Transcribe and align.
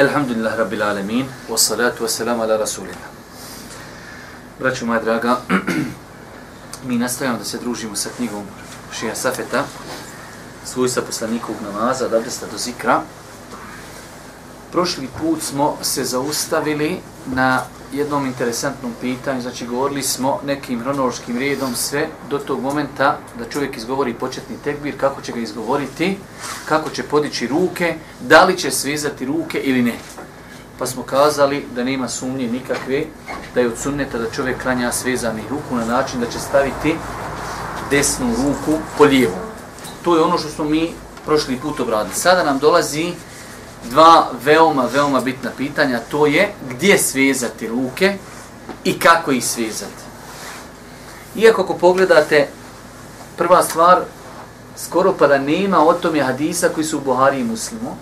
Alhamdulillah 0.00 0.56
Rabbil 0.56 0.82
Alamin, 0.82 1.26
wassalatu 1.48 2.04
wassalamu 2.04 2.42
ala 2.42 2.56
Rasulina. 2.56 3.04
Braću 4.58 4.86
moja 4.86 5.00
draga, 5.02 5.40
mi 6.88 6.96
nastavljamo 6.98 7.38
da 7.38 7.44
se 7.44 7.58
družimo 7.58 7.96
sa 7.96 8.08
knjigom 8.16 8.46
Šija 8.92 9.14
Safeta, 9.14 9.64
svojstva 10.64 11.02
poslanikog 11.02 11.56
namaza, 11.62 12.06
od 12.06 12.14
abdesta 12.14 12.46
do 12.52 12.58
zikra. 12.58 13.02
Prošli 14.72 15.08
put 15.20 15.42
smo 15.42 15.76
se 15.82 16.04
zaustavili 16.04 16.98
na 17.26 17.62
jednom 17.92 18.26
interesantnom 18.26 18.92
pitanju, 19.00 19.40
znači 19.40 19.66
govorili 19.66 20.02
smo 20.02 20.40
nekim 20.46 20.80
hronološkim 20.80 21.38
redom 21.38 21.74
sve 21.74 22.08
do 22.30 22.38
tog 22.38 22.62
momenta 22.62 23.18
da 23.38 23.44
čovjek 23.44 23.76
izgovori 23.76 24.14
početni 24.14 24.56
tekbir, 24.64 25.00
kako 25.00 25.22
će 25.22 25.32
ga 25.32 25.40
izgovoriti, 25.40 26.18
kako 26.64 26.90
će 26.90 27.02
podići 27.02 27.46
ruke, 27.46 27.94
da 28.20 28.44
li 28.44 28.58
će 28.58 28.70
svizati 28.70 29.26
ruke 29.26 29.58
ili 29.58 29.82
ne. 29.82 29.94
Pa 30.78 30.86
smo 30.86 31.02
kazali 31.02 31.66
da 31.74 31.84
nema 31.84 32.08
sumnje 32.08 32.48
nikakve, 32.48 33.04
da 33.54 33.60
je 33.60 33.66
od 33.66 33.78
sunneta 33.78 34.18
da 34.18 34.30
čovjek 34.30 34.62
klanja 34.62 34.92
svezani 34.92 35.42
ruku 35.50 35.76
na 35.76 35.84
način 35.84 36.20
da 36.20 36.26
će 36.26 36.38
staviti 36.38 36.94
desnu 37.90 38.34
ruku 38.36 38.78
po 38.98 39.04
lijevu. 39.04 39.36
To 40.02 40.16
je 40.16 40.22
ono 40.22 40.38
što 40.38 40.48
smo 40.48 40.64
mi 40.64 40.92
prošli 41.26 41.56
put 41.56 41.80
obradili. 41.80 42.14
Sada 42.14 42.44
nam 42.44 42.58
dolazi 42.58 43.12
dva 43.84 44.30
veoma, 44.44 44.86
veoma 44.92 45.20
bitna 45.20 45.50
pitanja, 45.56 46.00
to 46.10 46.26
je 46.26 46.52
gdje 46.70 46.98
svezati 46.98 47.68
ruke 47.68 48.16
i 48.84 48.98
kako 48.98 49.32
ih 49.32 49.46
svezati. 49.46 50.02
Iako 51.36 51.62
ako 51.62 51.74
pogledate, 51.74 52.48
prva 53.36 53.62
stvar, 53.62 54.00
skoro 54.76 55.14
pa 55.18 55.26
da 55.26 55.38
nema 55.38 55.84
o 55.84 55.92
tome 55.92 56.22
hadisa 56.22 56.68
koji 56.68 56.84
su 56.84 56.98
u 56.98 57.00
Buhari 57.00 57.40
i 57.40 57.44
Muslimu. 57.44 57.96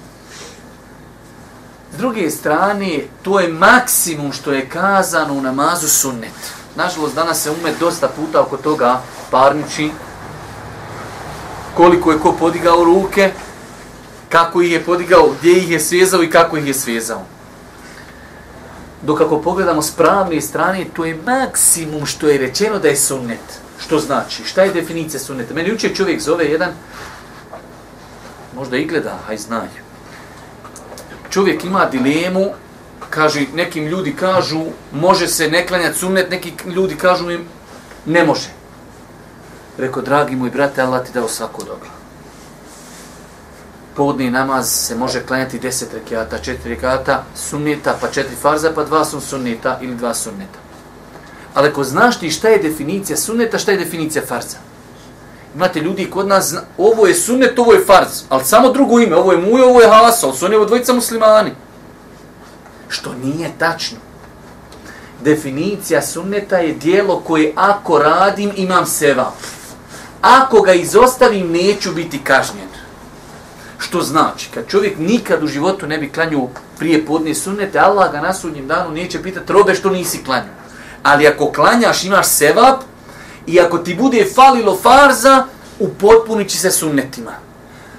S 1.94 1.96
druge 1.98 2.30
strane, 2.30 3.00
to 3.22 3.40
je 3.40 3.48
maksimum 3.48 4.32
što 4.32 4.52
je 4.52 4.68
kazano 4.68 5.34
u 5.34 5.40
namazu 5.40 5.88
sunnet. 5.88 6.34
Nažalost, 6.76 7.14
danas 7.14 7.42
se 7.42 7.50
umet 7.50 7.78
dosta 7.80 8.08
puta 8.08 8.40
oko 8.40 8.56
toga 8.56 9.00
parniči 9.30 9.90
koliko 11.78 12.12
je 12.12 12.18
ko 12.18 12.32
podigao 12.32 12.84
ruke, 12.84 13.32
kako 14.28 14.62
ih 14.62 14.72
je 14.72 14.84
podigao, 14.84 15.34
gdje 15.38 15.52
ih 15.52 15.70
je 15.70 15.80
svezao 15.80 16.22
i 16.22 16.30
kako 16.30 16.56
ih 16.56 16.66
je 16.66 16.74
svezao. 16.74 17.22
Dok 19.02 19.20
ako 19.20 19.42
pogledamo 19.42 19.82
s 19.82 19.90
pravne 19.90 20.40
strane, 20.40 20.84
to 20.96 21.04
je 21.04 21.18
maksimum 21.26 22.06
što 22.06 22.28
je 22.28 22.38
rečeno 22.38 22.78
da 22.78 22.88
je 22.88 22.96
sunnet. 22.96 23.60
Što 23.78 23.98
znači? 23.98 24.44
Šta 24.44 24.62
je 24.62 24.72
definicija 24.72 25.20
sunneta? 25.20 25.54
Meni 25.54 25.72
uče 25.72 25.94
čovjek 25.94 26.20
zove 26.20 26.44
jedan, 26.44 26.70
možda 28.54 28.76
i 28.76 28.86
gleda, 28.86 29.18
haj 29.26 29.36
znaju. 29.36 29.86
Čovjek 31.30 31.64
ima 31.64 31.84
dilemu, 31.86 32.46
kaže, 33.10 33.46
nekim 33.54 33.86
ljudi 33.86 34.16
kažu, 34.16 34.64
može 34.92 35.28
se 35.28 35.50
ne 35.50 35.66
klanjati 35.66 35.98
sunnet, 35.98 36.30
neki 36.30 36.52
ljudi 36.66 36.96
kažu 36.96 37.30
im, 37.30 37.44
ne 38.06 38.24
može. 38.24 38.48
Rekao, 39.78 40.02
dragi 40.02 40.36
moj 40.36 40.50
brate, 40.50 40.82
Allah 40.82 41.06
ti 41.06 41.12
dao 41.14 41.28
svako 41.28 41.64
dobro 41.64 41.97
podni 43.98 44.30
namaz 44.30 44.70
se 44.70 44.94
može 44.94 45.26
klanjati 45.26 45.60
10 45.60 45.84
rekiata, 45.94 46.38
4 46.38 46.56
rekiata 46.64 47.24
sunnita, 47.36 47.96
pa 48.00 48.06
4 48.08 48.24
farza, 48.42 48.70
pa 48.74 48.84
2 48.86 49.04
sun 49.04 49.20
sunnita 49.20 49.78
ili 49.82 49.96
2 49.96 50.14
sunneta. 50.14 50.58
Ali 51.54 51.68
ako 51.68 51.84
znaš 51.84 52.18
ti 52.18 52.30
šta 52.30 52.48
je 52.48 52.58
definicija 52.58 53.16
sunneta, 53.16 53.58
šta 53.58 53.72
je 53.72 53.78
definicija 53.78 54.22
farza? 54.26 54.56
Imate 55.54 55.80
ljudi 55.80 56.10
kod 56.10 56.28
nas, 56.28 56.48
zna, 56.48 56.60
ovo 56.78 57.06
je 57.06 57.14
sunnet, 57.14 57.58
ovo 57.58 57.72
je 57.72 57.84
farz, 57.86 58.22
ali 58.28 58.44
samo 58.44 58.70
drugo 58.70 59.00
ime, 59.00 59.16
ovo 59.16 59.32
je 59.32 59.38
muj, 59.38 59.62
ovo 59.62 59.80
je 59.80 59.88
hasa, 59.88 60.26
ali 60.26 60.36
su 60.36 60.46
oni 60.46 60.66
dvojica 60.66 60.92
muslimani. 60.92 61.50
Što 62.88 63.14
nije 63.24 63.50
tačno. 63.58 63.98
Definicija 65.24 66.02
sunneta 66.02 66.58
je 66.58 66.72
dijelo 66.72 67.20
koje 67.20 67.52
ako 67.56 67.98
radim 67.98 68.52
imam 68.56 68.86
seva. 68.86 69.32
Ako 70.22 70.60
ga 70.60 70.72
izostavim 70.72 71.52
neću 71.52 71.92
biti 71.92 72.24
kažnjen. 72.24 72.67
Što 73.78 74.02
znači, 74.02 74.48
kad 74.54 74.68
čovjek 74.68 74.98
nikad 74.98 75.42
u 75.42 75.46
životu 75.46 75.86
ne 75.86 75.98
bi 75.98 76.12
klanju 76.12 76.48
prije 76.78 77.06
podne 77.06 77.34
sunnete, 77.34 77.78
Allah 77.78 78.12
ga 78.12 78.20
na 78.20 78.34
sudnjem 78.34 78.66
danu 78.66 78.90
neće 78.90 79.22
pitati 79.22 79.52
robe 79.52 79.74
što 79.74 79.90
nisi 79.90 80.24
klanju. 80.24 80.50
Ali 81.02 81.26
ako 81.26 81.52
klanjaš, 81.52 82.04
imaš 82.04 82.26
sevap 82.28 82.80
i 83.46 83.60
ako 83.60 83.78
ti 83.78 83.94
bude 83.94 84.26
falilo 84.34 84.78
farza, 84.82 85.46
upotpunit 85.78 86.48
će 86.48 86.58
se 86.58 86.70
sunnetima. 86.70 87.32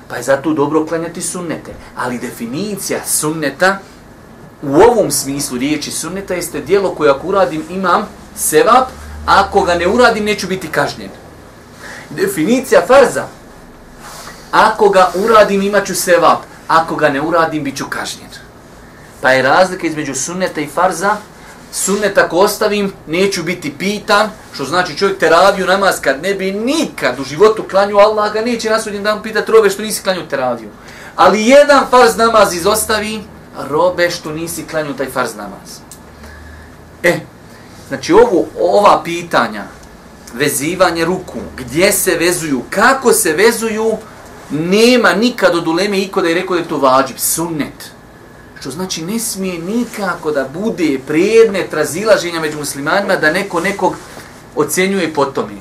Pa 0.07 0.15
je 0.15 0.23
zato 0.23 0.53
dobro 0.53 0.85
klanjati 0.85 1.21
sunnete. 1.21 1.71
Ali 1.97 2.19
definicija 2.19 2.99
sunneta 3.05 3.79
u 4.61 4.75
ovom 4.75 5.11
smislu 5.11 5.57
riječi 5.57 5.91
sunneta 5.91 6.33
jeste 6.33 6.61
dijelo 6.61 6.95
koje 6.95 7.11
ako 7.11 7.27
uradim 7.27 7.63
imam 7.69 8.07
sevap, 8.35 8.87
a 9.25 9.43
ako 9.45 9.61
ga 9.61 9.75
ne 9.75 9.87
uradim 9.87 10.25
neću 10.25 10.47
biti 10.47 10.67
kažnjen. 10.67 11.09
Definicija 12.09 12.81
farza 12.87 13.27
Ako 14.51 14.89
ga 14.89 15.11
uradim, 15.15 15.61
imat 15.61 15.85
ću 15.85 15.95
sevap. 15.95 16.39
Ako 16.67 16.95
ga 16.95 17.09
ne 17.09 17.21
uradim, 17.21 17.63
bit 17.63 17.77
ću 17.77 17.85
kažnjen. 17.89 18.29
Pa 19.21 19.31
je 19.31 19.41
razlika 19.41 19.87
između 19.87 20.15
sunneta 20.15 20.61
i 20.61 20.67
farza. 20.67 21.17
sunnet 21.71 22.17
ako 22.17 22.37
ostavim, 22.37 22.93
neću 23.07 23.43
biti 23.43 23.73
pitan, 23.77 24.29
što 24.53 24.65
znači 24.65 24.97
čovjek 24.97 25.19
teraviju 25.19 25.65
namaz 25.65 25.95
kad 26.01 26.23
ne 26.23 26.33
bi 26.33 26.51
nikad 26.51 27.19
u 27.19 27.23
životu 27.23 27.63
klanju, 27.69 27.97
Allah 27.97 28.33
ga 28.33 28.41
neće 28.41 28.69
nasudnjem 28.69 29.03
dan 29.03 29.21
pitati 29.23 29.51
robe 29.51 29.69
što 29.69 29.81
nisi 29.81 30.03
klanju 30.03 30.27
teraviju. 30.27 30.69
Ali 31.15 31.47
jedan 31.47 31.85
farz 31.91 32.17
namaz 32.17 32.53
izostavi, 32.53 33.23
robe 33.69 34.09
što 34.11 34.31
nisi 34.31 34.63
klanju 34.63 34.93
taj 34.93 35.09
farz 35.09 35.35
namaz. 35.35 35.79
E, 37.03 37.19
znači 37.87 38.13
ovo, 38.13 38.45
ova 38.59 39.01
pitanja, 39.03 39.63
vezivanje 40.33 41.05
ruku, 41.05 41.39
gdje 41.57 41.91
se 41.91 42.15
vezuju, 42.15 42.61
kako 42.69 43.13
se 43.13 43.33
vezuju, 43.33 43.97
nema 44.49 45.13
nikad 45.13 45.55
od 45.55 45.67
uleme 45.67 45.99
iko 45.99 46.21
da 46.21 46.27
je 46.27 46.35
rekao 46.35 46.55
da 46.55 46.61
je 46.61 46.67
to 46.67 46.77
vađib, 46.77 47.17
sunnet. 47.17 47.91
Što 48.59 48.71
znači 48.71 49.05
ne 49.05 49.19
smije 49.19 49.59
nikako 49.59 50.31
da 50.31 50.49
bude 50.53 50.99
predmet 51.07 51.73
razilaženja 51.73 52.39
među 52.39 52.57
muslimanima 52.57 53.15
da 53.15 53.31
neko 53.31 53.59
nekog 53.59 53.95
ocenjuje 54.55 55.13
po 55.13 55.25
tome. 55.25 55.53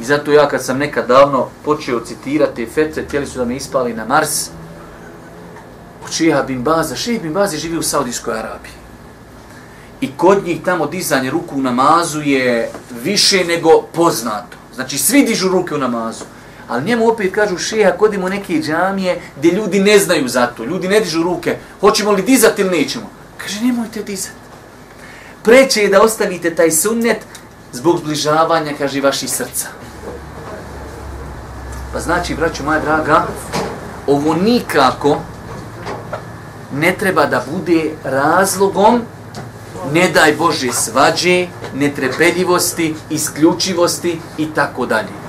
I 0.00 0.04
zato 0.04 0.32
ja 0.32 0.48
kad 0.48 0.64
sam 0.64 0.78
nekad 0.78 1.06
davno 1.06 1.48
počeo 1.64 2.00
citirati 2.00 2.66
fetve, 2.66 3.04
tijeli 3.04 3.26
su 3.26 3.38
da 3.38 3.44
me 3.44 3.56
ispali 3.56 3.94
na 3.94 4.04
Mars, 4.04 4.48
od 6.04 6.12
šeha 6.12 6.42
bin 6.42 6.62
Baza, 6.62 6.96
šeha 6.96 7.22
bin 7.22 7.32
Baza 7.32 7.56
živi 7.56 7.78
u 7.78 7.82
Saudijskoj 7.82 8.38
Arabiji. 8.38 8.72
I 10.00 10.10
kod 10.16 10.44
njih 10.44 10.62
tamo 10.64 10.86
dizanje 10.86 11.30
ruku 11.30 11.56
u 11.56 11.62
namazu 11.62 12.20
je 12.20 12.70
više 13.02 13.44
nego 13.44 13.82
poznato. 13.92 14.56
Znači 14.74 14.98
svi 14.98 15.22
dižu 15.22 15.48
ruke 15.48 15.74
u 15.74 15.78
namazu. 15.78 16.24
Ali 16.72 16.84
njemu 16.84 17.08
opet 17.08 17.34
kažu 17.34 17.58
šeha, 17.58 17.90
kodimo 17.90 18.28
neke 18.28 18.54
džamije 18.54 19.20
gdje 19.36 19.50
ljudi 19.50 19.80
ne 19.80 19.98
znaju 19.98 20.28
za 20.28 20.46
to, 20.46 20.64
ljudi 20.64 20.88
ne 20.88 21.00
dižu 21.00 21.22
ruke, 21.22 21.56
hoćemo 21.80 22.12
li 22.12 22.22
dizati 22.22 22.62
ili 22.62 22.78
nećemo? 22.78 23.10
Kaže, 23.36 23.60
nemojte 23.60 24.02
dizati. 24.02 24.36
Preće 25.42 25.82
je 25.82 25.88
da 25.88 26.02
ostavite 26.02 26.54
taj 26.54 26.70
sunnet 26.70 27.16
zbog 27.72 27.98
zbližavanja, 27.98 28.72
kaže, 28.78 29.00
vaših 29.00 29.30
srca. 29.30 29.68
Pa 31.92 32.00
znači, 32.00 32.34
braću 32.34 32.64
moja 32.64 32.80
draga, 32.80 33.26
ovo 34.06 34.34
nikako 34.34 35.20
ne 36.72 36.94
treba 36.98 37.26
da 37.26 37.44
bude 37.52 37.90
razlogom 38.04 39.02
ne 39.92 40.08
daj 40.10 40.32
Bože 40.32 40.72
svađe, 40.72 41.46
netrepeljivosti, 41.74 42.94
isključivosti 43.10 44.20
i 44.38 44.54
tako 44.54 44.86
dalje. 44.86 45.21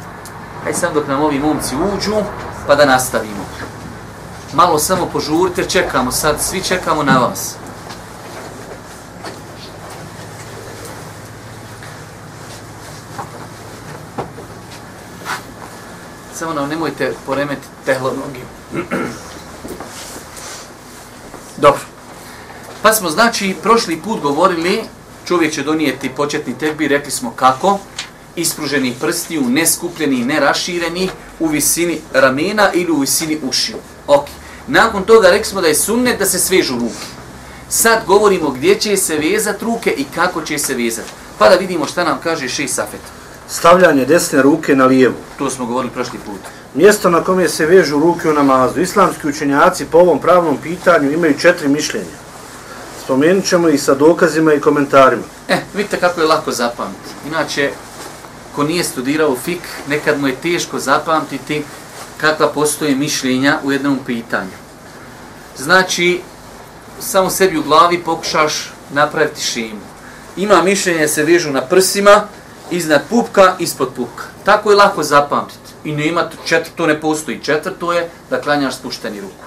Hajde 0.63 0.77
sam 0.79 0.93
dok 0.93 1.07
nam 1.07 1.21
ovi 1.21 1.39
momci 1.39 1.75
uđu, 1.75 2.15
pa 2.67 2.75
da 2.75 2.85
nastavimo. 2.85 3.45
Malo 4.53 4.79
samo 4.79 5.05
požurite, 5.05 5.69
čekamo 5.69 6.11
sad, 6.11 6.41
svi 6.41 6.63
čekamo 6.63 7.03
na 7.03 7.17
vas. 7.17 7.55
Samo 16.33 16.53
nam 16.53 16.69
nemojte 16.69 17.13
poremeti 17.25 17.67
tehlo. 17.85 18.13
Dobro. 21.57 21.81
Pa 22.81 22.93
smo 22.93 23.09
znači 23.09 23.55
prošli 23.63 24.01
put 24.01 24.21
govorili, 24.21 24.83
čovjek 25.27 25.53
će 25.53 25.63
donijeti 25.63 26.09
početni 26.09 26.57
tekbir, 26.57 26.91
rekli 26.91 27.11
smo 27.11 27.31
kako, 27.31 27.79
ispruženi 28.35 28.95
prstiju, 29.01 29.41
neskupljeni, 29.41 30.25
nerašireni, 30.25 31.09
u 31.39 31.47
visini 31.47 31.99
ramena 32.13 32.71
ili 32.73 32.91
u 32.91 32.99
visini 32.99 33.39
ušiju. 33.43 33.77
Ok. 34.07 34.25
Nakon 34.67 35.03
toga 35.03 35.29
rekli 35.29 35.45
smo 35.45 35.61
da 35.61 35.67
je 35.67 35.75
sunnet 35.75 36.19
da 36.19 36.25
se 36.25 36.39
svežu 36.39 36.73
ruke. 36.73 37.05
Sad 37.69 38.05
govorimo 38.07 38.49
gdje 38.49 38.79
će 38.79 38.97
se 38.97 39.17
vezati 39.17 39.65
ruke 39.65 39.93
i 39.97 40.05
kako 40.15 40.41
će 40.41 40.57
se 40.57 40.73
vezati. 40.73 41.09
Pa 41.37 41.49
da 41.49 41.55
vidimo 41.55 41.85
šta 41.85 42.03
nam 42.03 42.19
kaže 42.23 42.49
Šej 42.49 42.67
Safet. 42.67 43.01
Stavljanje 43.49 44.05
desne 44.05 44.41
ruke 44.41 44.75
na 44.75 44.85
lijevu. 44.85 45.15
To 45.37 45.49
smo 45.49 45.65
govorili 45.65 45.93
prošli 45.93 46.19
put. 46.25 46.39
Mjesto 46.73 47.09
na 47.09 47.23
kome 47.23 47.49
se 47.49 47.65
vežu 47.65 47.99
ruke 47.99 48.29
u 48.29 48.33
namazu. 48.33 48.81
Islamski 48.81 49.27
učenjaci 49.27 49.85
po 49.85 49.97
ovom 49.97 50.19
pravnom 50.19 50.57
pitanju 50.57 51.11
imaju 51.11 51.39
četiri 51.39 51.67
mišljenja. 51.67 52.23
Spomenut 53.03 53.45
ćemo 53.45 53.69
ih 53.69 53.83
sa 53.83 53.95
dokazima 53.95 54.53
i 54.53 54.59
komentarima. 54.59 55.23
E, 55.47 55.57
vidite 55.73 55.97
kako 55.97 56.21
je 56.21 56.27
lako 56.27 56.51
zapamtiti. 56.51 57.09
Inače, 57.27 57.71
ko 58.55 58.63
nije 58.63 58.83
studirao 58.83 59.35
fik, 59.35 59.61
nekad 59.87 60.21
mu 60.21 60.27
je 60.27 60.35
teško 60.35 60.79
zapamtiti 60.79 61.63
kakva 62.17 62.47
postoje 62.47 62.95
mišljenja 62.95 63.59
u 63.63 63.71
jednom 63.71 63.99
pitanju. 64.05 64.57
Znači, 65.57 66.21
samo 66.99 67.29
sebi 67.29 67.57
u 67.57 67.63
glavi 67.63 68.03
pokušaš 68.03 68.71
napraviti 68.93 69.41
šimu. 69.41 69.81
Ima 70.37 70.61
mišljenje 70.61 71.07
se 71.07 71.23
vežu 71.23 71.51
na 71.51 71.61
prsima, 71.61 72.27
iznad 72.71 73.01
pupka, 73.09 73.55
ispod 73.59 73.89
pupka. 73.95 74.23
Tako 74.43 74.71
je 74.71 74.77
lako 74.77 75.03
zapamtiti. 75.03 75.59
I 75.83 75.91
nema 75.91 76.29
četvrto, 76.45 76.87
ne 76.87 77.01
postoji 77.01 77.39
četvrto 77.43 77.93
je 77.93 78.09
da 78.29 78.41
klanjaš 78.41 78.75
spušteni 78.75 79.21
ruku. 79.21 79.45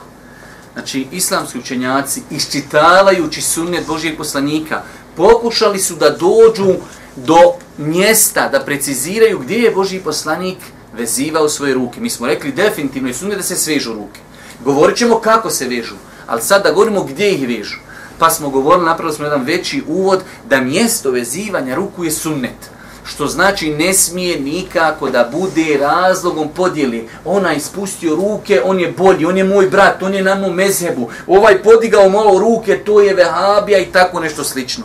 Znači, 0.72 1.06
islamski 1.12 1.58
učenjaci, 1.58 2.22
iščitavajući 2.30 3.42
sunnet 3.42 3.86
Božijeg 3.86 4.16
poslanika, 4.16 4.82
pokušali 5.16 5.78
su 5.78 5.94
da 5.94 6.10
dođu 6.10 6.74
do 7.16 7.52
mjesta, 7.78 8.48
da 8.48 8.60
preciziraju 8.60 9.38
gdje 9.38 9.56
je 9.56 9.70
Boži 9.70 9.98
poslanik 9.98 10.58
vezivao 10.96 11.48
svoje 11.48 11.74
ruke. 11.74 12.00
Mi 12.00 12.10
smo 12.10 12.26
rekli 12.26 12.52
definitivno 12.52 13.08
i 13.08 13.14
sunnet 13.14 13.36
da 13.36 13.42
se 13.42 13.56
svežu 13.56 13.92
ruke. 13.92 14.20
Govorit 14.64 14.96
ćemo 14.96 15.18
kako 15.18 15.50
se 15.50 15.68
vežu, 15.68 15.94
ali 16.26 16.42
sad 16.42 16.62
da 16.62 16.72
govorimo 16.72 17.02
gdje 17.02 17.34
ih 17.34 17.48
vežu. 17.48 17.78
Pa 18.18 18.30
smo 18.30 18.50
govorili, 18.50 18.86
napravili 18.86 19.16
smo 19.16 19.24
jedan 19.24 19.44
veći 19.44 19.82
uvod, 19.88 20.22
da 20.48 20.60
mjesto 20.60 21.10
vezivanja 21.10 21.74
ruku 21.74 22.04
je 22.04 22.10
sunnet 22.10 22.76
što 23.06 23.26
znači 23.26 23.70
ne 23.70 23.94
smije 23.94 24.40
nikako 24.40 25.10
da 25.10 25.28
bude 25.32 25.78
razlogom 25.80 26.48
podijeli. 26.48 27.08
Ona 27.24 27.54
ispustio 27.54 28.16
ruke, 28.16 28.60
on 28.64 28.80
je 28.80 28.92
bolji, 28.92 29.26
on 29.26 29.38
je 29.38 29.44
moj 29.44 29.66
brat, 29.66 30.02
on 30.02 30.14
je 30.14 30.22
na 30.22 30.34
mom 30.34 30.54
mezhebu. 30.54 31.10
Ovaj 31.26 31.62
podigao 31.62 32.08
malo 32.08 32.38
ruke, 32.38 32.78
to 32.84 33.00
je 33.00 33.14
vehabija 33.14 33.78
i 33.78 33.92
tako 33.92 34.20
nešto 34.20 34.44
slično. 34.44 34.84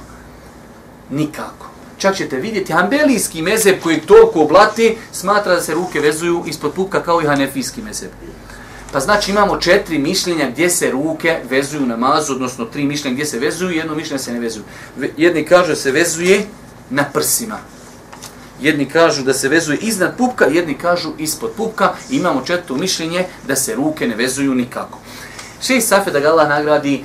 Nikako. 1.10 1.71
Čak 2.02 2.16
ćete 2.16 2.38
vidjeti, 2.38 2.74
hambelijski 2.74 3.42
mezeb 3.42 3.76
koji 3.84 4.00
toliko 4.00 4.42
oblati, 4.42 4.98
smatra 5.12 5.56
da 5.56 5.62
se 5.62 5.74
ruke 5.74 6.00
vezuju 6.00 6.44
ispod 6.48 6.74
pupka 6.74 7.04
kao 7.04 7.22
i 7.22 7.26
hanefijski 7.26 7.82
mezeb. 7.82 8.10
Pa 8.92 9.00
znači 9.00 9.32
imamo 9.32 9.58
četiri 9.58 9.98
mišljenja 9.98 10.50
gdje 10.50 10.70
se 10.70 10.92
ruke 10.92 11.40
vezuju 11.50 11.86
na 11.86 11.98
mazu, 11.98 12.34
odnosno 12.34 12.66
tri 12.66 12.86
mišljenja 12.86 13.14
gdje 13.14 13.26
se 13.26 13.40
vezuju, 13.40 13.72
jedno 13.72 13.96
mišljenje 13.96 14.20
se 14.20 14.34
ne 14.34 14.40
vezuju. 14.40 14.64
Jedni 15.18 15.46
kažu 15.46 15.76
se 15.76 15.92
vezuje 15.92 16.46
na 16.90 17.04
prsima. 17.04 17.58
Jedni 18.62 18.86
kažu 18.86 19.24
da 19.24 19.34
se 19.34 19.50
vezuje 19.50 19.78
iznad 19.82 20.18
pupka, 20.18 20.46
jedni 20.46 20.74
kažu 20.74 21.12
ispod 21.18 21.52
pupka. 21.58 21.94
Imamo 22.10 22.42
četvrto 22.46 22.76
mišljenje 22.76 23.26
da 23.48 23.56
se 23.56 23.76
ruke 23.76 24.08
ne 24.08 24.16
vezuju 24.16 24.56
nikako. 24.56 25.00
Šeji 25.62 25.82
Safe 25.82 26.12
da 26.12 26.20
ga 26.20 26.30
Allah 26.30 26.50
nagradi 26.50 27.04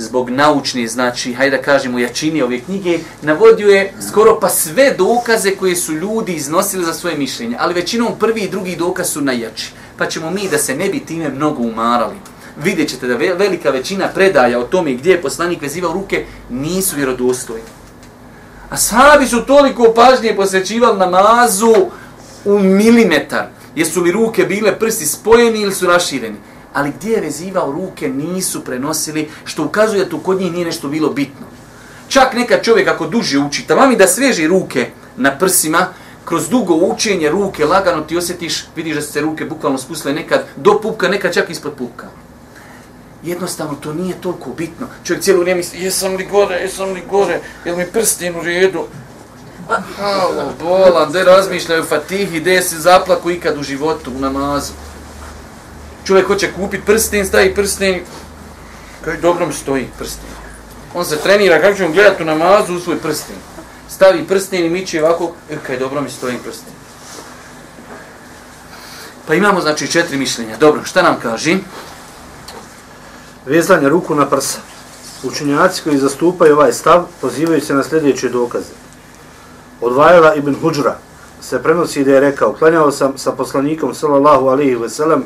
zbog 0.00 0.30
naučne, 0.30 0.86
znači, 0.86 1.32
hajde 1.34 1.56
da 1.56 1.62
kažemo, 1.62 1.98
jačini 1.98 2.42
ove 2.42 2.60
knjige, 2.60 2.98
navodio 3.22 3.68
je 3.68 3.92
skoro 4.08 4.38
pa 4.40 4.48
sve 4.48 4.94
dokaze 4.98 5.50
koje 5.50 5.76
su 5.76 5.92
ljudi 5.92 6.32
iznosili 6.32 6.84
za 6.84 6.92
svoje 6.92 7.16
mišljenje, 7.16 7.56
ali 7.60 7.74
većinom 7.74 8.18
prvi 8.18 8.40
i 8.40 8.48
drugi 8.48 8.76
dokaz 8.76 9.12
su 9.12 9.20
najjači. 9.20 9.72
Pa 9.96 10.06
ćemo 10.06 10.30
mi 10.30 10.48
da 10.48 10.58
se 10.58 10.76
ne 10.76 10.88
bi 10.88 11.00
time 11.00 11.28
mnogo 11.28 11.62
umarali. 11.62 12.16
Vidjet 12.64 12.88
ćete 12.88 13.06
da 13.06 13.16
velika 13.16 13.70
većina 13.70 14.08
predaja 14.08 14.58
o 14.58 14.62
tome 14.62 14.92
gdje 14.92 15.10
je 15.10 15.22
poslanik 15.22 15.62
vezivao 15.62 15.92
ruke 15.92 16.24
nisu 16.50 16.96
vjerodostojni. 16.96 17.62
A 18.70 18.76
sahabi 18.76 19.26
su 19.26 19.44
toliko 19.46 19.92
pažnje 19.94 20.36
posvećivali 20.36 20.98
namazu 20.98 21.74
u 22.44 22.58
milimetar. 22.58 23.46
Jesu 23.76 24.00
li 24.00 24.12
ruke 24.12 24.44
bile 24.44 24.78
prsti 24.78 25.06
spojeni 25.06 25.60
ili 25.60 25.74
su 25.74 25.86
rašireni? 25.86 26.36
Ali 26.72 26.92
gdje 26.98 27.12
je 27.12 27.20
vezivao 27.20 27.72
ruke 27.72 28.08
nisu 28.08 28.64
prenosili, 28.64 29.28
što 29.44 29.64
ukazuje 29.64 30.04
da 30.04 30.10
tu 30.10 30.18
kod 30.18 30.40
njih 30.40 30.52
nije 30.52 30.66
nešto 30.66 30.88
bilo 30.88 31.10
bitno. 31.10 31.46
Čak 32.08 32.34
neka 32.34 32.62
čovjek 32.62 32.88
ako 32.88 33.06
duže 33.06 33.38
uči, 33.38 33.66
tamo 33.66 33.86
mi 33.86 33.96
da 33.96 34.06
sveži 34.06 34.46
ruke 34.46 34.90
na 35.16 35.38
prsima, 35.38 35.86
kroz 36.24 36.48
dugo 36.48 36.74
učenje 36.74 37.30
ruke, 37.30 37.64
lagano 37.64 38.02
ti 38.02 38.16
osjetiš, 38.16 38.64
vidiš 38.76 38.94
da 38.94 39.02
se 39.02 39.20
ruke 39.20 39.44
bukvalno 39.44 39.78
spustile 39.78 40.14
nekad 40.14 40.44
do 40.56 40.80
pupka, 40.82 41.08
nekad 41.08 41.34
čak 41.34 41.50
ispod 41.50 41.72
pupka 41.78 42.06
jednostavno 43.22 43.74
to 43.80 43.92
nije 43.92 44.20
toliko 44.20 44.50
bitno. 44.50 44.86
Čovjek 45.04 45.24
cijelo 45.24 45.40
vrijeme 45.40 45.58
misli, 45.58 45.82
jesam 45.82 46.16
li 46.16 46.26
gore, 46.26 46.56
jesam 46.56 46.92
li 46.92 47.02
gore, 47.10 47.40
jel 47.64 47.76
mi 47.76 47.86
prstin 47.86 48.36
u 48.36 48.42
redu? 48.42 48.84
Halo, 49.96 50.52
bolan, 50.60 51.08
gdje 51.08 51.24
razmišljaju 51.24 51.84
fatihi, 51.84 52.40
gdje 52.40 52.62
se 52.62 52.78
zaplaku 52.78 53.30
ikad 53.30 53.58
u 53.58 53.62
životu, 53.62 54.10
u 54.16 54.20
namazu. 54.20 54.72
Čovjek 56.04 56.26
hoće 56.26 56.52
kupiti 56.52 56.86
prsten, 56.86 57.26
stavi 57.26 57.54
prsten, 57.54 58.00
kaj 59.04 59.16
dobro 59.16 59.46
mi 59.46 59.52
stoji 59.52 59.88
prsten. 59.98 60.30
On 60.94 61.04
se 61.04 61.16
trenira, 61.16 61.60
kako 61.60 61.76
će 61.76 61.84
on 61.84 61.92
gledati 61.92 62.22
u 62.22 62.26
namazu 62.26 62.74
u 62.74 62.80
svoj 62.80 62.98
prsten. 62.98 63.36
Stavi 63.88 64.26
prsten 64.26 64.64
i 64.64 64.70
miće 64.70 65.04
ovako, 65.04 65.32
e, 65.50 65.56
kaj 65.66 65.78
dobro 65.78 66.00
mi 66.00 66.10
stoji 66.10 66.38
prsten. 66.44 66.72
Pa 69.26 69.34
imamo 69.34 69.60
znači 69.60 69.88
četiri 69.88 70.16
mišljenja. 70.16 70.56
Dobro, 70.56 70.84
šta 70.84 71.02
nam 71.02 71.20
kaži? 71.20 71.58
vezanje 73.46 73.88
ruku 73.88 74.14
na 74.14 74.26
prsa. 74.26 74.58
Učenjaci 75.22 75.82
koji 75.82 75.98
zastupaju 75.98 76.54
ovaj 76.54 76.72
stav 76.72 77.06
pozivaju 77.20 77.60
se 77.60 77.74
na 77.74 77.82
sljedeće 77.82 78.28
dokaze. 78.28 78.72
Odvajala 79.80 80.34
ibn 80.34 80.56
Huđra 80.60 80.98
se 81.40 81.62
prenosi 81.62 82.04
da 82.04 82.10
je 82.10 82.20
rekao, 82.20 82.52
klanjao 82.52 82.90
sam 82.90 83.18
sa 83.18 83.32
poslanikom 83.32 83.94
sallallahu 83.94 84.46
alaihi 84.46 84.74
ve 84.74 84.88
sellem, 84.88 85.22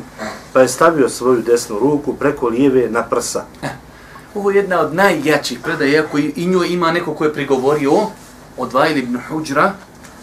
pa 0.52 0.60
je 0.60 0.68
stavio 0.68 1.08
svoju 1.08 1.42
desnu 1.42 1.78
ruku 1.78 2.14
preko 2.14 2.48
lijeve 2.48 2.88
na 2.90 3.02
prsa. 3.02 3.44
Eh, 3.62 3.68
ovo 4.34 4.50
je 4.50 4.56
jedna 4.56 4.80
od 4.80 4.94
najjačih 4.94 5.58
predaja 5.62 6.02
koji 6.06 6.32
i 6.36 6.46
njoj 6.46 6.68
ima 6.68 6.92
neko 6.92 7.14
ko 7.14 7.24
je 7.24 7.32
prigovorio 7.32 7.92
od 8.56 8.72
Vajla 8.72 8.98
ibn 8.98 9.18
Huđra, 9.28 9.72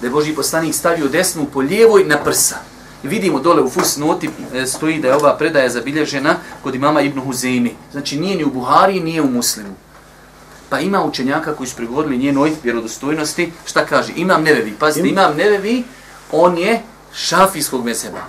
da 0.01 0.07
je 0.07 0.11
Boži 0.11 0.35
poslanik 0.35 0.75
stavio 0.75 1.07
desnu 1.07 1.45
po 1.53 1.59
lijevoj 1.59 2.03
na 2.03 2.17
prsa. 2.17 2.55
I 3.03 3.07
vidimo 3.07 3.39
dole 3.39 3.61
u 3.61 3.69
fusnoti 3.69 4.29
eh, 4.53 4.65
stoji 4.65 4.99
da 4.99 5.07
je 5.07 5.15
ova 5.15 5.37
predaja 5.37 5.69
zabilježena 5.69 6.35
kod 6.63 6.75
imama 6.75 7.01
Ibn 7.01 7.19
Huzemi. 7.19 7.75
Znači 7.91 8.19
nije 8.19 8.37
ni 8.37 8.43
u 8.43 8.51
Buhari, 8.51 8.99
nije 8.99 9.21
u 9.21 9.29
Muslimu. 9.29 9.75
Pa 10.71 10.79
ima 10.79 11.03
učenjaka 11.03 11.53
koji 11.53 11.67
su 11.67 11.75
prigovorili 11.75 12.17
njenoj 12.17 12.51
vjerodostojnosti. 12.63 13.51
Šta 13.65 13.85
kaže? 13.85 14.13
Imam 14.15 14.43
nevevi. 14.43 14.73
Pazite, 14.79 15.07
imam 15.07 15.35
nevevi, 15.37 15.83
on 16.31 16.57
je 16.57 16.81
šafijskog 17.13 17.85
meseba. 17.85 18.21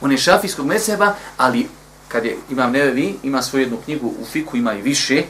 On 0.00 0.12
je 0.12 0.18
šafijskog 0.18 0.66
meseba, 0.66 1.14
ali 1.36 1.68
kad 2.08 2.24
je 2.24 2.36
imam 2.50 2.72
nevevi, 2.72 3.14
ima 3.22 3.42
svoju 3.42 3.62
jednu 3.62 3.78
knjigu 3.84 4.06
u 4.06 4.24
fiku, 4.24 4.56
ima 4.56 4.74
i 4.74 4.82
više, 4.82 5.22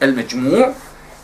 El 0.00 0.14
Međmu, 0.14 0.74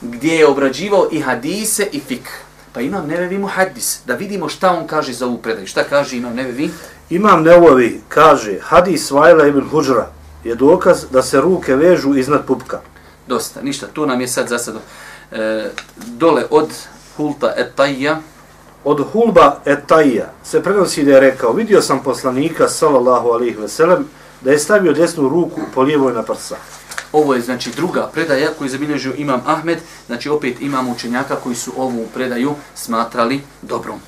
gdje 0.01 0.35
je 0.35 0.47
obrađivao 0.47 1.09
i 1.13 1.21
hadise 1.21 1.89
i 1.93 2.01
fik. 2.01 2.31
Pa 2.73 2.81
imam 2.81 3.07
nevevi 3.07 3.39
mu 3.39 3.47
hadis, 3.47 4.01
da 4.07 4.15
vidimo 4.15 4.49
šta 4.49 4.71
on 4.71 4.87
kaže 4.87 5.13
za 5.13 5.27
ovu 5.27 5.39
predaju. 5.39 5.67
Šta 5.67 5.85
kaže 5.85 6.17
imam 6.17 6.35
nevevi? 6.35 6.71
Imam 7.11 7.43
Nevovi 7.43 8.01
kaže, 8.09 8.59
hadis 8.63 9.11
Vajla 9.11 9.47
ibn 9.47 9.69
Huđra 9.71 10.11
je 10.45 10.55
dokaz 10.55 11.05
da 11.11 11.23
se 11.23 11.41
ruke 11.41 11.77
vežu 11.77 12.15
iznad 12.17 12.47
pupka. 12.47 12.81
Dosta, 13.27 13.63
ništa, 13.63 13.87
tu 13.87 14.07
nam 14.07 14.21
je 14.21 14.29
sad 14.29 14.49
za 14.49 14.59
sad 14.59 14.75
e, 15.33 15.71
dole 15.97 16.45
od 16.51 16.69
Hulta 17.17 17.55
Etajja. 17.57 18.21
Od 18.85 19.05
Hulba 19.13 19.61
Etajja 19.65 20.33
se 20.45 20.63
prenosi 20.63 21.05
da 21.05 21.11
je 21.11 21.21
rekao, 21.21 21.53
vidio 21.53 21.83
sam 21.83 22.03
poslanika, 22.03 22.69
sallallahu 22.69 23.29
alihi 23.29 23.57
veselem, 23.59 24.09
da 24.41 24.51
je 24.51 24.59
stavio 24.59 24.93
desnu 24.93 25.29
ruku 25.29 25.61
po 25.75 25.83
lijevoj 25.83 26.13
na 26.13 26.23
prsa. 26.23 26.57
Ovo 27.13 27.35
je 27.35 27.41
znači 27.41 27.71
druga 27.77 28.11
predaja 28.13 28.51
koju 28.59 28.71
zabilježio 28.71 29.15
imam 29.17 29.43
Ahmed, 29.47 29.79
znači 30.07 30.29
opet 30.29 30.61
imamo 30.61 30.93
učenjaka 30.93 31.37
koji 31.37 31.57
su 31.57 31.73
ovu 31.77 32.07
predaju 32.15 32.55
smatrali 32.75 33.41
dobrom 33.63 34.01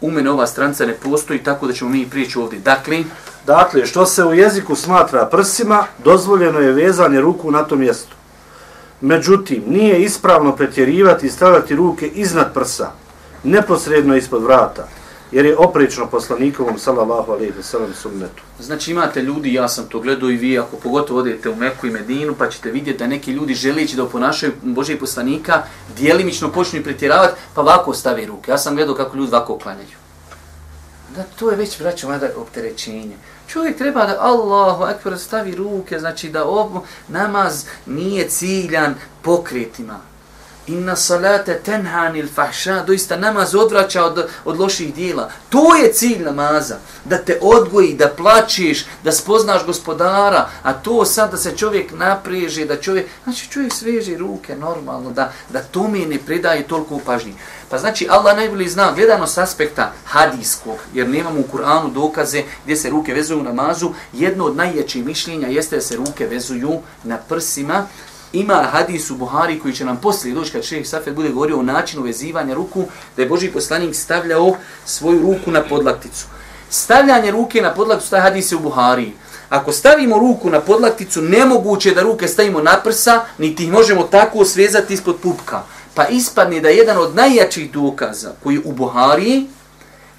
u 0.00 0.10
mene 0.10 0.30
ova 0.30 0.46
stranca 0.46 0.86
ne 0.86 0.94
postoji, 0.94 1.42
tako 1.42 1.66
da 1.66 1.72
ćemo 1.72 1.90
mi 1.90 2.10
prijeći 2.10 2.38
ovdje. 2.38 2.58
Dakle, 2.58 3.04
dakle, 3.46 3.86
što 3.86 4.06
se 4.06 4.24
u 4.24 4.34
jeziku 4.34 4.76
smatra 4.76 5.26
prsima, 5.26 5.84
dozvoljeno 6.04 6.58
je 6.58 6.72
vezanje 6.72 7.20
ruku 7.20 7.50
na 7.50 7.64
tom 7.64 7.78
mjestu. 7.78 8.17
Međutim, 9.00 9.62
nije 9.66 10.02
ispravno 10.02 10.56
pretjerivati 10.56 11.26
i 11.26 11.30
stavljati 11.30 11.76
ruke 11.76 12.06
iznad 12.06 12.54
prsa, 12.54 12.90
neposredno 13.44 14.16
ispod 14.16 14.42
vrata, 14.42 14.88
jer 15.32 15.46
je 15.46 15.56
oprično 15.56 16.06
poslanikovom 16.06 16.78
sallallahu 16.78 17.32
alejhi 17.32 17.52
ve 17.56 17.62
sellem 17.62 17.94
sunnetu. 17.94 18.42
Znači 18.60 18.90
imate 18.90 19.22
ljudi, 19.22 19.54
ja 19.54 19.68
sam 19.68 19.84
to 19.88 20.00
gledao 20.00 20.30
i 20.30 20.36
vi, 20.36 20.58
ako 20.58 20.76
pogotovo 20.76 21.20
odete 21.20 21.50
u 21.50 21.56
Meku 21.56 21.86
i 21.86 21.90
Medinu, 21.90 22.34
pa 22.38 22.48
ćete 22.48 22.70
vidjeti 22.70 22.98
da 22.98 23.06
neki 23.06 23.32
ljudi 23.32 23.54
želići 23.54 23.96
da 23.96 24.04
oponašaju 24.04 24.52
Božeg 24.62 24.98
poslanika, 24.98 25.62
dijelimično 25.96 26.52
počnu 26.52 26.78
i 26.78 26.82
pretjeravati, 26.82 27.40
pa 27.54 27.60
ovako 27.60 27.94
stave 27.94 28.26
ruke. 28.26 28.50
Ja 28.50 28.58
sam 28.58 28.76
gledao 28.76 28.94
kako 28.94 29.16
ljudi 29.16 29.34
ovako 29.34 29.58
klanjaju. 29.58 29.98
Da, 31.16 31.22
to 31.38 31.50
je 31.50 31.56
već, 31.56 31.78
braćo, 31.78 32.08
mada 32.08 32.28
opterećenje. 32.36 33.16
Čovjek 33.48 33.78
treba 33.78 34.06
da 34.06 34.16
Allahu 34.20 34.84
ekber 34.84 35.18
stavi 35.18 35.54
ruke, 35.54 35.98
znači 35.98 36.28
da 36.28 36.44
ovo 36.44 36.84
namaz 37.08 37.64
nije 37.86 38.28
ciljan 38.28 38.94
pokretima. 39.22 40.07
Inna 40.68 40.96
salate 40.96 41.60
tenhanil 41.64 42.28
fahša, 42.34 42.82
doista 42.86 43.16
namaz 43.16 43.54
odvraća 43.54 44.04
od, 44.04 44.28
od 44.44 44.60
loših 44.60 44.94
dijela. 44.94 45.30
To 45.48 45.74
je 45.74 45.92
cilj 45.92 46.22
namaza, 46.22 46.76
da 47.04 47.18
te 47.18 47.38
odgoji, 47.42 47.94
da 47.94 48.08
plačiš, 48.08 48.86
da 49.04 49.12
spoznaš 49.12 49.66
gospodara, 49.66 50.48
a 50.62 50.72
to 50.72 51.04
sad 51.04 51.30
da 51.30 51.36
se 51.36 51.56
čovjek 51.56 51.92
napriježe, 51.92 52.64
da 52.64 52.76
čovjek, 52.76 53.06
znači 53.24 53.50
čovjek 53.50 53.72
sveže 53.72 54.16
ruke 54.16 54.56
normalno, 54.56 55.10
da, 55.10 55.32
da 55.48 55.62
tome 55.62 55.98
ne 55.98 56.18
predaje 56.18 56.62
toliko 56.62 57.00
pažnji. 57.06 57.34
Pa 57.70 57.78
znači 57.78 58.08
Allah 58.10 58.36
najbolji 58.36 58.68
zna, 58.68 58.92
gledano 58.92 59.26
s 59.26 59.38
aspekta 59.38 59.92
hadijskog, 60.04 60.76
jer 60.94 61.08
nemamo 61.08 61.40
u 61.40 61.56
Kur'anu 61.56 61.92
dokaze 61.92 62.42
gdje 62.64 62.76
se 62.76 62.90
ruke 62.90 63.14
vezuju 63.14 63.40
u 63.40 63.42
namazu, 63.42 63.92
jedno 64.12 64.44
od 64.44 64.56
najjačih 64.56 65.04
mišljenja 65.04 65.48
jeste 65.48 65.76
da 65.76 65.82
se 65.82 65.96
ruke 65.96 66.26
vezuju 66.26 66.80
na 67.04 67.16
prsima, 67.16 67.86
ima 68.32 68.54
hadis 68.72 69.10
u 69.10 69.16
Buhari 69.16 69.58
koji 69.58 69.74
će 69.74 69.84
nam 69.84 69.96
poslije 69.96 70.34
doći 70.34 70.52
kad 70.52 70.64
šeheh 70.64 70.86
Safet 70.86 71.14
bude 71.14 71.28
govorio 71.28 71.58
o 71.58 71.62
načinu 71.62 72.02
vezivanja 72.02 72.54
ruku, 72.54 72.84
da 73.16 73.22
je 73.22 73.28
Boži 73.28 73.48
poslanik 73.48 73.94
stavljao 73.94 74.56
svoju 74.84 75.22
ruku 75.22 75.50
na 75.50 75.62
podlakticu. 75.62 76.26
Stavljanje 76.70 77.30
ruke 77.30 77.62
na 77.62 77.74
podlakticu, 77.74 78.10
taj 78.10 78.20
hadis 78.20 78.52
je 78.52 78.56
u 78.56 78.60
Buhari. 78.60 79.12
Ako 79.48 79.72
stavimo 79.72 80.18
ruku 80.18 80.50
na 80.50 80.60
podlakticu, 80.60 81.22
nemoguće 81.22 81.90
da 81.90 82.02
ruke 82.02 82.28
stavimo 82.28 82.60
na 82.62 82.76
prsa, 82.84 83.20
niti 83.38 83.64
ih 83.64 83.72
možemo 83.72 84.02
tako 84.02 84.44
svezati 84.44 84.94
ispod 84.94 85.16
pupka. 85.22 85.62
Pa 85.94 86.06
ispadne 86.06 86.60
da 86.60 86.68
je 86.68 86.76
jedan 86.76 86.98
od 86.98 87.14
najjačih 87.14 87.72
dokaza 87.72 88.32
koji 88.42 88.60
u 88.64 88.72
Buhari 88.72 89.46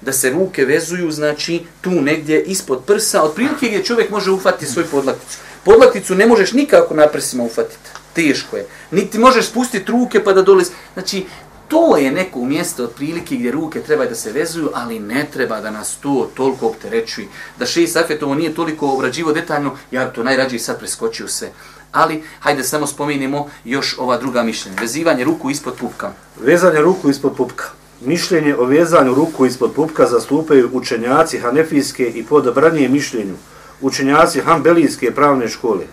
da 0.00 0.12
se 0.12 0.30
ruke 0.30 0.64
vezuju, 0.64 1.10
znači 1.10 1.62
tu 1.80 1.90
negdje 1.90 2.42
ispod 2.42 2.84
prsa, 2.86 3.22
od 3.22 3.34
prilike 3.34 3.66
gdje 3.66 3.84
čovjek 3.84 4.10
može 4.10 4.30
ufati 4.30 4.66
svoj 4.66 4.84
podlakticu. 4.84 5.38
Podlakticu 5.64 6.14
ne 6.14 6.26
možeš 6.26 6.52
nikako 6.52 6.94
na 6.94 7.06
prsima 7.06 7.44
ufatiti 7.44 7.99
teško 8.20 8.56
je. 8.56 8.66
Niti 8.90 9.18
možeš 9.18 9.46
spustiti 9.46 9.92
ruke 9.92 10.24
pa 10.24 10.32
da 10.32 10.42
dole... 10.42 10.64
Znači, 10.94 11.24
to 11.68 11.96
je 11.96 12.10
neko 12.10 12.44
mjesto 12.44 12.84
od 12.84 12.90
prilike 12.90 13.36
gdje 13.36 13.52
ruke 13.52 13.80
treba 13.80 14.06
da 14.06 14.14
se 14.14 14.32
vezuju, 14.32 14.70
ali 14.74 14.98
ne 14.98 15.26
treba 15.32 15.60
da 15.60 15.70
nas 15.70 15.96
to 15.96 16.30
toliko 16.34 16.66
opterećuje. 16.66 17.28
Da 17.58 17.66
še 17.66 17.82
i 17.82 17.88
Safetovo 17.88 18.34
nije 18.34 18.54
toliko 18.54 18.88
obrađivo 18.90 19.32
detaljno, 19.32 19.76
ja 19.90 20.08
to 20.12 20.24
najrađe 20.24 20.58
sad 20.58 20.78
preskočio 20.78 21.28
sve. 21.28 21.52
Ali, 21.92 22.22
hajde 22.40 22.64
samo 22.64 22.86
spomenimo 22.86 23.48
još 23.64 23.96
ova 23.98 24.18
druga 24.18 24.42
mišljenja. 24.42 24.80
Vezivanje 24.80 25.24
ruku 25.24 25.50
ispod 25.50 25.74
pupka. 25.80 26.12
Vezanje 26.40 26.80
ruku 26.80 27.10
ispod 27.10 27.36
pupka. 27.36 27.64
Mišljenje 28.00 28.56
o 28.56 28.64
vezanju 28.64 29.14
ruku 29.14 29.46
ispod 29.46 29.72
pupka 29.74 30.06
zastupaju 30.06 30.70
učenjaci 30.72 31.38
Hanefijske 31.38 32.12
i 32.14 32.24
podobranije 32.24 32.88
mišljenju 32.88 33.34
učenjaci 33.80 34.40
Hanbelijske 34.40 35.14
pravne 35.14 35.48
škole. 35.48 35.86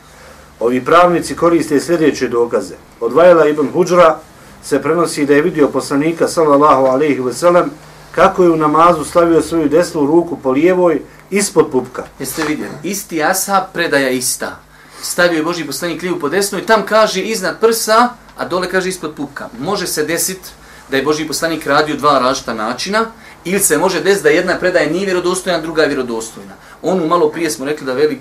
Ovi 0.60 0.86
pravnici 0.86 1.36
koriste 1.36 1.80
sljedeće 1.80 2.28
dokaze. 2.28 2.76
Od 3.00 3.14
Vajla 3.14 3.48
ibn 3.48 3.72
Huđra 3.74 4.20
se 4.64 4.82
prenosi 4.82 5.26
da 5.26 5.34
je 5.34 5.42
vidio 5.42 5.68
poslanika 5.68 6.28
sallallahu 6.28 6.86
alaihi 6.86 7.20
ve 7.20 7.34
sellem 7.34 7.72
kako 8.12 8.44
je 8.44 8.50
u 8.50 8.56
namazu 8.56 9.04
stavio 9.04 9.42
svoju 9.42 9.70
desnu 9.70 10.06
ruku 10.06 10.38
po 10.44 10.52
lijevoj 10.52 11.02
ispod 11.30 11.72
pupka. 11.72 12.04
Jeste 12.20 12.44
vidjeli? 12.48 12.74
Isti 12.84 13.24
ashab 13.24 13.64
predaja 13.74 14.10
ista. 14.10 14.60
Stavio 15.02 15.38
je 15.38 15.44
Boži 15.44 15.66
poslanik 15.66 16.02
lijevu 16.02 16.20
po 16.20 16.30
desnu 16.30 16.60
i 16.60 16.66
tam 16.66 16.86
kaže 16.86 17.22
iznad 17.22 17.60
prsa, 17.60 18.10
a 18.38 18.46
dole 18.46 18.70
kaže 18.70 18.90
ispod 18.90 19.14
pupka. 19.16 19.50
Može 19.60 19.88
se 19.88 20.06
desiti 20.06 20.50
da 20.92 20.98
je 20.98 21.04
Boži 21.04 21.28
poslanik 21.28 21.68
radio 21.68 21.96
dva 21.96 22.20
različita 22.20 22.54
načina 22.54 23.06
ili 23.46 23.60
se 23.60 23.78
može 23.78 24.02
desiti 24.02 24.24
da 24.24 24.30
jedna 24.30 24.60
predaja 24.60 24.90
nije 24.90 25.06
vjerodostojna, 25.06 25.62
druga 25.62 25.82
je 25.82 25.88
vjerodostojna. 25.88 26.54
Onu 26.82 27.08
malo 27.08 27.30
prije 27.30 27.52
smo 27.52 27.66
rekli 27.66 27.86
da 27.86 27.94
velik 27.94 28.20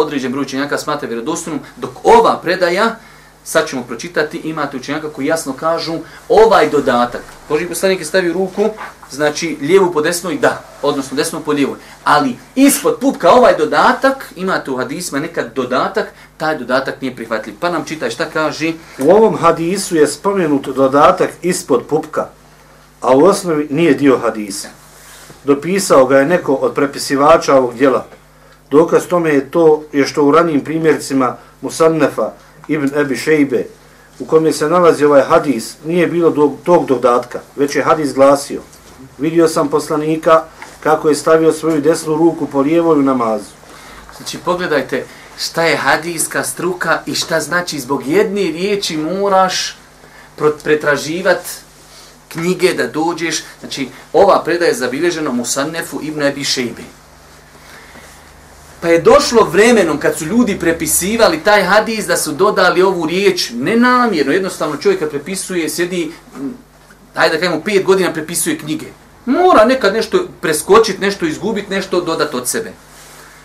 određen 0.00 0.32
broj 0.32 0.42
učenjaka 0.42 0.78
smatra 0.78 1.08
vjerodostojnom, 1.08 1.60
dok 1.76 1.90
ova 2.04 2.38
predaja, 2.42 2.96
sad 3.44 3.68
ćemo 3.68 3.82
pročitati, 3.82 4.38
imate 4.38 4.76
učenjaka 4.76 5.08
koji 5.08 5.26
jasno 5.26 5.52
kažu 5.52 5.98
ovaj 6.28 6.70
dodatak. 6.70 7.22
Boži 7.48 7.66
poslanik 7.66 7.98
je 7.98 8.04
stavio 8.04 8.32
ruku, 8.32 8.68
znači 9.10 9.56
lijevu 9.60 9.92
po 9.92 10.00
desnoj, 10.00 10.38
da, 10.38 10.62
odnosno 10.82 11.16
desnu 11.16 11.40
po 11.40 11.52
lijevoj. 11.52 11.78
Ali 12.04 12.36
ispod 12.54 12.98
pupka 13.00 13.30
ovaj 13.30 13.56
dodatak, 13.58 14.32
imate 14.36 14.70
u 14.70 14.76
hadisma 14.76 15.18
nekad 15.18 15.54
dodatak, 15.54 16.12
taj 16.36 16.58
dodatak 16.58 17.00
nije 17.00 17.16
prihvatljiv. 17.16 17.54
Pa 17.60 17.70
nam 17.70 17.84
čitaj 17.84 18.10
šta 18.10 18.24
kaže. 18.32 18.72
U 18.98 19.10
ovom 19.10 19.36
hadisu 19.36 19.96
je 19.96 20.06
spomenut 20.06 20.66
dodatak 20.66 21.30
ispod 21.42 21.86
pupka, 21.88 22.28
a 23.00 23.16
u 23.16 23.24
osnovi 23.24 23.66
nije 23.70 23.94
dio 23.94 24.18
hadisa. 24.18 24.68
Dopisao 25.44 26.06
ga 26.06 26.18
je 26.18 26.26
neko 26.26 26.54
od 26.54 26.74
prepisivača 26.74 27.54
ovog 27.54 27.74
djela, 27.74 28.06
Dokaz 28.70 29.06
tome 29.06 29.30
je 29.30 29.50
to 29.50 29.82
je 29.92 30.06
što 30.06 30.24
u 30.24 30.30
ranijim 30.30 30.60
primjercima 30.60 31.36
Musannefa 31.60 32.32
ibn 32.68 32.90
Ebi 32.96 33.16
Šejbe, 33.16 33.66
u 34.18 34.24
kojem 34.24 34.52
se 34.52 34.68
nalazi 34.68 35.04
ovaj 35.04 35.22
hadis, 35.22 35.76
nije 35.84 36.06
bilo 36.06 36.30
do, 36.30 36.52
tog 36.64 36.86
dodatka, 36.86 37.40
već 37.56 37.76
je 37.76 37.82
hadis 37.82 38.14
glasio. 38.14 38.60
Vidio 39.18 39.48
sam 39.48 39.68
poslanika 39.68 40.42
kako 40.80 41.08
je 41.08 41.14
stavio 41.14 41.52
svoju 41.52 41.80
desnu 41.80 42.16
ruku 42.16 42.46
po 42.46 42.60
lijevoj 42.60 43.02
namazu. 43.02 43.50
Znači, 44.16 44.38
pogledajte 44.38 45.04
šta 45.38 45.62
je 45.62 45.76
hadijska 45.76 46.44
struka 46.44 47.02
i 47.06 47.14
šta 47.14 47.40
znači 47.40 47.80
zbog 47.80 48.06
jedne 48.06 48.42
riječi 48.42 48.96
moraš 48.96 49.76
pretraživati 50.64 51.50
knjige 52.28 52.74
da 52.74 52.86
dođeš. 52.86 53.42
Znači, 53.60 53.88
ova 54.12 54.42
predaja 54.44 54.68
je 54.68 54.74
zabilježena 54.74 55.32
Musannefu 55.32 56.00
ibn 56.02 56.22
Ebi 56.22 56.44
Šejbe. 56.44 56.82
Pa 58.80 58.88
je 58.88 59.02
došlo 59.02 59.44
vremenom 59.44 59.98
kad 59.98 60.18
su 60.18 60.24
ljudi 60.24 60.58
prepisivali 60.58 61.40
taj 61.44 61.62
hadis 61.62 62.06
da 62.06 62.16
su 62.16 62.32
dodali 62.32 62.82
ovu 62.82 63.06
riječ 63.06 63.50
nenamjerno. 63.54 64.32
Jednostavno 64.32 64.76
čovjek 64.76 65.00
kad 65.00 65.10
prepisuje, 65.10 65.68
sjedi, 65.68 66.12
hajde 67.14 67.34
da 67.34 67.40
kajemo, 67.40 67.62
pet 67.64 67.84
godina 67.84 68.12
prepisuje 68.12 68.58
knjige. 68.58 68.86
Mora 69.26 69.64
nekad 69.64 69.94
nešto 69.94 70.28
preskočiti, 70.40 71.00
nešto 71.00 71.26
izgubiti, 71.26 71.70
nešto 71.70 72.00
dodati 72.00 72.36
od 72.36 72.48
sebe. 72.48 72.72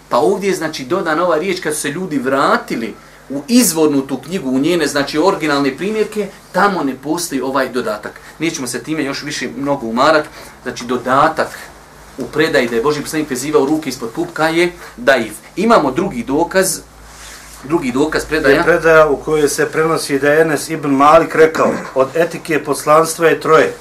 Pa 0.09 0.17
ovdje 0.17 0.49
je 0.49 0.55
znači 0.55 0.85
dodana 0.85 1.25
ova 1.25 1.37
riječ 1.37 1.59
kad 1.59 1.75
su 1.75 1.81
se 1.81 1.89
ljudi 1.89 2.17
vratili 2.17 2.93
u 3.29 3.41
izvornu 3.47 4.01
tu 4.01 4.17
knjigu, 4.17 4.49
u 4.49 4.59
njene 4.59 4.87
znači 4.87 5.17
originalne 5.17 5.77
primjerke, 5.77 6.27
tamo 6.51 6.83
ne 6.83 6.95
postoji 7.03 7.41
ovaj 7.41 7.69
dodatak. 7.69 8.19
Nećemo 8.39 8.67
se 8.67 8.83
time 8.83 9.03
još 9.03 9.23
više 9.23 9.49
mnogo 9.57 9.87
umarati, 9.87 10.29
Znači 10.63 10.85
dodatak 10.85 11.47
u 12.17 12.25
predaji 12.25 12.67
da 12.69 12.75
je 12.75 12.81
Boži 12.81 13.01
poslanik 13.01 13.29
vezivao 13.29 13.65
ruke 13.65 13.89
ispod 13.89 14.09
pupka 14.09 14.47
je 14.47 14.71
daif. 14.97 15.33
Imamo 15.55 15.91
drugi 15.91 16.23
dokaz, 16.23 16.79
drugi 17.63 17.91
dokaz 17.91 18.25
predaja. 18.25 18.55
Je 18.55 18.63
predaja 18.63 19.07
u 19.07 19.17
kojoj 19.17 19.49
se 19.49 19.65
prenosi 19.65 20.19
da 20.19 20.31
je 20.31 20.41
Enes 20.41 20.69
ibn 20.69 20.89
Malik 20.89 21.35
rekao 21.35 21.71
od 21.95 22.07
etike 22.15 22.63
poslanstva 22.63 23.27
je 23.27 23.39
troje. 23.39 23.73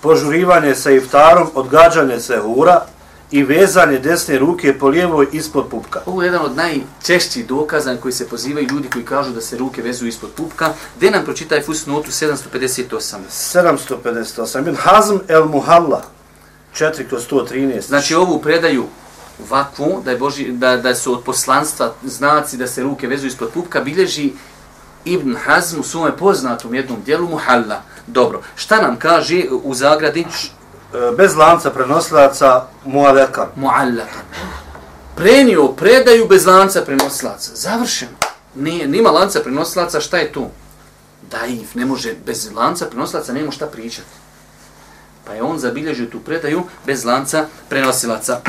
Požurivanje 0.00 0.74
sa 0.74 0.90
iftarom, 0.90 1.48
odgađanje 1.54 2.20
se 2.20 2.38
hura 2.38 2.80
i 3.30 3.42
vezanje 3.42 3.98
desne 3.98 4.38
ruke 4.38 4.78
po 4.78 4.88
lijevoj 4.88 5.26
ispod 5.32 5.66
pupka. 5.70 6.00
Ovo 6.06 6.22
je 6.22 6.26
jedan 6.26 6.42
od 6.44 6.56
najčešćih 6.56 7.46
dokaza 7.46 7.96
koji 7.96 8.12
se 8.12 8.28
pozivaju 8.28 8.66
ljudi 8.70 8.88
koji 8.92 9.04
kažu 9.04 9.30
da 9.30 9.40
se 9.40 9.56
ruke 9.56 9.82
vezuju 9.82 10.08
ispod 10.08 10.30
pupka. 10.36 10.72
Gde 10.96 11.10
nam 11.10 11.24
pročitaj 11.24 11.62
fusnotu 11.62 12.10
758? 12.10 13.16
758. 13.30 14.60
Ibn 14.60 14.76
Hazm 14.76 15.16
el 15.28 15.44
Muhalla, 15.44 16.02
4 16.74 17.08
kroz 17.08 17.26
113. 17.30 17.80
Znači 17.80 18.14
ovu 18.14 18.40
predaju 18.40 18.84
ovakvu, 19.42 20.02
da, 20.04 20.10
je 20.10 20.18
Boži, 20.18 20.52
da, 20.52 20.76
da 20.76 20.94
su 20.94 21.12
od 21.12 21.22
poslanstva 21.24 21.92
znaci 22.04 22.56
da 22.56 22.66
se 22.66 22.82
ruke 22.82 23.06
vezuju 23.06 23.28
ispod 23.28 23.50
pupka, 23.54 23.80
bilježi 23.80 24.32
Ibn 25.04 25.36
Hazm 25.44 25.80
u 25.80 25.82
svome 25.82 26.16
poznatom 26.16 26.74
jednom 26.74 27.02
dijelu 27.02 27.28
Muhalla. 27.28 27.82
Dobro, 28.06 28.42
šta 28.56 28.82
nam 28.82 28.96
kaže 28.96 29.44
u 29.50 29.74
zagradi? 29.74 30.20
E, 30.20 31.16
bez 31.16 31.36
lanca 31.36 31.70
prenosilaca 31.70 32.66
Mualeka. 32.84 33.46
Muallaka. 33.56 34.20
Prenio 35.16 35.68
predaju 35.68 36.26
bez 36.28 36.46
lanca 36.46 36.82
prenosilaca. 36.82 37.50
Završeno. 37.54 38.12
Nije, 38.54 38.88
nima 38.88 39.10
lanca 39.10 39.40
prenosilaca, 39.40 40.00
šta 40.00 40.18
je 40.18 40.32
tu? 40.32 40.46
Daif, 41.30 41.74
ne 41.74 41.84
može, 41.84 42.14
bez 42.26 42.52
lanca 42.54 42.86
prenosilaca 42.86 43.32
nema 43.32 43.50
šta 43.50 43.66
pričati. 43.66 44.08
Pa 45.28 45.34
je 45.34 45.42
on 45.42 45.58
zabilježio 45.58 46.06
tu 46.06 46.20
predaju 46.20 46.62
bez 46.86 47.04
lanca 47.04 47.46
prenosilaca. 47.68 48.40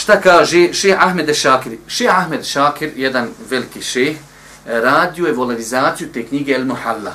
Šta 0.00 0.20
kaže 0.20 0.72
šeh 0.72 1.06
Ahmed 1.06 1.36
Šakir? 1.36 1.78
Šeh 1.88 2.18
Ahmed 2.18 2.44
Šakir, 2.44 2.92
jedan 2.96 3.28
veliki 3.50 3.82
šeh, 3.82 4.16
radio 4.66 5.26
je 5.26 5.32
volarizaciju 5.32 6.12
te 6.12 6.26
knjige 6.26 6.52
El 6.52 6.64
Muhalla. 6.64 7.14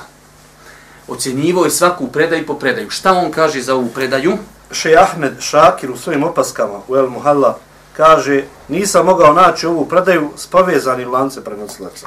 Ocjenjivao 1.08 1.64
je 1.64 1.70
svaku 1.70 2.08
predaju 2.08 2.46
po 2.46 2.58
predaju. 2.58 2.90
Šta 2.90 3.12
on 3.12 3.30
kaže 3.30 3.62
za 3.62 3.74
ovu 3.74 3.88
predaju? 3.94 4.38
Šeh 4.70 5.02
Ahmed 5.02 5.32
Šakir 5.40 5.90
u 5.90 5.96
svojim 5.96 6.24
opaskama 6.24 6.80
u 6.88 6.96
El 6.96 7.10
Muhalla 7.10 7.58
kaže 7.96 8.44
nisam 8.68 9.06
mogao 9.06 9.32
naći 9.32 9.66
ovu 9.66 9.88
predaju 9.88 10.30
s 10.36 10.46
povezanim 10.46 11.12
lance 11.12 11.44
prenosilaca. 11.44 12.06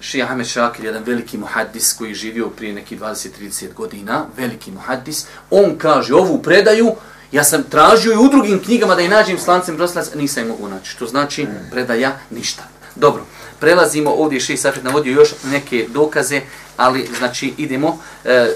Šija 0.00 0.26
Ahmed 0.26 0.46
Šakir, 0.46 0.84
jedan 0.84 1.02
veliki 1.02 1.38
muhaddis 1.38 1.92
koji 1.92 2.08
je 2.08 2.14
živio 2.14 2.48
prije 2.48 2.74
neki 2.74 2.98
20-30 2.98 3.72
godina, 3.74 4.26
veliki 4.36 4.70
muhaddis, 4.70 5.26
on 5.50 5.78
kaže 5.78 6.14
ovu 6.14 6.42
predaju, 6.42 6.92
ja 7.32 7.44
sam 7.44 7.62
tražio 7.62 8.12
i 8.12 8.26
u 8.26 8.28
drugim 8.28 8.62
knjigama 8.64 8.94
da 8.94 9.02
je 9.02 9.08
nađem 9.08 9.38
s 9.38 9.46
lancem 9.46 9.74
prenosilaca, 9.74 10.18
nisam 10.18 10.42
je 10.42 10.48
mogu 10.48 10.68
naći. 10.68 10.90
Što 10.90 11.06
znači 11.06 11.46
predaja 11.70 12.18
ništa. 12.30 12.62
Dobro, 12.96 13.22
prelazimo 13.60 14.10
ovdje, 14.10 14.40
Šija 14.40 14.56
Safet 14.56 14.84
navodio 14.84 15.12
još 15.12 15.34
neke 15.44 15.86
dokaze, 15.88 16.40
ali 16.76 17.08
znači 17.18 17.54
idemo, 17.56 17.98
e, 18.24 18.54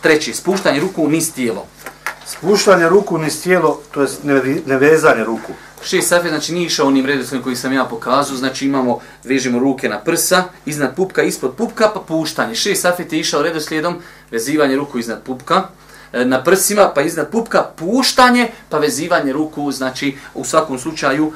treći, 0.00 0.34
spuštanje 0.34 0.80
ruku 0.80 1.08
niz 1.08 1.32
tijelo. 1.32 1.66
Spuštanje 2.26 2.88
ruku 2.88 3.18
niz 3.18 3.42
tijelo, 3.42 3.80
to 3.90 4.02
je 4.02 4.08
nevezanje 4.66 5.24
ruku. 5.24 5.52
Šest 5.82 6.08
safet, 6.08 6.30
znači 6.30 6.52
nije 6.52 6.66
išao 6.66 6.86
onim 6.86 7.06
redoslijedom 7.06 7.44
koji 7.44 7.56
sam 7.56 7.72
ja 7.72 7.84
pokazao, 7.84 8.36
znači 8.36 8.66
imamo, 8.66 8.98
vežimo 9.24 9.58
ruke 9.58 9.88
na 9.88 9.98
prsa, 9.98 10.44
iznad 10.66 10.96
pupka, 10.96 11.22
ispod 11.22 11.54
pupka, 11.54 11.90
pa 11.94 12.00
puštanje. 12.00 12.54
Šest 12.54 12.82
safet 12.82 13.12
je 13.12 13.20
išao 13.20 13.42
redoslijedom, 13.42 13.96
vezivanje 14.30 14.76
ruku 14.76 14.98
iznad 14.98 15.22
pupka, 15.22 15.62
e, 16.12 16.24
na 16.24 16.44
prsima, 16.44 16.92
pa 16.94 17.02
iznad 17.02 17.30
pupka, 17.30 17.62
puštanje, 17.76 18.48
pa 18.68 18.78
vezivanje 18.78 19.32
ruku, 19.32 19.72
znači 19.72 20.16
u 20.34 20.44
svakom 20.44 20.78
slučaju 20.78 21.32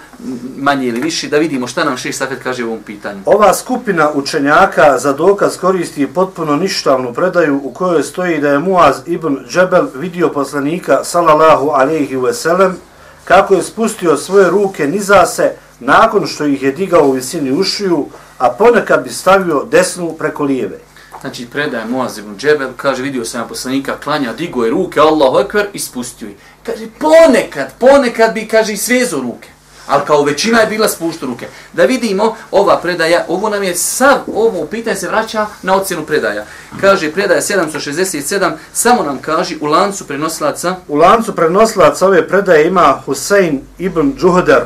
manje 0.56 0.86
ili 0.86 1.00
više, 1.00 1.28
da 1.28 1.38
vidimo 1.38 1.66
šta 1.66 1.84
nam 1.84 1.96
šest 1.96 2.18
safet 2.18 2.38
kaže 2.42 2.64
u 2.64 2.68
ovom 2.68 2.82
pitanju. 2.82 3.20
Ova 3.26 3.54
skupina 3.54 4.10
učenjaka 4.14 4.98
za 4.98 5.12
dokaz 5.12 5.56
koristi 5.56 6.06
potpuno 6.06 6.56
ništavnu 6.56 7.14
predaju 7.14 7.60
u 7.64 7.72
kojoj 7.72 8.02
stoji 8.02 8.40
da 8.40 8.48
je 8.48 8.58
Muaz 8.58 8.96
ibn 9.06 9.38
Džebel 9.48 9.86
vidio 9.94 10.28
poslanika 10.28 11.04
sallallahu 11.04 11.68
alaihi 11.68 12.16
veselem 12.16 12.76
kako 13.24 13.54
je 13.54 13.62
spustio 13.62 14.16
svoje 14.16 14.50
ruke 14.50 14.86
niza 14.86 15.26
se 15.26 15.52
nakon 15.80 16.26
što 16.26 16.44
ih 16.46 16.62
je 16.62 16.72
digao 16.72 17.08
u 17.08 17.12
visini 17.12 17.52
ušiju, 17.52 18.06
a 18.38 18.50
ponekad 18.50 19.04
bi 19.04 19.10
stavio 19.10 19.66
desnu 19.70 20.14
preko 20.18 20.44
lijeve. 20.44 20.78
Znači 21.20 21.46
predaje 21.46 21.84
Moaz 21.84 22.18
ibn 22.18 22.36
Džebel, 22.36 22.70
kaže 22.76 23.02
vidio 23.02 23.24
sam 23.24 23.48
poslanika 23.48 23.96
klanja, 24.04 24.32
digo 24.32 24.64
je 24.64 24.70
ruke, 24.70 25.00
Allahu 25.00 25.38
ekver 25.38 25.66
i 25.72 25.78
spustio 25.78 26.28
je. 26.28 26.34
Kaže 26.62 26.86
ponekad, 26.98 27.72
ponekad 27.78 28.34
bi, 28.34 28.48
kaže, 28.48 28.72
i 28.72 28.76
svezo 28.76 29.20
ruke. 29.20 29.48
Ali 29.86 30.02
kao 30.06 30.22
većina 30.22 30.60
je 30.60 30.66
bila 30.66 30.88
spuštu 30.88 31.26
ruke. 31.26 31.46
Da 31.72 31.84
vidimo 31.84 32.36
ova 32.50 32.78
predaja, 32.80 33.24
ovo 33.28 33.48
nam 33.48 33.62
je 33.62 33.76
sav, 33.76 34.18
ovo 34.34 34.66
pitanje 34.66 34.96
se 34.96 35.08
vraća 35.08 35.46
na 35.62 35.76
ocjenu 35.76 36.06
predaja. 36.06 36.44
Kaže 36.80 37.12
predaja 37.12 37.40
767, 37.40 38.52
samo 38.72 39.02
nam 39.02 39.18
kaže 39.18 39.56
u 39.60 39.66
lancu 39.66 40.06
prenosilaca. 40.06 40.76
U 40.88 40.96
lancu 40.96 41.34
prenosilaca 41.34 42.06
ove 42.06 42.28
predaje 42.28 42.66
ima 42.66 43.00
Husein 43.06 43.60
ibn 43.78 44.12
Džuhder, 44.18 44.62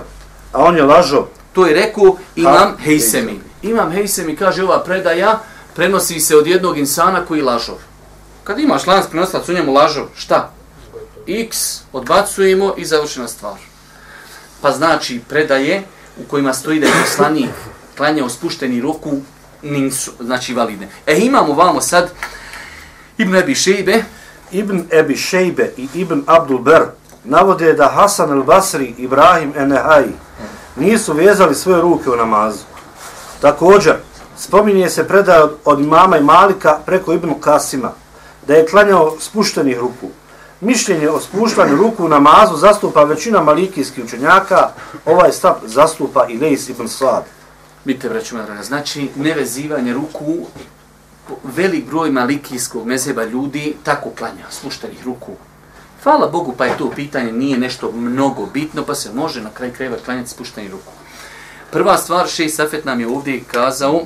a 0.52 0.64
on 0.64 0.76
je 0.76 0.82
lažo. 0.82 1.26
To 1.52 1.66
je 1.66 1.74
rekao 1.74 2.16
Imam 2.36 2.76
Hejsemi. 2.84 3.40
Imam 3.62 3.92
Hejsemi 3.92 4.36
kaže 4.36 4.64
ova 4.64 4.84
predaja 4.84 5.40
prenosi 5.74 6.20
se 6.20 6.36
od 6.36 6.46
jednog 6.46 6.78
insana 6.78 7.24
koji 7.28 7.42
lažov. 7.42 7.76
Kad 8.44 8.58
imaš 8.58 8.86
lanac 8.86 9.06
prenosilaca 9.06 9.52
u 9.52 9.54
njemu 9.54 9.72
lažov, 9.72 10.06
šta? 10.14 10.50
X 11.26 11.80
odbacujemo 11.92 12.74
i 12.76 12.84
završena 12.84 13.28
stvar 13.28 13.75
pa 14.66 14.72
znači 14.72 15.20
predaje 15.28 15.82
u 16.20 16.28
kojima 16.30 16.54
stoji 16.54 16.80
da 16.80 16.86
je 16.86 16.92
poslanik 17.04 17.50
klanjao 17.96 18.28
spušteni 18.28 18.80
ruku, 18.80 19.12
nisu, 19.62 20.12
znači 20.20 20.54
validne. 20.54 20.88
E 21.06 21.18
imamo 21.18 21.54
vamo 21.54 21.80
sad 21.80 22.10
Ibn 23.18 23.34
Ebi 23.34 23.54
Šejbe. 23.54 24.04
Ibn 24.52 24.84
Ebi 24.90 25.16
Šejbe 25.16 25.72
i 25.76 25.88
Ibn 25.94 26.22
Abdul 26.26 26.58
Ber 26.58 26.82
navode 27.24 27.72
da 27.72 27.88
Hasan 27.88 28.30
el 28.30 28.42
Basri, 28.42 28.94
Ibrahim 28.98 29.52
Enehaj 29.56 30.04
nisu 30.76 31.12
vezali 31.12 31.54
svoje 31.54 31.80
ruke 31.80 32.10
u 32.10 32.16
namazu. 32.16 32.64
Također, 33.40 33.94
spominje 34.38 34.90
se 34.90 35.08
predaja 35.08 35.44
od, 35.44 35.56
od 35.64 35.80
imama 35.80 36.18
i 36.18 36.24
malika 36.24 36.78
preko 36.86 37.12
Ibn 37.12 37.34
Kasima 37.40 37.92
da 38.46 38.54
je 38.54 38.66
klanjao 38.66 39.16
spuštenih 39.20 39.78
ruku 39.78 40.10
mišljenje 40.60 41.08
o 41.08 41.20
spuštanju 41.20 41.76
ruku 41.76 42.04
u 42.04 42.08
namazu 42.08 42.56
zastupa 42.56 43.04
većina 43.04 43.42
malikijskih 43.42 44.04
učenjaka, 44.04 44.68
ovaj 45.04 45.32
stav 45.32 45.54
zastupa 45.64 46.26
i 46.28 46.38
Leis 46.38 46.68
ibn 46.68 46.88
Sad. 46.88 47.24
Vidite, 47.84 48.08
braću 48.08 48.36
Madrana, 48.36 48.62
znači 48.62 49.10
nevezivanje 49.16 49.92
ruku, 49.92 50.46
velik 51.44 51.86
broj 51.86 52.10
malikijskog 52.10 52.86
mezeba 52.86 53.24
ljudi 53.24 53.76
tako 53.82 54.10
klanja, 54.10 54.44
spuštenih 54.50 55.04
ruku. 55.04 55.32
Hvala 56.02 56.28
Bogu, 56.28 56.54
pa 56.58 56.66
je 56.66 56.78
to 56.78 56.90
pitanje, 56.90 57.32
nije 57.32 57.58
nešto 57.58 57.92
mnogo 57.92 58.46
bitno, 58.46 58.84
pa 58.84 58.94
se 58.94 59.12
može 59.14 59.42
na 59.42 59.50
kraj 59.50 59.72
krajeva 59.72 59.96
klanjati 60.04 60.30
spuštenih 60.30 60.70
ruku. 60.70 60.92
Prva 61.70 61.96
stvar, 61.98 62.28
Šej 62.28 62.48
Safet 62.48 62.84
nam 62.84 63.00
je 63.00 63.08
ovdje 63.08 63.42
kazao 63.52 64.02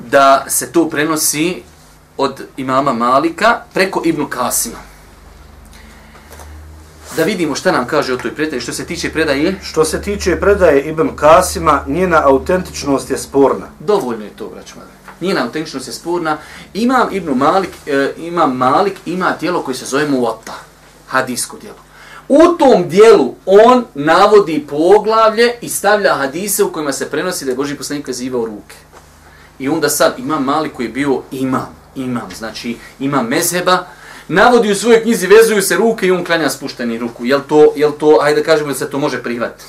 da 0.00 0.44
se 0.48 0.72
to 0.72 0.88
prenosi 0.88 1.62
od 2.18 2.42
imama 2.56 2.92
Malika 2.92 3.60
preko 3.74 4.02
Ibnu 4.04 4.26
Kasima. 4.26 4.78
Da 7.16 7.24
vidimo 7.24 7.54
šta 7.54 7.72
nam 7.72 7.86
kaže 7.86 8.14
o 8.14 8.16
toj 8.16 8.34
predaji. 8.34 8.60
Što 8.60 8.72
se 8.72 8.84
tiče 8.84 9.10
predaje? 9.10 9.58
Što 9.62 9.84
se 9.84 10.02
tiče 10.02 10.36
predaje 10.40 10.82
Ibn 10.82 11.16
Kasima, 11.16 11.84
njena 11.86 12.22
autentičnost 12.24 13.10
je 13.10 13.18
sporna. 13.18 13.66
Dovoljno 13.80 14.24
je 14.24 14.30
to, 14.30 14.48
braću 14.48 14.74
madre. 14.78 14.92
Njena 15.20 15.44
autentičnost 15.44 15.86
je 15.86 15.92
sporna. 15.92 16.36
Imam 16.74 17.08
Ibn 17.12 17.38
Malik, 17.38 17.70
e, 17.86 18.12
imam 18.16 18.56
Malik, 18.56 18.98
ima 19.06 19.34
dijelo 19.40 19.62
koje 19.62 19.74
se 19.74 19.86
zove 19.86 20.08
Muwatta. 20.08 20.54
Hadisko 21.08 21.56
dijelo. 21.56 21.78
U 22.28 22.56
tom 22.58 22.88
dijelu 22.88 23.34
on 23.46 23.84
navodi 23.94 24.66
poglavlje 24.68 25.54
i 25.60 25.68
stavlja 25.68 26.14
hadise 26.14 26.64
u 26.64 26.72
kojima 26.72 26.92
se 26.92 27.10
prenosi 27.10 27.44
da 27.44 27.50
je 27.50 27.56
Boži 27.56 27.74
poslanik 27.74 28.06
vezivao 28.06 28.46
ruke. 28.46 28.76
I 29.58 29.68
onda 29.68 29.88
sad 29.88 30.14
imam 30.18 30.44
Malik 30.44 30.72
koji 30.72 30.86
je 30.86 30.92
bio 30.92 31.22
imam 31.30 31.77
imam, 31.98 32.28
znači 32.38 32.76
imam 32.98 33.26
mezheba, 33.26 33.84
navodi 34.28 34.70
u 34.70 34.74
svojoj 34.74 35.02
knjizi, 35.02 35.26
vezuju 35.26 35.62
se 35.62 35.76
ruke 35.76 36.06
i 36.06 36.10
on 36.10 36.24
klanja 36.24 36.50
spušteni 36.50 36.98
ruku. 36.98 37.24
Jel 37.24 37.40
to, 37.48 37.72
jel 37.76 37.92
to, 37.92 38.18
ajde 38.22 38.40
da 38.40 38.46
kažemo 38.46 38.68
da 38.68 38.74
se 38.74 38.90
to 38.90 38.98
može 38.98 39.22
prihvatiti. 39.22 39.64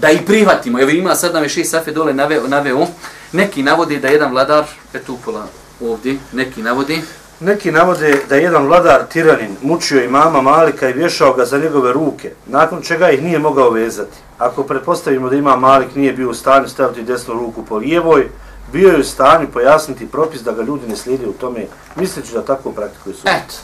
Da 0.00 0.10
i 0.10 0.24
prihvatimo. 0.26 0.80
Evo 0.80 0.90
ima 0.90 1.14
sad 1.14 1.34
nam 1.34 1.42
je 1.42 1.48
šest 1.48 1.70
safe 1.70 1.92
dole 1.92 2.14
naveo, 2.14 2.48
naveo. 2.48 2.86
Neki 3.32 3.62
navodi 3.62 3.98
da 3.98 4.08
jedan 4.08 4.30
vladar, 4.30 4.64
eto 4.94 5.12
upola 5.12 5.46
ovdje, 5.80 6.16
neki 6.32 6.62
navodi. 6.62 7.02
Neki 7.40 7.72
navode 7.72 8.22
da 8.28 8.36
jedan 8.36 8.66
vladar 8.66 9.06
tiranin 9.12 9.56
mučio 9.62 10.04
imama 10.04 10.42
Malika 10.42 10.88
i 10.88 10.92
vješao 10.92 11.32
ga 11.32 11.44
za 11.44 11.58
njegove 11.58 11.92
ruke, 11.92 12.32
nakon 12.46 12.82
čega 12.82 13.10
ih 13.10 13.22
nije 13.22 13.38
mogao 13.38 13.70
vezati. 13.70 14.16
Ako 14.38 14.62
pretpostavimo 14.62 15.28
da 15.28 15.36
ima 15.36 15.56
Malik 15.56 15.94
nije 15.94 16.12
bio 16.12 16.30
u 16.30 16.34
stanju 16.34 16.68
staviti 16.68 17.02
desnu 17.02 17.34
ruku 17.34 17.64
po 17.64 17.76
lijevoj, 17.76 18.28
bio 18.72 18.88
je 18.88 19.00
u 19.00 19.04
stanju 19.04 19.48
pojasniti 19.52 20.06
propis 20.06 20.42
da 20.42 20.52
ga 20.52 20.62
ljudi 20.62 20.86
ne 20.88 20.96
slijede 20.96 21.26
u 21.26 21.32
tome, 21.32 21.66
misleći 21.96 22.32
da 22.32 22.44
tako 22.44 22.72
praktikuju 22.72 23.14
su. 23.14 23.22
Eto, 23.24 23.54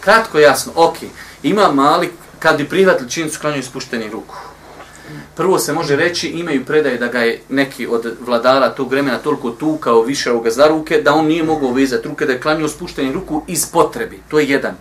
kratko 0.00 0.38
jasno, 0.38 0.72
ok, 0.76 0.96
ima 1.42 1.72
mali, 1.72 2.10
kad 2.38 2.56
bi 2.56 2.68
prihvatili 2.68 3.10
činjenicu 3.10 3.40
klanjaju 3.40 3.62
spušteni 3.62 4.10
ruku. 4.10 4.34
Prvo 5.36 5.58
se 5.58 5.72
može 5.72 5.96
reći, 5.96 6.28
imaju 6.28 6.64
predaje 6.64 6.98
da 6.98 7.06
ga 7.06 7.18
je 7.18 7.40
neki 7.48 7.86
od 7.86 8.16
vladara 8.26 8.68
tog 8.68 8.90
vremena 8.90 9.18
toliko 9.18 9.50
tukao, 9.50 10.02
više 10.02 10.30
ga 10.44 10.50
za 10.50 10.66
ruke, 10.66 11.02
da 11.02 11.14
on 11.14 11.26
nije 11.26 11.42
mogao 11.42 11.72
vezati 11.72 12.08
ruke, 12.08 12.26
da 12.26 12.32
je 12.32 12.40
klanio 12.40 12.68
spušteni 12.68 13.12
ruku 13.12 13.42
iz 13.46 13.66
potrebi. 13.66 14.20
To 14.28 14.38
je 14.38 14.48
jedan. 14.48 14.74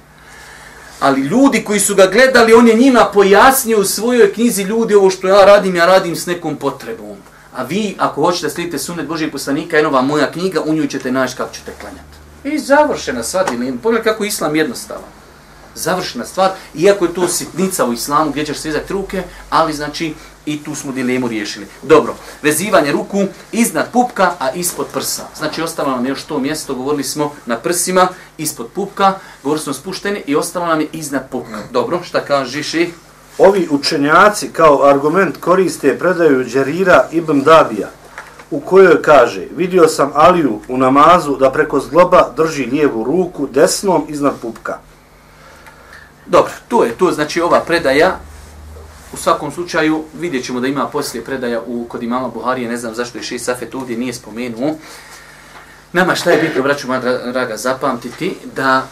Ali 0.99 1.21
ljudi 1.21 1.63
koji 1.63 1.79
su 1.79 1.95
ga 1.95 2.07
gledali, 2.07 2.53
on 2.53 2.67
je 2.67 2.73
njima 2.73 3.05
pojasnio 3.13 3.79
u 3.79 3.83
svojoj 3.83 4.33
knjizi 4.33 4.63
ljudi 4.63 4.95
ovo 4.95 5.09
što 5.09 5.27
ja 5.27 5.45
radim, 5.45 5.75
ja 5.75 5.85
radim 5.85 6.15
s 6.15 6.25
nekom 6.25 6.55
potrebom. 6.55 7.17
A 7.55 7.63
vi, 7.63 7.95
ako 7.99 8.21
hoćete 8.21 8.47
da 8.47 8.53
slijedite 8.53 8.79
sunet 8.79 9.07
Božijeg 9.07 9.31
poslanika, 9.31 9.77
jedno 9.77 9.89
vam 9.89 10.07
moja 10.07 10.31
knjiga, 10.31 10.61
u 10.61 10.73
nju 10.73 10.87
ćete 10.87 11.11
naći 11.11 11.37
kako 11.37 11.53
ćete 11.53 11.73
klanjati. 11.81 12.19
I 12.43 12.59
završena 12.59 13.23
stvar, 13.23 13.49
dilema. 13.49 13.77
pogledaj 13.83 14.03
kako 14.03 14.23
je 14.23 14.27
islam 14.27 14.55
jednostavan. 14.55 15.09
Završena 15.75 16.25
stvar, 16.25 16.51
iako 16.75 17.05
je 17.05 17.13
to 17.13 17.27
sitnica 17.27 17.85
u 17.85 17.93
islamu 17.93 18.31
gdje 18.31 18.45
ćeš 18.45 18.57
svizati 18.57 18.93
ruke, 18.93 19.23
ali 19.49 19.73
znači 19.73 20.13
i 20.45 20.63
tu 20.63 20.75
smo 20.75 20.91
dilemu 20.91 21.27
riješili. 21.27 21.67
Dobro, 21.83 22.15
vezivanje 22.41 22.91
ruku 22.91 23.25
iznad 23.51 23.91
pupka, 23.91 24.31
a 24.39 24.51
ispod 24.51 24.87
prsa. 24.93 25.23
Znači 25.37 25.61
ostalo 25.61 25.91
nam 25.91 26.05
je 26.05 26.09
još 26.09 26.23
to 26.23 26.39
mjesto, 26.39 26.75
govorili 26.75 27.03
smo 27.03 27.33
na 27.45 27.57
prsima, 27.57 28.07
ispod 28.37 28.67
pupka, 28.75 29.13
govorili 29.43 29.63
smo 29.63 29.73
spušteni 29.73 30.23
i 30.27 30.35
ostalo 30.35 30.65
nam 30.65 30.81
je 30.81 30.87
iznad 30.91 31.29
pupka. 31.29 31.59
Dobro, 31.71 32.03
šta 32.03 32.25
kaže 32.25 32.63
ših? 32.63 32.93
Ovi 33.39 33.67
učenjaci 33.71 34.49
kao 34.53 34.83
argument 34.83 35.37
koriste 35.37 35.99
predaju 35.99 36.43
Đerira 36.43 37.07
ibn 37.11 37.41
Dabija, 37.41 37.89
u 38.51 38.59
kojoj 38.59 39.01
kaže, 39.01 39.47
vidio 39.55 39.87
sam 39.87 40.11
Aliju 40.13 40.59
u 40.67 40.77
namazu 40.77 41.35
da 41.35 41.51
preko 41.51 41.79
zgloba 41.79 42.29
drži 42.37 42.65
lijevu 42.65 43.03
ruku 43.03 43.47
desnom 43.47 44.05
iznad 44.07 44.33
pupka. 44.41 44.77
Dobro, 46.25 46.51
to 46.67 46.83
je 46.83 46.91
to, 46.91 47.11
znači 47.11 47.41
ova 47.41 47.59
predaja, 47.59 48.19
u 49.13 49.17
svakom 49.17 49.51
slučaju 49.51 50.03
vidjet 50.19 50.45
ćemo 50.45 50.59
da 50.59 50.67
ima 50.67 50.87
poslije 50.87 51.23
predaja 51.23 51.61
u, 51.67 51.85
kod 51.89 52.03
imama 52.03 52.27
Buharije, 52.27 52.69
ne 52.69 52.77
znam 52.77 52.95
zašto 52.95 53.17
je 53.17 53.23
šest 53.23 53.45
safet 53.45 53.75
ovdje 53.75 53.97
nije 53.97 54.13
spomenuo. 54.13 54.75
Nama 55.93 56.15
šta 56.15 56.31
je 56.31 56.41
bitno, 56.41 56.63
braću 56.63 56.87
moja 56.87 56.99
draga, 57.31 57.57
zapamtiti 57.57 58.35
da 58.55 58.87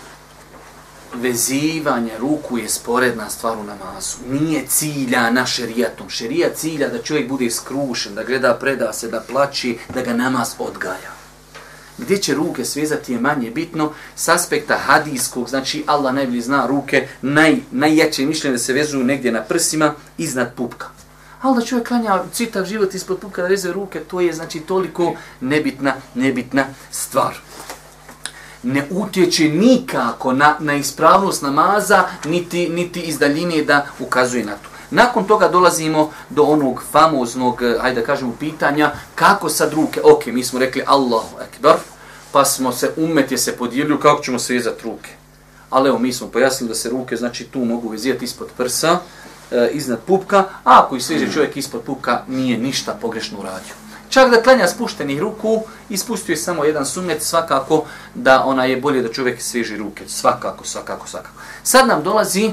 vezivanje 1.21 2.17
ruku 2.19 2.57
je 2.57 2.69
sporedna 2.69 3.29
stvar 3.29 3.57
u 3.57 3.63
namazu. 3.63 4.17
Nije 4.29 4.65
cilja 4.67 5.31
na 5.31 5.45
šerijatom. 5.45 6.09
Šerijat 6.09 6.55
cilja 6.55 6.87
da 6.87 7.01
čovjek 7.01 7.29
bude 7.29 7.51
skrušen, 7.51 8.15
da 8.15 8.23
gleda 8.23 8.53
preda 8.53 8.93
se, 8.93 9.07
da 9.07 9.19
plaći, 9.19 9.77
da 9.93 10.01
ga 10.01 10.13
namaz 10.13 10.55
odgaja. 10.59 11.17
Gdje 11.97 12.17
će 12.17 12.35
ruke 12.35 12.65
svezati 12.65 13.13
je 13.13 13.19
manje 13.19 13.51
bitno 13.51 13.91
s 14.15 14.29
aspekta 14.29 14.77
hadijskog, 14.77 15.49
znači 15.49 15.83
Allah 15.87 16.13
najbolji 16.13 16.41
zna 16.41 16.67
ruke, 16.67 17.07
naj, 17.21 17.55
najjače 17.71 18.25
mišljenje 18.25 18.53
da 18.53 18.59
se 18.59 18.73
vezuju 18.73 19.03
negdje 19.03 19.31
na 19.31 19.41
prsima 19.41 19.93
iznad 20.17 20.53
pupka. 20.55 20.87
Ali 21.41 21.55
da 21.55 21.65
čovjek 21.65 21.87
klanja 21.87 22.23
citav 22.33 22.65
život 22.65 22.93
ispod 22.93 23.19
pupka 23.19 23.41
da 23.41 23.47
veze 23.47 23.71
ruke, 23.71 23.99
to 23.99 24.21
je 24.21 24.33
znači 24.33 24.59
toliko 24.59 25.15
nebitna, 25.41 25.95
nebitna 26.15 26.65
stvar 26.91 27.33
ne 28.63 28.87
utječe 28.89 29.43
nikako 29.43 30.33
na, 30.33 30.55
na 30.59 30.75
ispravnost 30.75 31.41
namaza, 31.41 32.03
niti, 32.25 32.69
niti 32.69 32.99
iz 32.99 33.19
daljine 33.19 33.63
da 33.63 33.85
ukazuje 33.99 34.45
na 34.45 34.51
to. 34.51 34.69
Nakon 34.91 35.23
toga 35.23 35.47
dolazimo 35.47 36.11
do 36.29 36.43
onog 36.43 36.83
famoznog, 36.91 37.61
eh, 37.61 37.75
ajde 37.81 38.01
da 38.01 38.07
kažemo, 38.07 38.33
pitanja 38.39 38.91
kako 39.15 39.49
sad 39.49 39.73
ruke, 39.73 40.01
ok, 40.03 40.25
mi 40.25 40.43
smo 40.43 40.59
rekli 40.59 40.83
Allahu 40.85 41.37
ekber, 41.47 41.75
pa 42.31 42.45
smo 42.45 42.71
se 42.71 42.91
umetje 42.97 43.37
se 43.37 43.57
podijelili 43.57 43.99
kako 43.99 44.23
ćemo 44.23 44.39
se 44.39 44.53
vezati 44.53 44.83
ruke. 44.83 45.09
Ali 45.69 45.89
evo, 45.89 45.99
mi 45.99 46.13
smo 46.13 46.27
pojasnili 46.27 46.69
da 46.69 46.75
se 46.75 46.89
ruke, 46.89 47.15
znači 47.15 47.43
tu 47.43 47.65
mogu 47.65 47.89
vezati 47.89 48.25
ispod 48.25 48.47
prsa, 48.57 48.99
e, 49.51 49.69
iznad 49.71 49.99
pupka, 50.07 50.37
a 50.37 50.45
ako 50.63 50.95
i 50.95 51.01
sveže 51.01 51.31
čovjek 51.33 51.57
ispod 51.57 51.81
pupka, 51.81 52.21
nije 52.27 52.57
ništa 52.57 52.97
pogrešno 53.01 53.39
uradio. 53.39 53.86
Čak 54.09 54.31
da 54.31 54.41
klanja 54.41 54.67
spuštenih 54.67 55.19
ruku, 55.19 55.63
ispustio 55.89 56.33
je 56.33 56.37
samo 56.37 56.63
jedan 56.63 56.85
sunnet, 56.85 57.23
svakako 57.23 57.85
da 58.15 58.43
ona 58.43 58.65
je 58.65 58.81
bolje 58.81 59.01
da 59.01 59.13
čovjek 59.13 59.41
sveži 59.41 59.77
ruke. 59.77 60.03
Svakako, 60.07 60.65
svakako, 60.65 61.07
svakako. 61.07 61.35
Sad 61.63 61.87
nam 61.87 62.03
dolazi 62.03 62.51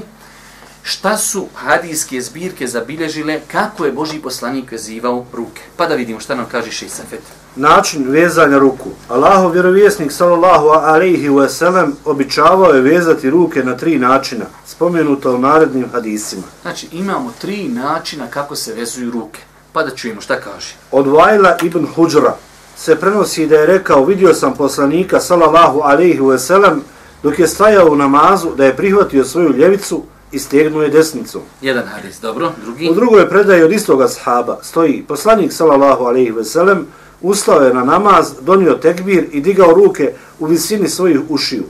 šta 0.83 1.17
su 1.17 1.47
hadijske 1.55 2.21
zbirke 2.21 2.67
zabilježile, 2.67 3.39
kako 3.51 3.85
je 3.85 3.91
Boži 3.91 4.19
poslanik 4.19 4.71
vezivao 4.71 5.25
ruke. 5.33 5.61
Pa 5.77 5.87
da 5.87 5.95
vidimo 5.95 6.19
šta 6.19 6.35
nam 6.35 6.45
kaže 6.51 6.71
Šisafet. 6.71 7.21
Način 7.55 8.05
vezanja 8.09 8.57
ruku. 8.57 8.89
Allahov 9.09 9.51
vjerovjesnik 9.51 10.11
sallallahu 10.11 10.67
alaihi 10.67 11.29
wa 11.29 11.49
sallam 11.49 11.95
običavao 12.05 12.73
je 12.73 12.81
vezati 12.81 13.29
ruke 13.29 13.63
na 13.63 13.77
tri 13.77 13.99
načina, 13.99 14.45
spomenuto 14.65 15.35
u 15.35 15.39
narednim 15.39 15.89
hadisima. 15.91 16.43
Znači 16.61 16.87
imamo 16.91 17.33
tri 17.41 17.67
načina 17.67 18.27
kako 18.27 18.55
se 18.55 18.73
vezuju 18.73 19.11
ruke. 19.11 19.41
Pa 19.75 19.83
da 19.83 19.95
čujemo 19.95 20.21
šta 20.21 20.35
kaže. 20.39 20.75
Od 20.91 21.07
Vajla 21.07 21.57
ibn 21.63 21.87
Huđra 21.95 22.35
se 22.77 22.95
prenosi 22.95 23.47
da 23.47 23.55
je 23.55 23.65
rekao, 23.65 24.05
vidio 24.05 24.33
sam 24.33 24.53
poslanika 24.53 25.19
sallallahu 25.19 25.81
alaihi 25.83 26.19
wa 26.19 26.37
sallam 26.37 26.81
dok 27.23 27.39
je 27.39 27.47
stajao 27.47 27.87
u 27.87 27.95
namazu 27.95 28.55
da 28.57 28.65
je 28.65 28.75
prihvatio 28.75 29.25
svoju 29.25 29.51
ljevicu 29.57 30.03
i 30.31 30.39
stegnuo 30.39 30.83
je 30.83 30.89
desnicu. 30.89 31.41
Jedan 31.61 31.83
hadis, 31.87 32.19
dobro. 32.21 32.51
Drugi. 32.63 32.89
U 32.89 32.93
drugoj 32.93 33.29
predaji 33.29 33.63
od 33.63 33.71
istoga 33.71 34.07
sahaba 34.07 34.57
stoji 34.61 35.03
poslanik 35.07 35.53
sallallahu 35.53 36.03
alaihi 36.03 36.31
wa 36.31 36.43
sallam 36.43 36.87
ustao 37.21 37.61
je 37.61 37.73
na 37.73 37.83
namaz, 37.83 38.31
donio 38.41 38.73
tekbir 38.73 39.27
i 39.31 39.41
digao 39.41 39.73
ruke 39.73 40.13
u 40.39 40.45
visini 40.45 40.89
svojih 40.89 41.19
ušiju. 41.29 41.63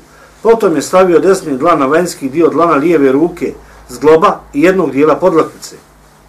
Potom 0.44 0.76
je 0.76 0.82
stavio 0.82 1.20
desni 1.20 1.58
dlan 1.58 1.80
na 1.80 1.86
vanjski 1.86 2.30
dio 2.30 2.50
dlana 2.50 2.76
lijeve 2.76 3.12
ruke, 3.12 3.54
zgloba 3.90 4.40
i 4.54 4.62
jednog 4.62 4.92
dijela 4.92 5.16
podlaknice. 5.16 5.76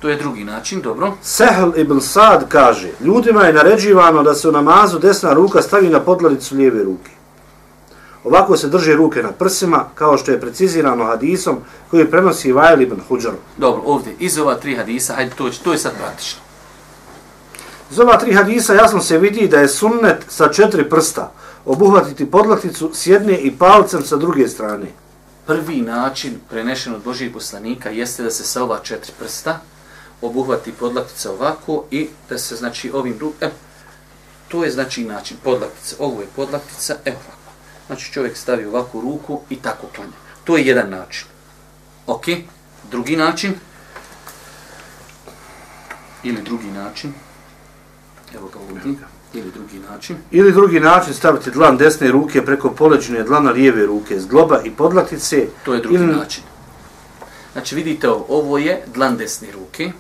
To 0.07 0.11
je 0.11 0.17
drugi 0.17 0.45
način, 0.45 0.81
dobro. 0.81 1.13
Sehl 1.23 1.71
ibn 1.77 2.01
Sad 2.01 2.49
kaže, 2.49 2.91
ljudima 3.01 3.45
je 3.45 3.53
naređivano 3.53 4.23
da 4.23 4.35
se 4.35 4.49
u 4.49 4.53
namazu 4.53 4.99
desna 4.99 5.33
ruka 5.33 5.63
stavi 5.63 5.89
na 5.89 6.01
podladicu 6.01 6.57
lijeve 6.57 6.85
ruke. 6.85 7.11
Ovako 8.25 8.57
se 8.57 8.69
drže 8.69 8.95
ruke 8.95 9.23
na 9.23 9.33
prsima, 9.33 9.85
kao 9.95 10.19
što 10.19 10.31
je 10.31 10.41
precizirano 10.41 11.05
hadisom 11.05 11.57
koji 11.91 12.11
prenosi 12.11 12.53
Vajl 12.53 12.83
ibn 12.83 13.01
Huđar. 13.09 13.33
Dobro, 13.57 13.83
ovdje, 13.85 14.15
iz 14.19 14.39
ova 14.39 14.55
tri 14.55 14.77
hadisa, 14.77 15.15
hajde, 15.15 15.35
to, 15.35 15.51
to 15.65 15.73
je 15.73 15.79
sad 15.79 15.93
praktično. 15.99 16.41
Iz 17.91 17.99
ova 17.99 18.19
tri 18.19 18.33
hadisa 18.33 18.75
jasno 18.75 19.01
se 19.01 19.19
vidi 19.19 19.49
da 19.49 19.59
je 19.59 19.69
sunnet 19.69 20.25
sa 20.29 20.49
četiri 20.49 20.89
prsta 20.91 21.33
obuhvatiti 21.65 22.31
podlaticu 22.31 22.91
s 22.95 23.07
jedne 23.07 23.39
i 23.39 23.51
palcem 23.51 24.03
sa 24.03 24.17
druge 24.17 24.49
strane. 24.49 24.87
Prvi 25.47 25.81
način 25.81 26.39
prenešen 26.51 26.95
od 26.95 27.03
Božih 27.05 27.33
poslanika 27.33 27.91
jeste 27.91 28.23
da 28.23 28.31
se 28.31 28.45
sa 28.45 28.63
ova 28.63 28.79
četiri 28.79 29.13
prsta 29.19 29.61
obuhvati 30.23 30.73
podlaktica 30.73 31.33
ovako 31.33 31.85
i 31.91 32.09
da 32.29 32.39
se 32.39 32.57
znači 32.57 32.91
ovim 32.91 33.19
rukom, 33.19 33.51
to 34.49 34.65
je 34.65 34.71
znači 34.71 35.05
način 35.05 35.37
podlaktica, 35.45 35.97
ovo 35.99 36.21
je 36.21 36.27
podlaktica, 36.37 36.97
evo 37.05 37.17
ovako. 37.17 37.53
Znači 37.87 38.13
čovjek 38.13 38.37
stavi 38.37 38.65
ovakvu 38.65 39.01
ruku 39.01 39.41
i 39.51 39.57
tako 39.57 39.87
klanja. 39.95 40.13
To 40.45 40.57
je 40.57 40.67
jedan 40.67 40.91
način. 40.91 41.27
Ok, 42.07 42.25
drugi 42.91 43.17
način, 43.17 43.55
ili 46.23 46.43
drugi 46.43 46.71
način, 46.71 47.13
evo 48.35 48.49
ga 48.49 48.59
ovdje, 48.59 48.95
ili 49.35 49.51
drugi 49.53 49.79
način. 49.91 50.17
Ili 50.31 50.53
drugi 50.53 50.81
način 50.81 51.15
staviti 51.15 51.51
dlan 51.51 51.77
desne 51.77 52.09
ruke 52.09 52.45
preko 52.45 52.71
poleđine 52.71 53.23
dlana 53.23 53.51
lijeve 53.51 53.87
ruke, 53.87 54.21
zgloba 54.21 54.63
i 54.65 54.71
podlatice. 54.71 55.47
To 55.65 55.75
je 55.75 55.81
drugi 55.81 55.97
ili... 55.97 56.07
način. 56.07 56.43
Znači 57.53 57.75
vidite 57.75 58.11
ovo, 58.11 58.27
ovo 58.29 58.59
je 58.59 58.83
dlan 58.95 59.17
desne 59.17 59.49
ruke, 59.53 59.93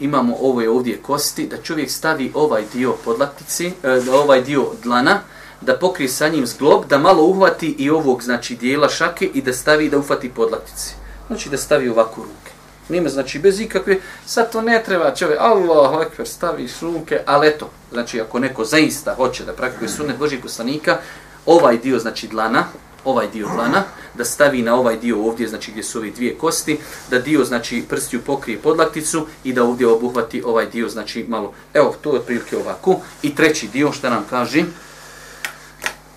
imamo 0.00 0.36
ove 0.40 0.68
ovdje 0.68 1.02
kosti, 1.02 1.46
da 1.46 1.62
čovjek 1.62 1.90
stavi 1.90 2.32
ovaj 2.34 2.62
dio 2.72 2.94
podlaktice, 3.04 3.66
e, 3.66 4.00
ovaj 4.12 4.42
dio 4.42 4.66
dlana, 4.82 5.20
da 5.60 5.76
pokrije 5.78 6.08
sa 6.08 6.28
njim 6.28 6.46
zglob, 6.46 6.86
da 6.86 6.98
malo 6.98 7.22
uhvati 7.22 7.74
i 7.78 7.90
ovog 7.90 8.22
znači 8.22 8.56
dijela 8.56 8.88
šake 8.88 9.30
i 9.34 9.42
da 9.42 9.52
stavi 9.52 9.90
da 9.90 9.98
uhvati 9.98 10.28
podlaktice. 10.28 10.94
Znači 11.26 11.48
da 11.48 11.56
stavi 11.56 11.88
ovako 11.88 12.20
ruke. 12.20 12.52
Nima 12.88 13.08
znači 13.08 13.38
bez 13.38 13.60
ikakve, 13.60 13.98
sad 14.26 14.52
to 14.52 14.62
ne 14.62 14.82
treba 14.84 15.14
čovjek, 15.14 15.40
Allah, 15.40 16.06
ekver, 16.06 16.28
staviš 16.28 16.80
ruke, 16.80 17.20
ali 17.26 17.48
eto, 17.48 17.70
znači 17.92 18.20
ako 18.20 18.38
neko 18.38 18.64
zaista 18.64 19.14
hoće 19.14 19.44
da 19.44 19.52
praktikuje 19.52 19.88
sunet 19.88 20.18
Božih 20.18 20.40
poslanika, 20.42 20.98
ovaj 21.46 21.78
dio 21.78 21.98
znači 21.98 22.28
dlana, 22.28 22.64
ovaj 23.04 23.28
dio 23.28 23.48
dlana, 23.54 23.82
da 24.14 24.24
stavi 24.24 24.62
na 24.62 24.74
ovaj 24.74 24.96
dio 24.96 25.24
ovdje, 25.24 25.48
znači 25.48 25.70
gdje 25.70 25.82
su 25.82 25.98
ove 25.98 26.10
dvije 26.10 26.38
kosti, 26.38 26.78
da 27.10 27.18
dio, 27.18 27.44
znači, 27.44 27.84
prstiju 27.88 28.20
pokrije 28.22 28.58
podlakticu 28.58 29.26
i 29.44 29.52
da 29.52 29.64
ovdje 29.64 29.86
obuhvati 29.86 30.42
ovaj 30.46 30.66
dio, 30.66 30.88
znači, 30.88 31.24
malo, 31.28 31.52
evo, 31.74 31.96
to 32.00 32.12
je 32.12 32.18
otprilike 32.18 32.56
ovako. 32.56 33.00
I 33.22 33.34
treći 33.34 33.68
dio, 33.68 33.92
što 33.92 34.10
nam 34.10 34.24
kaže? 34.30 34.64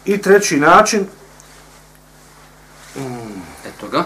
I 0.05 0.17
treći 0.17 0.57
način, 0.57 1.07
Eto 3.65 3.87
ga. 3.91 4.03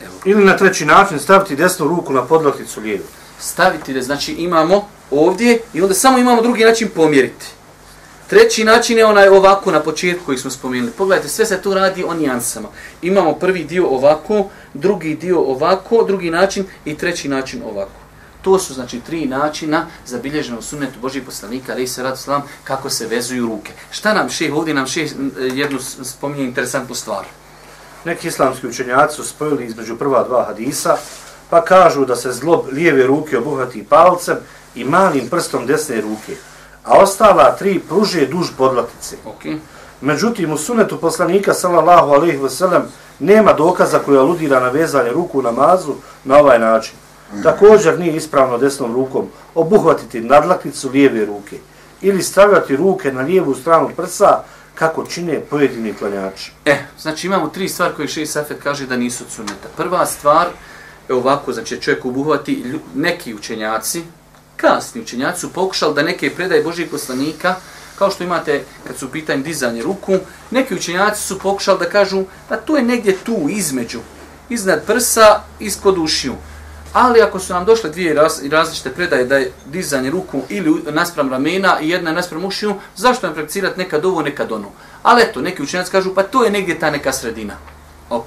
Evo. 0.00 0.14
ili 0.24 0.44
na 0.44 0.56
treći 0.56 0.84
način 0.84 1.18
staviti 1.18 1.56
desnu 1.56 1.88
ruku 1.88 2.12
na 2.12 2.24
podlakticu 2.24 2.80
lijevu. 2.80 3.04
Staviti 3.40 3.92
da, 3.92 4.02
znači, 4.02 4.32
imamo 4.32 4.88
ovdje 5.10 5.60
i 5.74 5.82
onda 5.82 5.94
samo 5.94 6.18
imamo 6.18 6.42
drugi 6.42 6.64
način 6.64 6.88
pomjeriti. 6.94 7.46
Treći 8.26 8.64
način 8.64 8.98
je 8.98 9.06
onaj 9.06 9.28
ovako 9.28 9.70
na 9.70 9.80
početku 9.80 10.24
koji 10.24 10.38
smo 10.38 10.50
spomenuli. 10.50 10.92
Pogledajte, 10.92 11.28
sve 11.28 11.46
se 11.46 11.62
tu 11.62 11.74
radi 11.74 12.04
o 12.04 12.14
nijansama. 12.14 12.68
Imamo 13.02 13.32
prvi 13.32 13.64
dio 13.64 13.88
ovako, 13.88 14.48
drugi 14.74 15.14
dio 15.14 15.40
ovako, 15.40 16.04
drugi 16.04 16.30
način 16.30 16.64
i 16.84 16.96
treći 16.96 17.28
način 17.28 17.62
ovako. 17.62 18.00
To 18.42 18.58
su 18.58 18.74
znači 18.74 19.00
tri 19.00 19.26
načina 19.26 19.86
zabilježeno 20.06 20.58
u 20.58 20.62
sunnetu 20.62 21.00
Božih 21.00 21.22
poslanika, 21.22 21.72
ali 21.72 21.86
se 21.86 22.02
radu 22.02 22.16
slam, 22.16 22.42
kako 22.64 22.90
se 22.90 23.06
vezuju 23.06 23.46
ruke. 23.46 23.72
Šta 23.90 24.14
nam 24.14 24.30
šeh, 24.30 24.54
ovdje 24.54 24.74
nam 24.74 24.86
šeh 24.86 25.12
jednu 25.52 25.78
spominje 26.02 26.44
interesantnu 26.44 26.94
stvar. 26.94 27.24
Neki 28.04 28.28
islamski 28.28 28.66
učenjaci 28.66 29.16
su 29.16 29.24
spojili 29.24 29.66
između 29.66 29.96
prva 29.96 30.24
dva 30.24 30.44
hadisa, 30.44 30.96
pa 31.50 31.64
kažu 31.64 32.04
da 32.04 32.16
se 32.16 32.32
zlob 32.32 32.66
lijeve 32.72 33.06
ruke 33.06 33.38
obuhvati 33.38 33.86
palcem 33.88 34.36
i 34.74 34.84
malim 34.84 35.28
prstom 35.28 35.66
desne 35.66 36.00
ruke 36.00 36.36
a 36.86 36.98
ostala 36.98 37.56
tri 37.58 37.78
pruže 37.88 38.26
duž 38.26 38.46
podlatice. 38.58 39.16
Okay. 39.26 39.58
Međutim, 40.00 40.52
u 40.52 40.58
sunetu 40.58 41.00
poslanika, 41.00 41.54
sallallahu 41.54 42.12
alaihi 42.12 42.38
wa 42.38 42.48
sallam, 42.48 42.82
nema 43.18 43.52
dokaza 43.52 43.98
koja 43.98 44.20
aludira 44.20 44.60
na 44.60 44.68
vezanje 44.68 45.10
ruku 45.10 45.42
na 45.42 45.50
mazu 45.50 45.94
na 46.24 46.38
ovaj 46.38 46.58
način. 46.58 46.94
Također 47.42 47.98
nije 47.98 48.16
ispravno 48.16 48.58
desnom 48.58 48.94
rukom 48.94 49.26
obuhvatiti 49.54 50.20
nadlakticu 50.20 50.90
lijeve 50.90 51.26
ruke 51.26 51.58
ili 52.00 52.22
stavljati 52.22 52.76
ruke 52.76 53.12
na 53.12 53.22
lijevu 53.22 53.54
stranu 53.54 53.90
prsa 53.96 54.42
kako 54.74 55.06
čine 55.06 55.40
pojedini 55.40 55.94
klanjači. 55.94 56.52
E, 56.64 56.76
znači 57.00 57.26
imamo 57.26 57.48
tri 57.48 57.68
stvari 57.68 57.94
koje 57.96 58.08
Šeji 58.08 58.26
Safet 58.26 58.62
kaže 58.62 58.86
da 58.86 58.96
nisu 58.96 59.24
od 59.24 59.30
suneta. 59.30 59.68
Prva 59.76 60.06
stvar, 60.06 60.46
je 61.08 61.14
ovako, 61.14 61.52
znači 61.52 61.80
čovjek 61.80 62.04
obuhvati 62.04 62.80
neki 62.94 63.34
učenjaci, 63.34 64.02
kasni 64.56 65.00
učenjaci 65.00 65.40
su 65.40 65.52
pokušali 65.52 65.94
da 65.94 66.02
neke 66.02 66.30
predaje 66.30 66.62
Božih 66.62 66.88
poslanika, 66.90 67.54
kao 67.98 68.10
što 68.10 68.24
imate 68.24 68.64
kad 68.86 68.96
su 68.96 69.10
pitanje 69.10 69.42
dizanje 69.42 69.82
ruku, 69.82 70.18
neki 70.50 70.74
učenjaci 70.74 71.22
su 71.22 71.38
pokušali 71.38 71.78
da 71.78 71.90
kažu 71.90 72.24
da 72.48 72.56
to 72.56 72.76
je 72.76 72.82
negdje 72.82 73.16
tu, 73.16 73.46
između, 73.48 74.00
iznad 74.48 74.84
prsa, 74.86 75.40
iskod 75.60 75.98
ušiju. 75.98 76.34
Ali 76.92 77.20
ako 77.22 77.38
su 77.38 77.52
nam 77.52 77.64
došle 77.64 77.90
dvije 77.90 78.14
raz, 78.14 78.40
različite 78.50 78.90
predaje 78.90 79.24
da 79.24 79.36
je 79.36 79.52
dizanje 79.66 80.10
ruku 80.10 80.42
ili 80.48 80.82
naspram 80.90 81.30
ramena 81.30 81.80
i 81.80 81.88
jedna 81.88 82.12
naspram 82.12 82.44
ušiju, 82.44 82.74
zašto 82.96 83.26
nam 83.26 83.34
prakticirati 83.34 83.78
nekad 83.78 84.04
ovo, 84.04 84.22
nekad 84.22 84.52
ono? 84.52 84.68
Ali 85.02 85.22
eto, 85.22 85.40
neki 85.40 85.62
učenjaci 85.62 85.92
kažu, 85.92 86.14
pa 86.14 86.22
to 86.22 86.44
je 86.44 86.50
negdje 86.50 86.78
ta 86.78 86.90
neka 86.90 87.12
sredina. 87.12 87.54
Ok. 88.10 88.26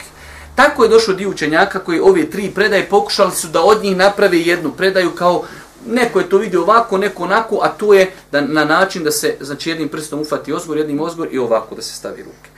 Tako 0.56 0.84
je 0.84 0.90
došlo 0.90 1.14
dio 1.14 1.30
učenjaka 1.30 1.80
koji 1.80 2.00
ove 2.00 2.30
tri 2.30 2.52
predaje 2.52 2.90
pokušali 2.90 3.32
su 3.32 3.48
da 3.48 3.62
od 3.62 3.84
njih 3.84 3.98
naprave 3.98 4.40
jednu 4.40 4.72
predaju 4.72 5.12
kao 5.12 5.44
neko 5.88 6.20
je 6.20 6.30
to 6.30 6.38
vidio 6.38 6.62
ovako, 6.62 6.98
neko 6.98 7.24
onako, 7.24 7.60
a 7.62 7.68
to 7.68 7.94
je 7.94 8.12
da 8.32 8.42
na 8.42 8.66
način 8.66 9.04
da 9.04 9.12
se 9.12 9.36
znači 9.42 9.70
jednim 9.70 9.90
prstom 9.90 10.20
ufati 10.20 10.54
ozgor, 10.54 10.78
jednim 10.78 11.02
ozgor 11.02 11.28
i 11.32 11.40
ovako 11.40 11.76
da 11.76 11.82
se 11.82 11.94
stavi 11.94 12.24
ruke. 12.24 12.50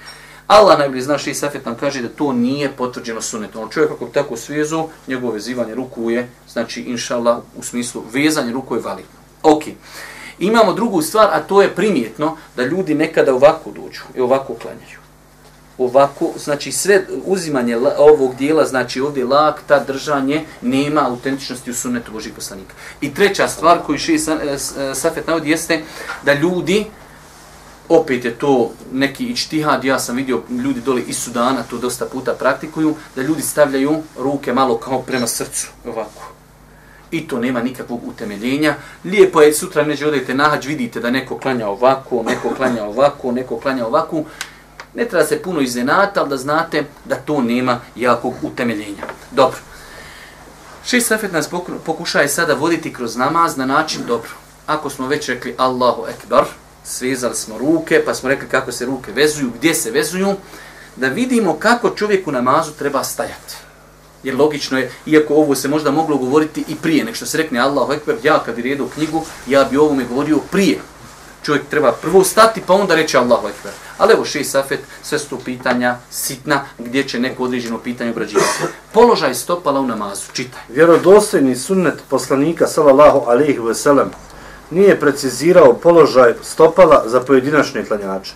Allah 0.47 0.79
najbolji 0.79 1.01
zna 1.01 1.17
i 1.25 1.33
Safet 1.33 1.65
nam 1.65 1.75
kaže 1.75 2.01
da 2.01 2.07
to 2.09 2.33
nije 2.33 2.71
potvrđeno 2.77 3.21
sunetom. 3.21 3.63
On 3.63 3.69
čovjek 3.69 3.91
ako 3.91 4.05
bi 4.05 4.11
tako 4.11 4.37
svijezu, 4.37 4.83
njegovo 5.07 5.33
vezivanje 5.33 5.75
ruku 5.75 6.09
je, 6.09 6.29
znači 6.49 6.81
inšallah, 6.81 7.37
u 7.55 7.63
smislu 7.63 8.03
vezanje 8.13 8.51
ruku 8.53 8.75
je 8.75 8.81
validno. 8.81 9.19
Ok. 9.43 9.63
Imamo 10.39 10.73
drugu 10.73 11.01
stvar, 11.01 11.29
a 11.31 11.39
to 11.39 11.61
je 11.61 11.75
primjetno 11.75 12.37
da 12.55 12.63
ljudi 12.63 12.95
nekada 12.95 13.35
ovako 13.35 13.71
dođu 13.71 14.01
i 14.15 14.21
ovako 14.21 14.53
klanjaju. 14.53 15.00
Ovako, 15.81 16.31
znači 16.37 16.71
sve 16.71 17.05
uzimanje 17.25 17.77
ovog 17.97 18.35
dijela, 18.35 18.65
znači 18.65 19.01
ovdje 19.01 19.25
lak, 19.25 19.61
ta 19.67 19.83
držanje, 19.83 20.45
nema 20.61 21.07
autentičnosti 21.07 21.71
u 21.71 21.73
sunnetu 21.73 22.11
Božih 22.11 22.33
poslanika. 22.33 22.73
I 23.01 23.13
treća 23.13 23.47
stvar 23.47 23.79
koju 23.85 23.97
še 23.97 24.13
eh, 24.13 24.17
eh, 24.17 24.95
Safet 24.95 25.27
navodi 25.27 25.49
jeste 25.49 25.81
da 26.25 26.33
ljudi, 26.33 26.85
opet 27.89 28.25
je 28.25 28.31
to 28.31 28.71
neki 28.93 29.25
ičtihad, 29.25 29.83
ja 29.83 29.99
sam 29.99 30.15
vidio 30.15 30.41
ljudi 30.49 30.81
dole 30.81 31.01
iz 31.01 31.17
Sudana 31.17 31.63
to 31.63 31.77
dosta 31.77 32.05
puta 32.05 32.33
praktikuju, 32.33 32.95
da 33.15 33.21
ljudi 33.21 33.41
stavljaju 33.41 34.03
ruke 34.17 34.53
malo 34.53 34.77
kao 34.77 35.01
prema 35.01 35.27
srcu, 35.27 35.67
ovako. 35.85 36.31
I 37.11 37.27
to 37.27 37.39
nema 37.39 37.61
nikakvog 37.61 38.07
utemeljenja. 38.07 38.75
Lijepo 39.05 39.41
je 39.41 39.53
sutra 39.53 39.83
neđe 39.83 40.07
odajte 40.07 40.33
nahađ, 40.33 40.65
vidite 40.65 40.99
da 40.99 41.09
neko 41.09 41.37
klanja 41.37 41.67
ovako, 41.67 42.23
neko 42.23 42.49
klanja 42.55 42.83
ovako, 42.83 43.31
neko 43.31 43.59
klanja 43.59 43.87
ovako. 43.87 44.23
Ne 44.93 45.05
treba 45.05 45.25
se 45.25 45.41
puno 45.41 45.61
iznenati, 45.61 46.19
ali 46.19 46.29
da 46.29 46.37
znate 46.37 46.85
da 47.05 47.15
to 47.15 47.41
nema 47.41 47.79
jakog 47.95 48.33
utemeljenja. 48.41 49.03
Dobro. 49.31 49.57
Šest 50.85 51.07
safet 51.07 51.31
nas 51.31 51.49
pokušaje 51.85 52.27
sada 52.27 52.53
voditi 52.53 52.93
kroz 52.93 53.15
namaz 53.15 53.57
na 53.57 53.65
način 53.65 54.01
dobro. 54.07 54.29
Ako 54.67 54.89
smo 54.89 55.07
već 55.07 55.29
rekli 55.29 55.55
Allahu 55.57 56.05
Ekbar, 56.07 56.45
svezali 56.83 57.35
smo 57.35 57.57
ruke, 57.57 58.03
pa 58.05 58.13
smo 58.13 58.29
rekli 58.29 58.47
kako 58.47 58.71
se 58.71 58.85
ruke 58.85 59.11
vezuju, 59.11 59.51
gdje 59.55 59.73
se 59.75 59.91
vezuju, 59.91 60.35
da 60.95 61.07
vidimo 61.07 61.53
kako 61.59 61.89
čovjek 61.89 62.27
u 62.27 62.31
namazu 62.31 62.71
treba 62.71 63.03
stajati. 63.03 63.55
Jer 64.23 64.35
logično 64.35 64.77
je, 64.77 64.91
iako 65.05 65.33
ovo 65.33 65.55
se 65.55 65.67
možda 65.67 65.91
moglo 65.91 66.17
govoriti 66.17 66.63
i 66.67 66.75
prije, 66.75 67.03
nek 67.03 67.15
što 67.15 67.25
se 67.25 67.37
rekne 67.37 67.59
Allahu 67.59 67.93
Ekber, 67.93 68.15
ja 68.23 68.39
kad 68.45 68.55
bi 68.55 68.61
redao 68.61 68.87
knjigu, 68.87 69.25
ja 69.47 69.63
bi 69.63 69.77
ovome 69.77 70.03
govorio 70.03 70.37
prije. 70.51 70.79
Čovjek 71.43 71.67
treba 71.69 71.91
prvo 71.91 72.23
stati, 72.23 72.61
pa 72.67 72.73
onda 72.73 72.95
reći 72.95 73.17
Allahu 73.17 73.47
Ekber. 73.47 73.71
Ali 74.01 74.13
evo 74.13 74.25
šest 74.25 74.51
safet, 74.51 74.79
sve 75.03 75.19
su 75.19 75.37
pitanja 75.45 75.95
sitna, 76.11 76.61
gdje 76.79 77.07
će 77.07 77.19
neko 77.19 77.43
određeno 77.43 77.77
pitanje 77.77 78.11
obrađivati. 78.11 78.47
Položaj 78.93 79.35
stopala 79.35 79.79
u 79.79 79.85
namazu, 79.85 80.21
čitaj. 80.33 80.61
Vjerodostojni 80.69 81.55
sunnet 81.55 82.01
poslanika, 82.09 82.67
sallallahu 82.67 83.29
alaihi 83.29 83.59
ve 83.59 83.75
sellem, 83.75 84.09
nije 84.71 84.99
precizirao 84.99 85.73
položaj 85.73 86.33
stopala 86.43 87.03
za 87.05 87.19
pojedinačne 87.19 87.85
klanjače. 87.85 88.33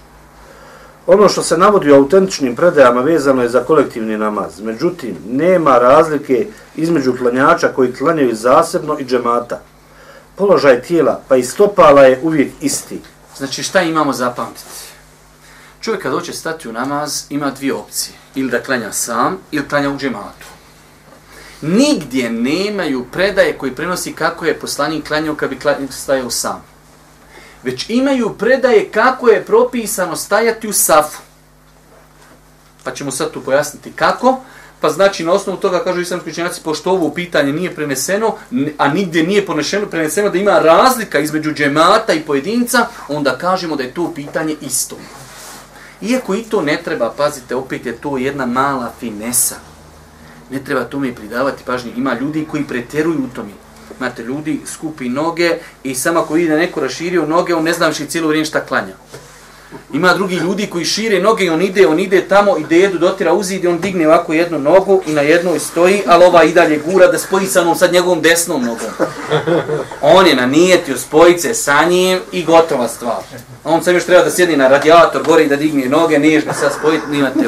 Ono 1.08 1.30
što 1.30 1.44
se 1.44 1.58
navodi 1.58 1.92
u 1.92 1.96
autentičnim 1.96 2.56
predajama 2.56 3.02
vezano 3.02 3.42
je 3.42 3.50
za 3.50 3.64
kolektivni 3.64 4.18
namaz. 4.18 4.62
Međutim, 4.62 5.18
nema 5.30 5.78
razlike 5.78 6.48
između 6.76 7.18
klanjača 7.18 7.68
koji 7.68 7.94
klanjaju 7.94 8.36
zasebno 8.36 9.00
i 9.00 9.06
džemata. 9.06 9.62
Položaj 10.36 10.82
tijela 10.82 11.22
pa 11.28 11.36
i 11.36 11.44
stopala 11.44 12.02
je 12.02 12.20
uvijek 12.24 12.52
isti. 12.62 13.02
Znači 13.38 13.64
šta 13.64 13.82
imamo 13.82 14.14
zapamtiti? 14.14 14.85
Čovjek 15.86 16.04
kad 16.04 16.12
hoće 16.12 16.34
stati 16.34 16.70
u 16.70 16.74
namaz 16.74 17.24
ima 17.30 17.52
dvije 17.52 17.74
opcije. 17.74 18.16
Ili 18.36 18.52
da 18.52 18.64
klanja 18.64 18.92
sam, 18.92 19.38
ili 19.52 19.68
klanja 19.68 19.90
u 19.90 19.98
džematu 19.98 20.46
nigdje 21.62 22.30
nemaju 22.30 23.06
predaje 23.12 23.58
koji 23.58 23.76
prenosi 23.76 24.14
kako 24.14 24.46
je 24.46 24.60
poslanik 24.60 25.08
klanjao 25.08 25.36
kad 25.36 25.50
bi 25.50 25.58
stajao 25.90 26.30
sam. 26.30 26.64
Već 27.64 27.90
imaju 27.90 28.36
predaje 28.38 28.90
kako 28.92 29.30
je 29.30 29.46
propisano 29.46 30.16
stajati 30.16 30.68
u 30.68 30.74
safu. 30.74 31.22
Pa 32.84 32.92
ćemo 32.92 33.12
sad 33.12 33.32
tu 33.32 33.42
pojasniti 33.42 33.92
kako. 33.92 34.40
Pa 34.80 34.90
znači 34.90 35.24
na 35.24 35.32
osnovu 35.32 35.60
toga 35.60 35.84
kažu 35.84 36.02
islamski 36.02 36.30
učenjaci, 36.30 36.62
pošto 36.64 36.92
ovo 36.92 37.10
pitanje 37.10 37.54
nije 37.54 37.76
preneseno, 37.76 38.36
a 38.78 38.88
nigdje 38.88 39.24
nije 39.24 39.46
ponešeno, 39.46 39.86
preneseno 39.86 40.30
da 40.30 40.38
ima 40.38 40.60
razlika 40.60 41.20
između 41.20 41.54
džemata 41.54 42.14
i 42.14 42.22
pojedinca, 42.22 42.88
onda 43.08 43.38
kažemo 43.38 43.76
da 43.76 43.84
je 43.84 43.94
to 43.94 44.12
pitanje 44.16 44.56
isto. 44.62 44.98
Iako 46.06 46.36
i 46.36 46.44
to 46.44 46.62
ne 46.62 46.82
treba, 46.84 47.14
pazite, 47.18 47.56
opet 47.56 47.86
je 47.86 47.98
to 47.98 48.18
jedna 48.18 48.46
mala 48.46 48.92
finesa 49.00 49.56
ne 50.52 50.64
treba 50.64 50.84
tome 50.84 51.16
pridavati 51.16 51.64
pažnje. 51.66 51.92
Ima 51.98 52.14
ljudi 52.22 52.48
koji 52.52 52.64
preteruju 52.64 53.20
u 53.20 53.36
tome. 53.36 53.50
Imate 54.00 54.24
ljudi 54.24 54.62
skupi 54.66 55.10
noge 55.10 55.58
i 55.84 55.96
samo 55.96 56.20
ako 56.20 56.34
vidi 56.34 56.50
da 56.50 56.58
neko 56.58 56.80
raširio 56.80 57.26
noge, 57.26 57.56
on 57.56 57.64
ne 57.64 57.74
zna 57.74 57.88
više 57.88 58.06
cijelo 58.06 58.28
vrijeme 58.28 58.46
šta 58.46 58.66
klanja. 58.66 58.94
Ima 59.94 60.14
drugi 60.14 60.36
ljudi 60.36 60.68
koji 60.68 60.86
šire 60.86 61.20
noge 61.20 61.46
i 61.46 61.50
on 61.50 61.62
ide, 61.62 61.88
on 61.88 62.00
ide 62.00 62.22
tamo 62.28 62.58
i 62.58 62.64
da 62.64 62.76
jedu 62.76 62.98
dotira 62.98 63.34
uzide, 63.34 63.70
on 63.70 63.80
digne 63.80 64.08
ovako 64.08 64.34
jednu 64.34 64.60
nogu 64.60 65.02
i 65.08 65.14
na 65.14 65.22
jednoj 65.22 65.60
stoji, 65.60 66.02
ali 66.08 66.26
ova 66.26 66.44
i 66.44 66.54
dalje 66.54 66.82
gura 66.86 67.08
da 67.08 67.18
spoji 67.18 67.48
sa 67.48 67.62
onom 67.62 67.76
sad 67.76 67.94
njegovom 67.94 68.22
desnom 68.22 68.62
nogom. 68.62 68.90
On 70.02 70.28
je 70.28 70.36
na 70.36 70.46
nijetio 70.46 70.98
spojice 70.98 71.54
sa 71.54 71.84
njim 71.84 72.20
i 72.32 72.44
gotova 72.44 72.88
stvar. 72.88 73.24
On 73.64 73.84
sam 73.84 73.94
još 73.94 74.06
treba 74.06 74.24
da 74.24 74.32
sjedni 74.32 74.58
na 74.58 74.68
radijator 74.68 75.24
gore 75.24 75.44
i 75.44 75.48
da 75.48 75.56
digne 75.56 75.86
noge, 75.86 76.20
niješ 76.20 76.46
ga 76.46 76.54
sad 76.54 76.74
spojiti, 76.80 77.06
nima 77.12 77.30
te 77.30 77.48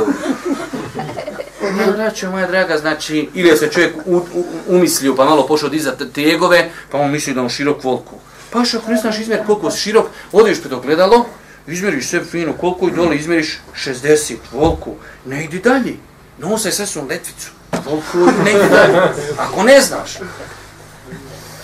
Ja, 1.80 1.92
braćo 1.92 2.32
moja 2.32 2.48
draga, 2.48 2.78
znači, 2.78 3.30
ili 3.34 3.58
se 3.58 3.70
čovjek 3.72 3.96
u, 4.06 4.16
u, 4.16 4.46
umislio, 4.68 5.16
pa 5.16 5.26
malo 5.26 5.48
pošao 5.48 5.70
dizati 5.70 6.10
tegove, 6.14 6.70
pa 6.92 6.98
on 6.98 7.12
misli 7.12 7.34
da 7.34 7.42
on 7.42 7.50
širok 7.50 7.84
volku. 7.84 8.16
Pa 8.52 8.66
što 8.66 8.78
ako 8.78 8.92
ne 8.92 8.98
znaš 8.98 9.20
izmjer 9.20 9.40
koliko 9.46 9.72
širok, 9.72 10.06
odiš 10.32 10.64
pe 10.64 10.70
to 10.70 10.80
gledalo, 10.80 11.26
izmjeriš 11.68 12.10
sve 12.10 12.26
fino, 12.26 12.54
koliko 12.54 12.88
i 12.88 12.92
dole 12.92 13.16
izmjeriš 13.16 13.60
60 13.86 14.36
volku, 14.52 14.96
ne 15.26 15.44
idi 15.44 15.60
dalje. 15.60 15.96
Nosaj 16.40 16.72
sve 16.72 16.86
su 16.86 17.02
letvicu, 17.02 17.52
volku, 17.86 18.32
ne 18.44 18.52
idi 18.52 18.70
dalje. 18.70 19.00
Ako 19.38 19.64
ne 19.64 19.82
znaš, 19.82 20.18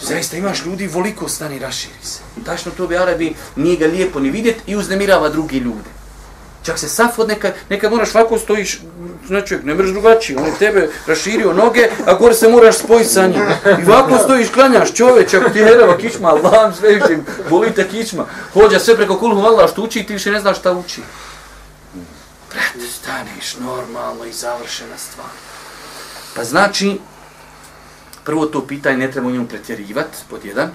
zaista 0.02 0.38
imaš 0.38 0.66
ljudi, 0.66 0.88
voliko 0.88 1.30
stani, 1.30 1.60
raširi 1.60 2.04
se. 2.04 2.20
Tačno 2.46 2.72
to 2.78 2.88
bi 2.88 2.98
Arabi 2.98 3.34
nije 3.56 3.78
ga 3.78 3.86
lijepo 3.86 4.20
ni 4.20 4.30
vidjet 4.30 4.58
i 4.68 4.76
uznemirava 4.76 5.30
drugi 5.30 5.58
ljude. 5.58 6.03
Čak 6.63 6.80
se 6.80 6.89
saf 6.89 7.19
od 7.19 7.28
neka, 7.28 7.52
nekad 7.69 7.91
moraš 7.91 8.15
ovako 8.15 8.38
stojiš, 8.38 8.80
znači 9.28 9.58
ne 9.63 9.73
mreš 9.73 9.89
drugačije, 9.89 10.38
on 10.39 10.45
je 10.45 10.58
tebe 10.60 10.89
raširio 11.08 11.54
noge, 11.54 11.89
a 12.06 12.13
gore 12.13 12.34
se 12.34 12.47
moraš 12.47 12.78
spojiti 12.78 13.10
sa 13.10 13.28
njim. 13.28 13.41
I 13.82 13.89
ovako 13.89 14.17
stojiš, 14.17 14.49
klanjaš 14.49 14.93
čoveč, 14.93 15.34
ako 15.34 15.49
ti 15.49 15.60
je 15.60 15.65
herava 15.65 15.97
kičma, 15.97 16.30
Allah, 16.30 16.78
sve 16.78 16.89
više, 16.89 17.17
boli 17.49 17.71
te 17.71 17.88
kičma. 17.89 18.26
Hođa 18.54 18.80
sve 18.80 18.95
preko 18.95 19.17
kulhu, 19.19 19.41
Allah, 19.41 19.71
što 19.71 19.82
uči, 19.82 20.04
ti 20.04 20.13
više 20.13 20.32
ne 20.32 20.39
znaš 20.39 20.60
šta 20.60 20.71
uči. 20.71 21.02
Brate, 22.49 22.88
staneš 22.91 23.58
normalno 23.60 24.26
i 24.26 24.34
završena 24.34 24.97
stvar. 24.97 25.30
Pa 26.36 26.43
znači, 26.43 26.99
prvo 28.23 28.45
to 28.45 28.67
pitanje 28.67 28.97
ne 28.97 29.12
treba 29.12 29.28
u 29.28 29.32
njemu 29.32 29.47
pretjerivati, 29.47 30.17
pod 30.30 30.45
jedan. 30.45 30.71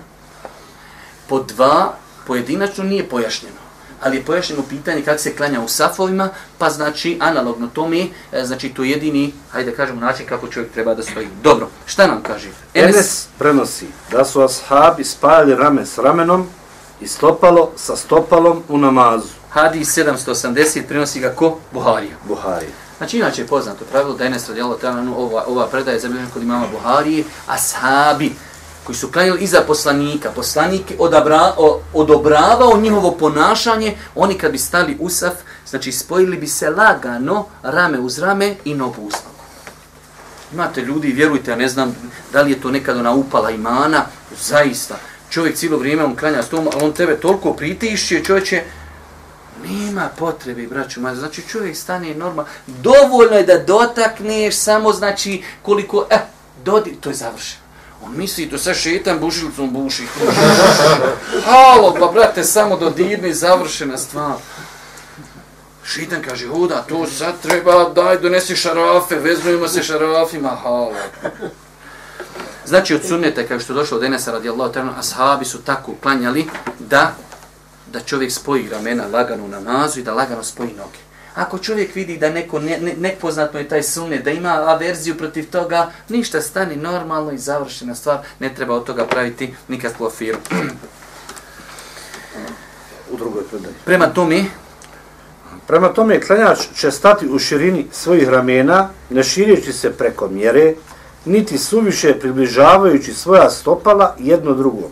Pod 1.28 1.46
dva, 1.46 1.94
pojedinačno 2.26 2.84
nije 2.84 3.08
pojašnjeno 3.08 3.67
ali 4.02 4.16
je 4.16 4.24
pojašnjeno 4.24 4.62
pitanje 4.68 5.02
kako 5.02 5.18
se 5.18 5.36
klanja 5.36 5.60
u 5.60 5.68
safovima, 5.68 6.28
pa 6.58 6.70
znači 6.70 7.18
analogno 7.20 7.66
tome, 7.66 8.06
e, 8.32 8.44
znači 8.44 8.68
to 8.68 8.84
jedini, 8.84 9.32
hajde 9.50 9.70
da 9.70 9.76
kažemo 9.76 10.00
način 10.00 10.26
kako 10.26 10.46
čovjek 10.46 10.72
treba 10.72 10.94
da 10.94 11.02
stoji. 11.02 11.28
Dobro, 11.42 11.68
šta 11.86 12.06
nam 12.06 12.22
kaže? 12.22 12.48
Enes, 12.74 12.96
Enes 12.96 13.28
prenosi 13.38 13.86
da 14.10 14.24
su 14.24 14.42
ashabi 14.42 15.04
spajali 15.04 15.54
rame 15.54 15.86
s 15.86 15.98
ramenom 15.98 16.46
i 17.00 17.08
stopalo 17.08 17.72
sa 17.76 17.96
stopalom 17.96 18.62
u 18.68 18.78
namazu. 18.78 19.28
Hadis 19.50 19.98
780 19.98 20.82
prenosi 20.88 21.20
ga 21.20 21.30
ko? 21.30 21.58
Buharija. 21.72 22.16
Buharija. 22.24 22.70
Znači, 22.98 23.18
inače 23.18 23.42
je 23.42 23.46
poznato 23.46 23.84
pravilo 23.90 24.14
da 24.14 24.24
Enes 24.24 24.48
radijalo 24.48 24.78
ova, 25.16 25.44
ova 25.46 25.66
predaje 25.66 25.98
za 25.98 26.08
kod 26.32 26.42
imama 26.42 26.66
Buharije, 26.72 27.24
ashabi, 27.46 28.32
koji 28.88 28.96
su 28.96 29.12
klanjali 29.12 29.42
iza 29.42 29.60
poslanika, 29.66 30.30
poslanik 30.30 30.82
odabra, 30.98 31.54
o, 31.56 31.80
odobravao 31.94 32.80
njihovo 32.80 33.12
ponašanje, 33.12 33.96
oni 34.14 34.38
kad 34.38 34.52
bi 34.52 34.58
stali 34.58 34.96
usaf, 35.00 35.32
znači 35.66 35.92
spojili 35.92 36.36
bi 36.36 36.46
se 36.46 36.70
lagano 36.70 37.46
rame 37.62 37.98
uz 37.98 38.18
rame 38.18 38.54
i 38.64 38.74
nogu 38.74 39.02
uz 39.02 39.12
nogu. 39.12 39.44
Imate 40.52 40.82
ljudi, 40.82 41.12
vjerujte, 41.12 41.50
ja 41.50 41.56
ne 41.56 41.68
znam 41.68 41.96
da 42.32 42.42
li 42.42 42.50
je 42.50 42.60
to 42.60 42.70
nekad 42.70 42.96
ona 42.96 43.12
upala 43.12 43.50
imana, 43.50 44.04
zaista, 44.40 44.96
čovjek 45.30 45.56
cijelo 45.56 45.78
vrijeme 45.78 46.04
on 46.04 46.16
klanja 46.16 46.42
s 46.42 46.48
tom, 46.48 46.68
ali 46.72 46.84
on 46.84 46.92
tebe 46.92 47.20
toliko 47.20 47.52
pritišće, 47.52 48.24
čovječe, 48.24 48.62
nema 49.68 50.08
potrebe, 50.18 50.66
braću, 50.66 51.00
ma, 51.00 51.14
znači 51.14 51.42
čovjek 51.48 51.76
stane 51.76 52.14
normalno, 52.14 52.50
dovoljno 52.66 53.36
je 53.36 53.46
da 53.46 53.58
dotakneš 53.58 54.56
samo, 54.56 54.92
znači, 54.92 55.42
koliko, 55.62 56.06
eh, 56.10 56.20
dodi, 56.64 56.96
to 57.00 57.08
je 57.08 57.14
završeno 57.14 57.67
misli, 58.06 58.50
to 58.50 58.58
sad 58.58 58.76
šetan 58.76 59.18
bušilicom 59.18 59.70
buši. 59.72 60.06
Halo, 61.44 61.94
pa 62.00 62.06
brate, 62.06 62.44
samo 62.44 62.76
do 62.76 62.90
dirni 62.90 63.34
završena 63.34 63.98
stvar. 63.98 64.36
Šitan 65.84 66.22
kaže, 66.22 66.46
hoda, 66.46 66.84
to 66.88 67.06
sad 67.06 67.34
treba, 67.42 67.88
daj, 67.88 68.18
donesi 68.18 68.56
šarafe, 68.56 69.16
vezujemo 69.16 69.68
se 69.68 69.82
šarafima, 69.82 70.48
halo. 70.62 70.92
Znači, 72.66 72.94
od 72.94 73.04
sunnete, 73.08 73.48
kao 73.48 73.60
što 73.60 73.72
je 73.72 73.74
došlo 73.74 73.96
od 73.96 74.04
Enesa 74.04 74.32
radijallahu 74.32 74.72
ta'ala, 74.72 74.98
ashabi 74.98 75.44
su 75.44 75.62
tako 75.62 75.94
klanjali 76.02 76.46
da 76.78 77.14
da 77.92 78.00
čovjek 78.00 78.32
spoji 78.32 78.68
ramena 78.68 79.04
lagano 79.12 79.44
u 79.44 79.48
namazu 79.48 80.00
i 80.00 80.02
da 80.02 80.14
lagano 80.14 80.44
spoji 80.44 80.70
noge. 80.76 81.07
Ako 81.34 81.58
čovjek 81.58 81.94
vidi 81.94 82.18
da 82.18 82.30
neko 82.30 82.60
ne, 82.60 82.78
ne, 82.80 82.94
nepoznatno 82.98 83.58
je 83.58 83.68
taj 83.68 83.82
sunnet, 83.82 84.24
da 84.24 84.30
ima 84.30 84.48
averziju 84.48 85.16
protiv 85.18 85.50
toga, 85.50 85.90
ništa 86.08 86.40
stani 86.40 86.76
normalno 86.76 87.32
i 87.32 87.38
završena 87.38 87.94
stvar, 87.94 88.18
ne 88.38 88.54
treba 88.54 88.74
od 88.74 88.84
toga 88.84 89.06
praviti 89.06 89.54
nikakvu 89.68 90.06
afiru. 90.06 90.38
U 93.12 93.16
drugoj 93.16 93.42
predaji. 93.50 93.74
Prema 93.84 94.06
tome, 94.06 94.44
Prema 95.68 95.88
tome, 95.88 96.20
klanjač 96.20 96.58
će 96.74 96.90
stati 96.90 97.28
u 97.28 97.38
širini 97.38 97.86
svojih 97.92 98.28
ramena, 98.28 98.88
ne 99.10 99.22
širijeći 99.22 99.72
se 99.72 99.92
preko 99.92 100.28
mjere, 100.28 100.74
niti 101.24 101.58
suviše 101.58 102.18
približavajući 102.20 103.14
svoja 103.14 103.50
stopala 103.50 104.14
jedno 104.18 104.54
drugom, 104.54 104.90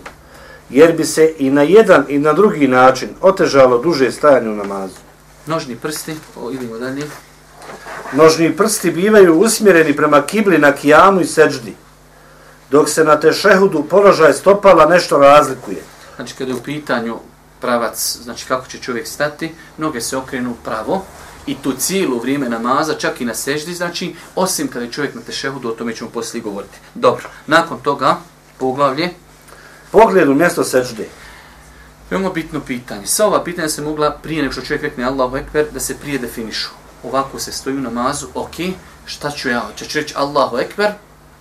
jer 0.71 0.93
bi 0.93 1.05
se 1.05 1.35
i 1.39 1.51
na 1.51 1.63
jedan 1.63 2.05
i 2.09 2.19
na 2.19 2.33
drugi 2.33 2.69
način 2.69 3.09
otežalo 3.21 3.79
duže 3.79 4.13
stajanje 4.13 4.49
u 4.49 4.55
namazu. 4.55 5.06
Nožni 5.47 5.77
prsti, 5.77 6.15
o, 6.37 6.51
idemo 6.51 6.79
dalje. 6.79 7.07
Nožni 8.13 8.57
prsti 8.57 8.91
bivaju 8.91 9.41
usmjereni 9.41 9.97
prema 9.97 10.23
kibli 10.23 10.59
na 10.59 10.73
kijamu 10.73 11.21
i 11.21 11.27
seđdi, 11.27 11.75
dok 12.71 12.89
se 12.89 13.05
na 13.05 13.21
tešehudu 13.21 13.85
položaj 13.91 14.33
stopala 14.33 14.87
nešto 14.87 15.19
razlikuje. 15.19 15.83
Znači, 16.17 16.35
kada 16.35 16.51
je 16.51 16.57
u 16.57 16.63
pitanju 16.63 17.17
pravac, 17.61 18.19
znači 18.23 18.47
kako 18.47 18.67
će 18.67 18.79
čovjek 18.79 19.07
stati, 19.07 19.55
noge 19.79 20.01
se 20.01 20.17
okrenu 20.17 20.55
pravo 20.65 21.05
i 21.47 21.57
tu 21.63 21.73
cijelo 21.73 22.19
vrijeme 22.19 22.49
namaza, 22.49 22.95
čak 22.95 23.21
i 23.21 23.25
na 23.25 23.35
seždi, 23.35 23.75
znači, 23.75 24.15
osim 24.35 24.69
kada 24.69 24.85
je 24.85 24.93
čovjek 24.93 25.15
na 25.15 25.21
tešehudu, 25.21 25.69
o 25.69 25.73
tome 25.73 25.95
ćemo 25.97 26.11
poslije 26.11 26.43
govoriti. 26.43 26.79
Dobro, 26.95 27.29
nakon 27.47 27.79
toga, 27.83 28.17
poglavlje, 28.59 29.11
Pogled 29.91 30.29
u 30.29 30.35
mjesto 30.35 30.65
seđde 30.65 31.09
veoma 32.11 32.31
bitno 32.31 32.61
pitanje. 32.61 33.07
Sva 33.07 33.27
ova 33.27 33.45
pitanja 33.45 33.69
se 33.69 33.83
mogla 33.83 34.11
prije 34.11 34.43
nego 34.43 34.53
što 34.53 34.63
čovjek 34.63 34.83
rekne 34.83 35.05
Allahu 35.05 35.37
Ekber, 35.37 35.67
da 35.73 35.81
se 35.81 35.97
prije 35.97 36.19
definišu. 36.19 36.69
Ovako 37.03 37.39
se 37.39 37.53
stoji 37.53 37.77
u 37.77 37.81
namazu, 37.81 38.27
ok, 38.35 38.55
šta 39.07 39.31
ću 39.31 39.49
ja, 39.49 39.71
ću 39.77 39.99
reći 39.99 40.15
Allahu 40.17 40.59
Ekber, 40.59 40.91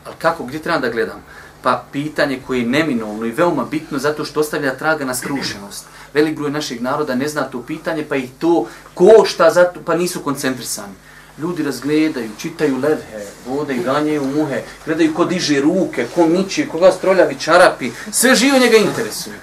ali 0.06 0.16
kako, 0.20 0.44
gdje 0.44 0.60
trebam 0.60 0.82
da 0.82 0.90
gledam? 0.90 1.24
Pa 1.62 1.84
pitanje 1.92 2.40
koje 2.48 2.60
je 2.60 2.66
neminovno 2.66 3.26
i 3.26 3.32
veoma 3.32 3.66
bitno 3.66 4.00
zato 4.00 4.26
što 4.26 4.40
ostavlja 4.40 4.78
traga 4.78 5.06
na 5.06 5.16
skrušenost. 5.16 5.86
Velik 6.14 6.38
broj 6.38 6.52
naših 6.52 6.82
naroda 6.82 7.16
ne 7.16 7.28
zna 7.28 7.44
to 7.44 7.62
pitanje, 7.62 8.06
pa 8.10 8.16
ih 8.16 8.30
to 8.40 8.68
košta, 8.94 9.52
zato, 9.52 9.80
pa 9.86 9.96
nisu 9.96 10.20
koncentrisani. 10.20 10.94
Ljudi 11.38 11.64
razgledaju, 11.64 12.30
čitaju 12.38 12.78
levhe, 12.78 13.26
vode 13.48 13.76
i 13.76 13.84
ganjaju 13.84 14.24
muhe, 14.24 14.64
gledaju 14.86 15.14
ko 15.14 15.26
diže 15.26 15.62
ruke, 15.62 16.08
ko 16.16 16.28
miči, 16.28 16.68
koga 16.72 16.92
stroljavi 16.92 17.36
čarapi, 17.40 17.92
sve 18.12 18.36
živo 18.36 18.58
njega 18.58 18.78
interesuje. 18.78 19.36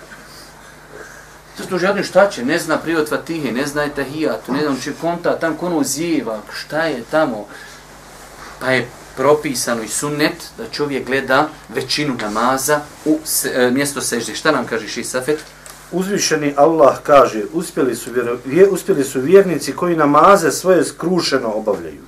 Zato 1.57 1.79
što 1.79 1.87
jadni 1.87 2.03
šta 2.03 2.31
će, 2.31 2.45
ne 2.45 2.59
zna 2.59 2.79
prijot 2.79 3.09
Fatihe, 3.09 3.53
ne 3.53 3.67
zna 3.67 3.85
etahijatu, 3.85 4.53
ne 4.53 4.61
zna 4.67 4.77
će 4.85 4.93
konta, 5.01 5.38
tam 5.38 5.57
kono 5.57 5.83
zjeva, 5.83 6.41
šta 6.53 6.83
je 6.83 7.03
tamo. 7.11 7.47
Pa 8.61 8.71
je 8.71 8.88
propisano 9.17 9.83
i 9.83 9.88
sunnet 9.88 10.51
da 10.59 10.65
čovjek 10.73 11.07
gleda 11.07 11.49
većinu 11.69 12.15
namaza 12.23 12.81
u 13.05 13.19
se, 13.25 13.53
e, 13.55 13.71
mjesto 13.71 14.01
sežde. 14.01 14.35
Šta 14.35 14.53
nam 14.53 14.67
kaže 14.67 14.88
Šisafet? 14.88 15.38
Uzvišeni 15.93 16.55
Allah 16.57 16.97
kaže, 17.03 17.43
uspjeli 17.53 17.97
su, 17.97 18.12
vjero, 18.12 18.38
vje, 18.45 18.69
uspjeli 18.69 19.05
su 19.05 19.21
vjernici 19.21 19.73
koji 19.73 19.97
namaze 19.97 20.51
svoje 20.51 20.85
skrušeno 20.85 21.49
obavljaju. 21.49 22.03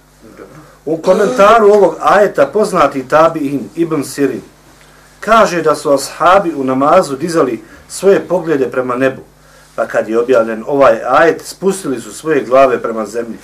U 0.85 0.97
komentaru 0.97 1.67
ovog 1.67 1.97
ajeta 2.01 2.47
poznati 2.47 3.09
tabiin 3.09 3.69
Ibn 3.75 4.05
Sirin 4.05 4.43
kaže 5.21 5.63
da 5.63 5.75
su 5.75 5.93
ashabi 5.93 6.55
u 6.57 6.65
namazu 6.65 7.17
dizali 7.17 7.63
svoje 7.89 8.21
poglede 8.21 8.71
prema 8.71 8.97
nebu, 8.97 9.23
pa 9.77 9.87
kad 9.87 10.09
je 10.09 10.19
objavljen 10.19 10.65
ovaj 10.67 11.01
ajet, 11.09 11.43
spustili 11.45 12.01
su 12.01 12.13
svoje 12.13 12.45
glave 12.45 12.83
prema 12.83 13.07
zemlji. 13.07 13.39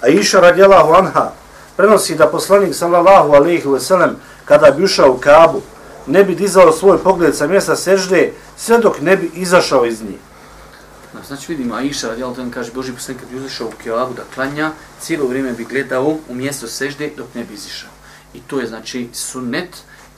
A 0.00 0.08
Iša 0.08 0.40
radijalahu 0.40 0.92
anha 0.92 1.30
prenosi 1.76 2.14
da 2.14 2.26
poslanik 2.26 2.74
sallallahu 2.74 3.32
alaihi 3.32 3.68
ve 3.68 3.80
sellem 3.80 4.16
kada 4.44 4.70
bi 4.70 4.84
ušao 4.84 5.10
u 5.12 5.18
Kabu, 5.18 5.62
ne 6.06 6.24
bi 6.24 6.34
dizao 6.34 6.72
svoj 6.72 6.98
pogled 6.98 7.36
sa 7.36 7.46
mjesta 7.46 7.76
sežde 7.76 8.32
sve 8.56 8.78
dok 8.78 9.00
ne 9.00 9.16
bi 9.16 9.30
izašao 9.34 9.86
iz 9.86 10.02
njih. 10.02 10.18
Znači 11.26 11.52
vidimo, 11.52 11.74
Aisha 11.74 12.08
radijallahu 12.08 12.40
ta'ala 12.40 12.50
kaže 12.50 12.72
Boži 12.72 12.92
poslanik 12.92 13.22
kad 13.22 13.30
bi 13.30 13.36
izašao 13.36 13.66
u 13.66 13.72
Kjavu 13.82 14.14
da 14.14 14.22
klanja, 14.34 14.72
cijelo 15.00 15.26
vrijeme 15.26 15.52
bi 15.52 15.64
gledao 15.64 16.16
u 16.28 16.34
mjesto 16.34 16.66
sežde 16.66 17.10
dok 17.16 17.34
ne 17.34 17.44
bi 17.44 17.54
izišao. 17.54 17.90
I 18.34 18.40
to 18.40 18.60
je 18.60 18.66
znači 18.66 19.08
sunnet 19.12 19.76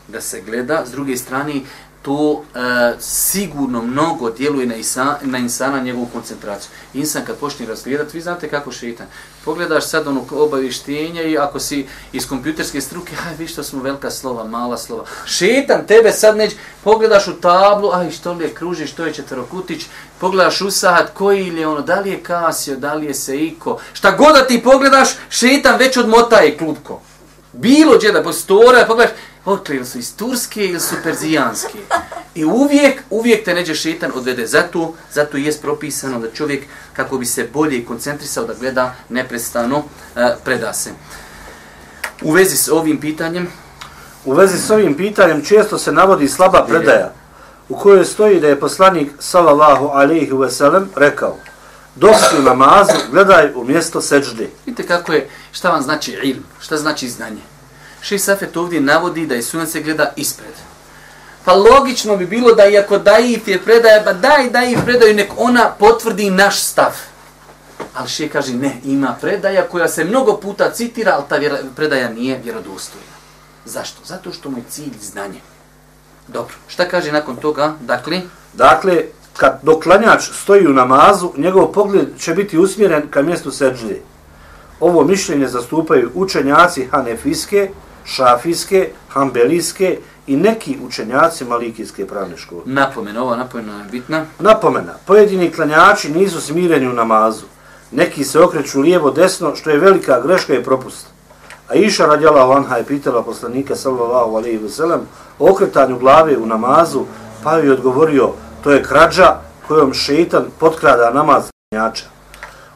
da 0.08 0.20
se 0.20 0.40
gleda. 0.40 0.82
S 0.86 0.90
druge 0.90 1.16
strane, 1.16 1.60
to 2.02 2.42
e, 2.54 2.58
sigurno 3.00 3.82
mnogo 3.82 4.30
djeluje 4.30 4.66
na, 4.66 4.74
isa, 4.74 5.18
na 5.22 5.38
insana 5.38 5.80
njegovu 5.80 6.08
koncentraciju. 6.12 6.70
Insan 6.94 7.22
kad 7.26 7.36
počne 7.36 7.66
razgledat, 7.66 8.14
vi 8.14 8.20
znate 8.20 8.48
kako 8.48 8.72
šetan. 8.72 9.06
Pogledaš 9.44 9.88
sad 9.88 10.08
ono 10.08 10.24
obavištenje 10.30 11.22
i 11.22 11.38
ako 11.38 11.60
si 11.60 11.86
iz 12.12 12.28
kompjuterske 12.28 12.80
struke, 12.80 13.12
aj 13.28 13.34
vi 13.38 13.46
što 13.46 13.62
smo 13.62 13.82
velika 13.82 14.10
slova, 14.10 14.44
mala 14.44 14.78
slova. 14.78 15.04
Šetan 15.26 15.86
tebe 15.86 16.12
sad 16.12 16.36
neće, 16.36 16.56
pogledaš 16.84 17.28
u 17.28 17.32
tablu, 17.32 17.90
aj 17.92 18.10
što 18.10 18.32
li 18.32 18.44
je 18.44 18.54
kruži, 18.54 18.86
što 18.86 19.06
je 19.06 19.14
četvrokutić, 19.14 19.86
pogledaš 20.20 20.60
u 20.60 20.70
sat, 20.70 21.10
koji 21.14 21.46
ili 21.46 21.60
je 21.60 21.68
ono, 21.68 21.80
da 21.80 22.00
li 22.00 22.10
je 22.10 22.22
kasio, 22.22 22.76
da 22.76 22.94
li 22.94 23.06
je 23.06 23.14
Seiko, 23.14 23.78
šta 23.92 24.10
god 24.10 24.34
da 24.34 24.46
ti 24.46 24.62
pogledaš, 24.62 25.08
šetan 25.30 25.78
već 25.78 25.96
odmotaje 25.96 26.58
klupko. 26.58 27.00
Bilo 27.52 27.96
gdje 27.96 28.12
da 28.12 28.22
postora, 28.22 28.84
pogledaš, 28.86 29.14
Otle, 29.44 29.76
ili 29.76 29.86
su 29.86 29.98
iz 29.98 30.16
Turske 30.16 30.66
ili 30.66 30.80
su 30.80 30.94
Perzijanske. 31.04 31.78
I 32.34 32.44
uvijek, 32.44 33.02
uvijek 33.10 33.44
te 33.44 33.54
neđe 33.54 33.74
šetan 33.74 34.10
odvede. 34.14 34.46
Zato, 34.46 34.94
zato 35.12 35.36
je 35.36 35.52
propisano 35.62 36.18
da 36.18 36.30
čovjek, 36.30 36.64
kako 36.92 37.18
bi 37.18 37.26
se 37.26 37.48
bolje 37.52 37.84
koncentrisao 37.84 38.44
da 38.44 38.54
gleda 38.54 38.94
neprestano, 39.08 39.78
uh, 39.78 39.84
preda 40.44 40.72
se. 40.72 40.90
U 42.22 42.32
vezi 42.32 42.56
s 42.56 42.68
ovim 42.68 43.00
pitanjem, 43.00 43.48
U 44.24 44.32
vezi 44.32 44.58
s 44.58 44.70
ovim 44.70 44.94
pitanjem 44.94 45.44
često 45.44 45.78
se 45.78 45.92
navodi 45.92 46.28
slaba 46.28 46.64
predaja 46.68 47.12
u 47.68 47.76
kojoj 47.76 48.04
stoji 48.04 48.40
da 48.40 48.48
je 48.48 48.60
poslanik 48.60 49.10
sallallahu 49.18 49.86
alaihi 49.86 50.32
ve 50.32 50.50
sellem 50.50 50.90
rekao 50.96 51.36
dok 51.94 52.14
si 52.30 52.38
u 52.38 52.42
namazu 52.42 52.92
gledaj 53.10 53.52
u 53.54 53.64
mjesto 53.64 54.00
seđde. 54.00 54.48
vidite 54.66 54.86
kako 54.86 55.12
je, 55.12 55.28
šta 55.52 55.70
vam 55.70 55.82
znači 55.82 56.12
ilm, 56.22 56.44
šta 56.60 56.76
znači 56.76 57.08
znanje. 57.08 57.40
Ši 58.02 58.18
Safet 58.18 58.56
ovdje 58.56 58.80
navodi 58.80 59.26
da 59.26 59.34
je 59.34 59.42
sunac 59.42 59.70
se 59.70 59.82
gleda 59.82 60.12
ispred. 60.16 60.54
Pa 61.44 61.52
logično 61.52 62.16
bi 62.16 62.26
bilo 62.26 62.52
da 62.52 62.66
iako 62.66 62.98
daif 62.98 63.48
je 63.48 63.58
predaja, 63.62 64.02
pa 64.04 64.12
daj 64.12 64.50
daif 64.50 64.84
predaju, 64.84 65.14
nek 65.14 65.32
ona 65.36 65.70
potvrdi 65.78 66.30
naš 66.30 66.62
stav. 66.62 66.92
Ali 67.94 68.08
še 68.08 68.28
kaže, 68.28 68.54
ne, 68.54 68.76
ima 68.84 69.16
predaja 69.20 69.68
koja 69.68 69.88
se 69.88 70.04
mnogo 70.04 70.36
puta 70.36 70.70
citira, 70.70 71.14
ali 71.14 71.24
ta 71.28 71.36
vjera, 71.36 71.58
predaja 71.76 72.08
nije 72.08 72.40
vjerodostojna. 72.44 73.16
Zašto? 73.64 74.04
Zato 74.04 74.32
što 74.32 74.50
mu 74.50 74.58
je 74.58 74.64
cilj 74.70 74.98
znanje. 75.02 75.40
Dobro, 76.28 76.54
šta 76.68 76.88
kaže 76.88 77.12
nakon 77.12 77.36
toga? 77.36 77.74
Dakle, 77.80 78.20
Dakle, 78.52 79.04
kad 79.36 79.60
doklanjač 79.62 80.30
stoji 80.42 80.66
u 80.66 80.72
namazu, 80.72 81.32
njegov 81.36 81.72
pogled 81.72 82.08
će 82.18 82.34
biti 82.34 82.58
usmjeren 82.58 83.08
ka 83.10 83.22
mjestu 83.22 83.50
seđde. 83.50 84.00
Ovo 84.80 85.04
mišljenje 85.04 85.46
zastupaju 85.48 86.10
učenjaci 86.14 86.88
Hanefiske, 86.90 87.70
Šafijske, 88.04 88.88
Hanbelijske 89.08 89.98
i 90.26 90.36
neki 90.36 90.78
učenjaci 90.86 91.44
Malikijske 91.44 92.06
pravne 92.06 92.36
škole. 92.36 92.62
napomena, 92.64 93.22
ova 93.22 93.36
napomena 93.36 93.78
je 93.78 93.90
bitna. 93.90 94.24
Napomena, 94.38 94.92
pojedini 95.06 95.50
klanjači 95.52 96.10
nisu 96.10 96.40
smireni 96.40 96.88
u 96.88 96.92
namazu. 96.92 97.46
Neki 97.90 98.24
se 98.24 98.40
okreću 98.40 98.80
lijevo 98.80 99.10
desno, 99.10 99.56
što 99.56 99.70
je 99.70 99.78
velika 99.78 100.20
greška 100.20 100.54
i 100.54 100.64
propust. 100.64 101.06
A 101.68 101.74
Iša 101.74 102.06
radijalahu 102.06 102.52
anha 102.52 102.76
je 102.76 102.84
pitala 102.84 103.22
poslanika 103.22 103.76
sallallahu 103.76 104.36
alaihi 104.36 104.58
wa 104.58 104.68
sallam 104.68 105.00
o 105.38 105.50
okretanju 105.50 105.98
glave 105.98 106.36
u 106.36 106.46
namazu, 106.46 107.04
pa 107.44 107.56
joj 107.56 107.66
je 107.66 107.72
odgovorio, 107.72 108.30
to 108.64 108.70
je 108.70 108.82
krađa 108.82 109.36
kojom 109.68 109.94
šeitan 109.94 110.44
potkrada 110.58 111.10
namaz 111.10 111.50
klanjača. 111.70 112.04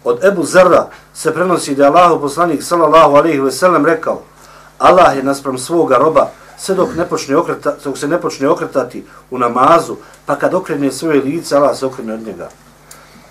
Od 0.05 0.25
Ebu 0.25 0.45
Zerra 0.45 0.89
se 1.15 1.35
prenosi 1.35 1.75
da 1.75 1.85
je 1.85 1.89
Allah 1.89 2.21
poslanik 2.21 2.63
sallallahu 2.63 3.17
alaihi 3.17 3.41
wa 3.41 3.51
sallam 3.51 3.87
rekao, 3.87 4.23
Allah 4.79 5.17
je 5.17 5.23
naspram 5.23 5.59
svoga 5.59 5.97
roba 5.97 6.31
sve 6.59 6.75
dok, 6.75 6.95
ne 6.97 7.05
počne 7.09 7.37
okreta, 7.37 7.77
dok 7.85 7.99
se 7.99 8.09
ne 8.09 8.21
počne 8.21 8.49
okretati 8.49 9.05
u 9.31 9.39
namazu, 9.39 9.97
pa 10.27 10.37
kad 10.37 10.55
okrene 10.55 10.93
svoje 10.93 11.21
lice, 11.23 11.57
Allah 11.57 11.77
se 11.79 11.87
okrene 11.87 12.15
od 12.15 12.27
njega. 12.27 12.49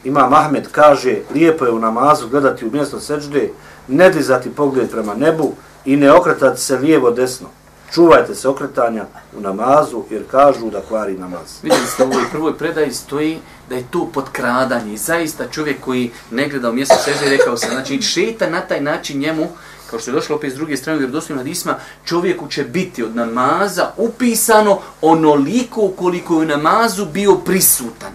Imam 0.04 0.34
Ahmed 0.34 0.68
kaže, 0.72 1.18
lijepo 1.34 1.66
je 1.66 1.72
u 1.72 1.80
namazu 1.80 2.30
gledati 2.30 2.66
u 2.66 2.72
mjesto 2.72 3.00
seđde, 3.00 3.52
ne 3.88 4.10
dizati 4.10 4.50
pogled 4.50 4.92
prema 4.92 5.14
nebu 5.14 5.52
i 5.86 5.96
ne 5.96 6.12
okretati 6.12 6.62
se 6.62 6.78
lijevo 6.78 7.12
desno, 7.12 7.48
Čuvajte 7.94 8.36
se 8.36 8.50
okretanja 8.50 9.06
u 9.38 9.42
namazu 9.42 10.04
jer 10.10 10.24
kažu 10.32 10.70
da 10.70 10.82
kvari 10.82 11.14
namaz. 11.18 11.60
Vidjeli 11.64 11.88
ste 11.88 12.04
u 12.04 12.08
ovoj 12.08 12.24
prvoj 12.32 12.58
predaji 12.58 12.94
stoji 12.94 13.40
da 13.70 13.76
je 13.76 13.86
to 13.92 14.10
potkradanje. 14.14 14.94
I 14.94 14.98
zaista 14.98 15.48
čovjek 15.52 15.80
koji 15.82 16.12
ne 16.32 16.50
gleda 16.50 16.70
u 16.70 16.74
mjesto 16.74 16.96
sežde 16.96 17.30
rekao 17.30 17.58
se, 17.58 17.68
znači 17.70 18.02
šeta 18.02 18.50
na 18.50 18.62
taj 18.62 18.82
način 18.82 19.20
njemu, 19.20 19.48
kao 19.96 20.02
što 20.02 20.12
je 20.12 20.16
došlo 20.16 20.36
opet 20.36 20.54
s 20.54 20.56
druge 20.56 20.78
strane 20.78 21.00
vjerodostojnog 21.00 21.46
hadisma, 21.46 21.76
čovjeku 22.06 22.48
će 22.48 22.64
biti 22.64 23.04
od 23.04 23.16
namaza 23.16 23.92
upisano 23.98 24.80
onoliko 25.02 25.92
koliko 25.98 26.34
je 26.34 26.40
u 26.40 26.46
namazu 26.46 27.06
bio 27.06 27.36
prisutan. 27.36 28.12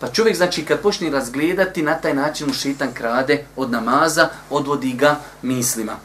Pa 0.00 0.08
čovjek, 0.08 0.36
znači, 0.36 0.64
kad 0.64 0.80
počne 0.80 1.10
razgledati, 1.10 1.82
na 1.82 1.94
taj 1.94 2.14
način 2.14 2.46
mu 2.46 2.52
šetan 2.52 2.92
krade 2.94 3.44
od 3.56 3.70
namaza, 3.70 4.28
odvodi 4.50 4.92
ga 4.92 5.16
mislima. 5.42 5.96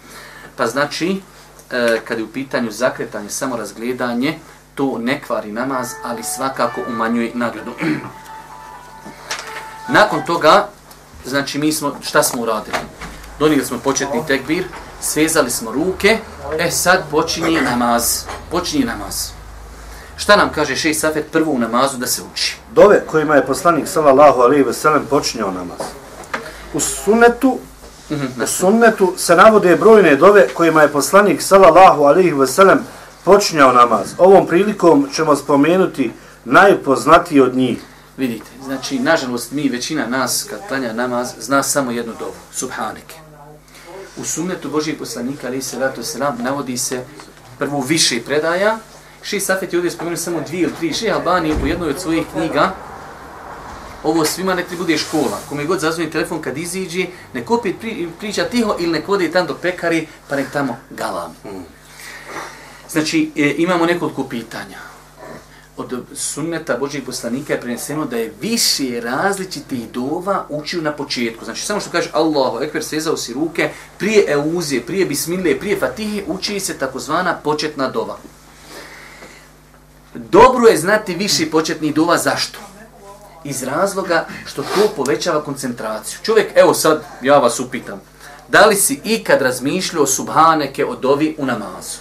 Pa 0.55 0.68
znači, 0.68 1.22
e, 1.72 1.99
kad 2.05 2.18
je 2.18 2.24
u 2.24 2.32
pitanju 2.32 2.72
zakretanje, 2.72 3.30
samo 3.30 3.57
razgledanje, 3.57 4.39
to 4.76 4.97
ne 4.97 5.22
kvari 5.22 5.51
namaz, 5.51 5.89
ali 6.03 6.24
svakako 6.24 6.82
umanjuje 6.89 7.32
nagradu. 7.34 7.72
Nakon 9.97 10.26
toga, 10.26 10.68
znači 11.26 11.59
mi 11.59 11.72
smo, 11.72 11.95
šta 12.01 12.24
smo 12.24 12.41
uradili? 12.41 12.78
Donijeli 13.39 13.65
smo 13.65 13.79
početni 13.79 14.23
tekbir, 14.27 14.63
svezali 15.01 15.51
smo 15.51 15.71
ruke, 15.71 16.17
e 16.59 16.71
sad 16.71 17.03
počinje 17.11 17.61
namaz. 17.61 18.23
Počinje 18.51 18.86
namaz. 18.86 19.29
Šta 20.17 20.36
nam 20.36 20.49
kaže 20.55 20.75
šeji 20.75 20.93
Safet 20.93 21.31
prvo 21.31 21.51
u 21.51 21.59
namazu 21.59 21.97
da 21.97 22.07
se 22.07 22.21
uči? 22.33 22.57
Dove 22.71 23.01
kojima 23.07 23.36
je 23.36 23.45
poslanik 23.45 23.88
sallallahu 23.88 24.41
alejhi 24.41 24.63
ve 24.63 24.73
sellem 24.73 25.05
počinjao 25.09 25.51
namaz. 25.51 25.79
U 26.73 26.79
sunnetu 26.79 27.59
Mhm, 28.09 28.41
u 28.43 28.47
sunnetu 28.47 29.13
se 29.17 29.36
navode 29.36 29.75
brojne 29.75 30.15
dove 30.15 30.47
kojima 30.53 30.81
je 30.81 30.91
poslanik 30.91 31.41
sallallahu 31.41 32.03
alejhi 32.03 32.31
ve 32.31 32.47
sellem 32.47 32.79
počinjao 33.23 33.71
namaz. 33.71 34.13
Ovom 34.17 34.47
prilikom 34.47 35.09
ćemo 35.13 35.36
spomenuti 35.36 36.11
najpoznatiji 36.45 37.41
od 37.41 37.55
njih. 37.55 37.79
Vidite, 38.17 38.45
znači, 38.65 38.99
nažalost, 38.99 39.51
mi, 39.51 39.69
većina 39.69 40.07
nas, 40.07 40.47
kad 40.49 40.67
klanja 40.67 40.93
namaz, 40.93 41.33
zna 41.39 41.63
samo 41.63 41.91
jednu 41.91 42.13
dovu, 42.19 42.33
subhanike. 42.51 43.24
U 44.18 44.24
sunnetu 44.24 44.70
Božijeg 44.70 44.99
poslanika, 44.99 45.47
ali 45.47 45.61
se 45.61 45.80
ratu 45.80 46.03
selam, 46.03 46.38
navodi 46.39 46.78
se 46.78 47.03
prvo 47.59 47.82
više 47.82 48.22
predaja. 48.26 48.80
Ši 49.24 49.39
Safet 49.39 49.74
je 49.74 49.80
ovdje 49.80 49.91
spomenuo 49.91 50.18
samo 50.18 50.41
dvije 50.47 50.63
ili 50.63 50.74
tri. 50.80 50.93
Ši 50.93 51.09
Albani 51.09 51.53
u 51.63 51.68
jednoj 51.68 51.89
od 51.89 51.99
svojih 51.99 52.26
knjiga, 52.34 52.76
ovo 54.03 54.26
svima 54.26 54.53
ne 54.55 54.63
ti 54.63 54.76
bude 54.76 54.97
škola. 54.97 55.39
Kome 55.49 55.66
god 55.66 55.80
zazvoni 55.80 56.11
telefon 56.11 56.41
kad 56.41 56.57
iziđe, 56.57 57.05
nek 57.34 57.51
opet 57.51 57.76
pri, 57.80 58.09
priča 58.20 58.43
tiho 58.43 58.76
ili 58.80 58.91
nek 58.91 59.09
ode 59.09 59.32
tam 59.32 59.47
do 59.47 59.55
pekari, 59.61 60.07
pa 60.30 60.36
nek 60.36 60.51
tamo 60.53 60.78
galam. 60.89 61.36
Znači, 62.89 63.32
e, 63.36 63.55
imamo 63.57 63.86
nekoliko 63.86 64.24
pitanja 64.24 64.94
od 65.78 66.03
sunneta 66.15 66.78
Božijeg 66.78 67.05
poslanika 67.05 67.53
je 67.53 67.61
preneseno 67.61 68.05
da 68.05 68.17
je 68.17 68.34
više 68.41 69.01
različitih 69.01 69.91
dova 69.91 70.45
učio 70.49 70.82
na 70.82 70.91
početku. 70.91 71.45
Znači, 71.45 71.65
samo 71.65 71.80
što 71.80 71.89
kaže 71.89 72.09
Allahu 72.13 72.63
ekber, 72.63 72.84
sezao 72.84 73.17
si 73.17 73.34
ruke, 73.34 73.69
prije 73.97 74.26
euzije, 74.28 74.82
prije 74.82 75.05
bismile, 75.05 75.59
prije 75.59 75.80
fatihe, 75.80 76.23
uči 76.28 76.59
se 76.59 76.78
takozvana 76.78 77.36
početna 77.43 77.89
dova. 77.89 78.17
Dobro 80.13 80.67
je 80.67 80.78
znati 80.78 81.15
više 81.15 81.49
početnih 81.51 81.95
dova, 81.95 82.17
zašto? 82.17 82.59
Iz 83.43 83.63
razloga 83.63 84.28
što 84.45 84.63
to 84.63 84.89
povećava 84.95 85.43
koncentraciju. 85.43 86.19
Čovjek, 86.23 86.51
evo 86.55 86.73
sad, 86.73 87.03
ja 87.21 87.38
vas 87.38 87.59
upitam, 87.59 88.01
da 88.47 88.65
li 88.65 88.76
si 88.76 89.01
ikad 89.03 89.41
razmišljao 89.41 90.03
o 90.03 90.07
subhaneke, 90.07 90.86
o 90.86 90.95
dovi 90.95 91.36
u 91.38 91.45
namazu? 91.45 91.99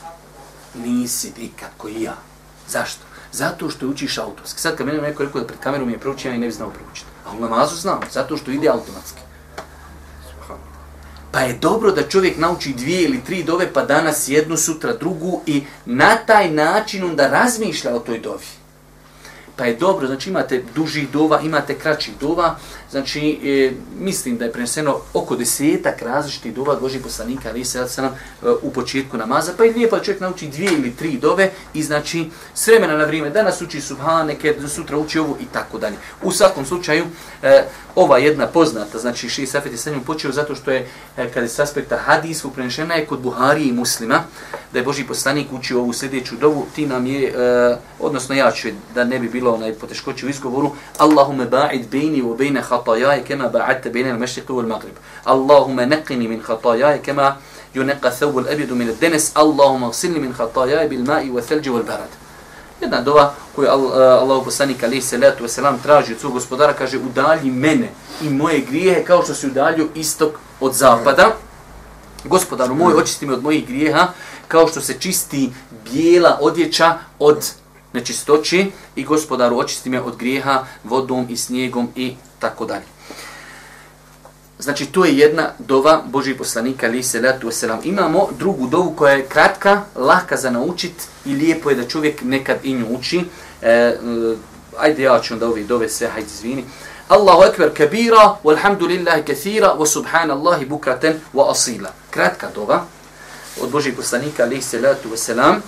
Nisi 0.74 1.32
nikad, 1.38 1.68
koji 1.76 2.02
ja. 2.02 2.16
Zašto? 2.68 3.03
Zato 3.34 3.70
što 3.70 3.88
učiš 3.88 4.18
autorski. 4.18 4.60
Sad 4.60 4.76
kad 4.76 4.86
mene 4.86 5.00
neko 5.00 5.24
rekao 5.24 5.40
da 5.40 5.46
pred 5.46 5.60
kamerom 5.60 5.90
je 5.90 5.98
proučio, 5.98 6.28
ja 6.28 6.34
i 6.34 6.38
ne 6.38 6.46
bi 6.46 6.52
znao 6.52 6.70
proučiti. 6.70 7.08
A 7.26 7.32
u 7.32 7.40
namazu 7.40 7.76
znam, 7.76 8.00
zato 8.12 8.36
što 8.36 8.50
ide 8.50 8.68
automatski. 8.68 9.20
Pa 11.32 11.40
je 11.40 11.58
dobro 11.58 11.92
da 11.92 12.08
čovjek 12.08 12.38
nauči 12.38 12.74
dvije 12.74 13.02
ili 13.02 13.24
tri 13.24 13.42
dove, 13.42 13.72
pa 13.72 13.84
danas 13.84 14.28
jednu, 14.28 14.56
sutra 14.56 14.92
drugu 14.92 15.40
i 15.46 15.64
na 15.84 16.16
taj 16.26 16.50
način 16.50 17.04
onda 17.04 17.28
razmišlja 17.28 17.94
o 17.96 17.98
toj 17.98 18.20
dovi. 18.20 18.46
Pa 19.56 19.64
je 19.64 19.76
dobro, 19.76 20.06
znači 20.06 20.30
imate 20.30 20.62
dužih 20.74 21.10
dova, 21.10 21.40
imate 21.40 21.78
kraćih 21.78 22.14
dova, 22.20 22.56
znači 22.94 23.40
e, 23.44 23.72
mislim 23.98 24.36
da 24.36 24.44
je 24.44 24.52
preneseno 24.52 24.96
oko 25.14 25.36
desetak 25.36 26.02
različitih 26.02 26.54
dova 26.54 26.76
Božih 26.80 27.02
poslanika, 27.02 27.48
ali 27.48 27.64
se 27.64 27.88
sam 27.88 28.04
e, 28.04 28.10
u 28.62 28.70
početku 28.70 29.16
namaza, 29.16 29.52
pa 29.56 29.64
je 29.64 29.72
lijepo 29.72 29.96
da 29.96 30.02
čovjek 30.02 30.20
nauči 30.20 30.48
dvije 30.48 30.72
ili 30.72 30.96
tri 30.96 31.18
dove 31.18 31.50
i 31.74 31.82
znači 31.82 32.30
s 32.54 32.66
vremena 32.66 32.96
na 32.96 33.04
vrijeme, 33.04 33.30
danas 33.30 33.62
uči 33.62 33.80
subhaneke, 33.80 34.54
sutra 34.68 34.98
uči 34.98 35.18
ovu 35.18 35.36
i 35.40 35.46
tako 35.52 35.78
dalje. 35.78 35.96
U 36.22 36.32
svakom 36.32 36.66
slučaju, 36.66 37.04
e, 37.42 37.64
ova 37.94 38.18
jedna 38.18 38.46
poznata, 38.46 38.98
znači 38.98 39.28
Ši 39.28 39.46
Safet 39.46 39.72
je 39.72 39.78
sa 39.78 39.90
njom 39.90 40.04
počeo 40.04 40.32
zato 40.32 40.54
što 40.54 40.70
je, 40.70 40.88
e, 41.16 41.28
kada 41.28 41.40
je 41.40 41.48
s 41.48 41.58
aspekta 41.58 41.96
hadijskog 41.96 42.52
prenešena 42.52 42.94
je 42.94 43.06
kod 43.06 43.20
Buhari 43.20 43.64
i 43.64 43.72
muslima, 43.72 44.22
da 44.72 44.78
je 44.78 44.84
Boži 44.84 45.04
poslanik 45.04 45.52
učio 45.52 45.80
ovu 45.80 45.92
sljedeću 45.92 46.36
dovu, 46.36 46.66
ti 46.74 46.86
nam 46.86 47.06
je, 47.06 47.28
e, 47.28 47.76
odnosno 48.00 48.34
ja 48.34 48.50
ću 48.50 48.68
da 48.94 49.04
ne 49.04 49.18
bi 49.18 49.28
bilo 49.28 49.54
onaj 49.54 49.72
poteškoći 49.72 50.26
u 50.26 50.28
izgovoru, 50.28 50.70
Allahume 50.98 51.46
ba'id 51.50 51.86
bejni 51.90 52.22
u 52.22 52.36
bejne 52.36 52.62
wal 54.52 54.66
magrib. 54.66 54.96
Allahume 55.24 55.86
neqini 55.86 56.28
min 56.28 56.40
hatajaje 56.40 57.02
kema 57.02 57.36
yunqa 57.74 58.10
thawb 58.10 58.38
al 58.38 58.48
abyad 58.48 58.70
min 58.70 58.88
ad-danas 58.88 59.32
Allahumma 59.34 59.88
ighsilni 59.88 60.20
min 60.20 60.32
khataaya 60.32 60.88
bil 60.88 61.04
ma'i 61.04 61.30
wa 61.30 61.42
thalji 61.42 61.70
wal 61.70 61.82
barad 61.82 62.10
jedna 62.80 63.00
dova 63.00 63.34
koju 63.56 63.68
Allah 63.68 64.44
poslanik 64.44 64.82
alejhi 64.82 65.02
salatu 65.02 65.42
ve 65.42 65.48
selam 65.48 65.78
traži 65.82 66.12
od 66.12 66.20
svog 66.20 66.32
gospodara 66.32 66.72
kaže 66.72 66.98
udalji 66.98 67.50
mene 67.50 67.88
i 68.22 68.30
moje 68.30 68.60
grijehe 68.60 69.04
kao 69.04 69.22
što 69.22 69.34
se 69.34 69.46
udalju 69.46 69.88
istok 69.94 70.32
od 70.60 70.74
zapada. 70.74 71.36
Gospodaru 72.24 72.74
moj 72.74 72.94
očisti 72.94 73.26
me 73.26 73.34
od 73.34 73.42
mojih 73.42 73.66
grijeha 73.66 74.08
kao 74.48 74.68
što 74.68 74.80
se 74.80 74.98
čisti 74.98 75.52
bijela 75.84 76.38
odjeća 76.40 76.98
od 77.18 77.52
nečistoće. 77.92 78.66
I 78.96 79.04
gospodaru 79.04 79.58
očisti 79.58 79.90
me 79.90 80.00
od 80.00 80.16
grijeha 80.16 80.64
vodom 80.84 81.26
i 81.28 81.36
snijegom 81.36 81.88
i 81.96 82.14
tako 82.38 82.64
dalje. 82.64 82.84
Znači, 84.58 84.86
to 84.86 85.04
je 85.04 85.18
jedna 85.18 85.50
dova 85.58 86.02
Božih 86.06 86.36
poslanika, 86.36 86.86
ali 86.86 87.02
se 87.02 87.20
letu 87.20 87.50
selam. 87.50 87.80
Imamo 87.84 88.28
drugu 88.38 88.66
dovu 88.66 88.94
koja 88.96 89.14
je 89.14 89.26
kratka, 89.26 89.82
lahka 89.96 90.36
za 90.36 90.50
naučit 90.50 90.92
i 91.26 91.34
lijepo 91.34 91.70
je 91.70 91.76
da 91.76 91.88
čovjek 91.88 92.22
nekad 92.22 92.56
i 92.62 92.74
nju 92.74 92.86
uči. 92.98 93.24
E, 93.62 93.70
e 93.70 93.96
ajde, 94.78 95.02
ja 95.02 95.20
ću 95.20 95.34
onda 95.34 95.46
ove 95.46 95.62
dove 95.62 95.88
sve, 95.88 96.08
hajde 96.08 96.26
izvini. 96.26 96.64
Allahu 97.08 97.44
ekber 97.44 97.74
kabira, 97.74 98.36
walhamdulillahi 98.44 99.22
kathira, 99.26 99.74
wa 99.78 99.86
subhanallahi 99.86 100.66
bukraten 100.66 101.20
wa 101.34 101.50
asila. 101.50 101.90
Kratka 102.10 102.48
dova 102.54 102.84
od 103.60 103.70
Božih 103.70 103.94
poslanika, 103.94 104.42
ali 104.42 104.62
se 104.62 104.80
letu 104.80 105.16
selam. 105.16 105.62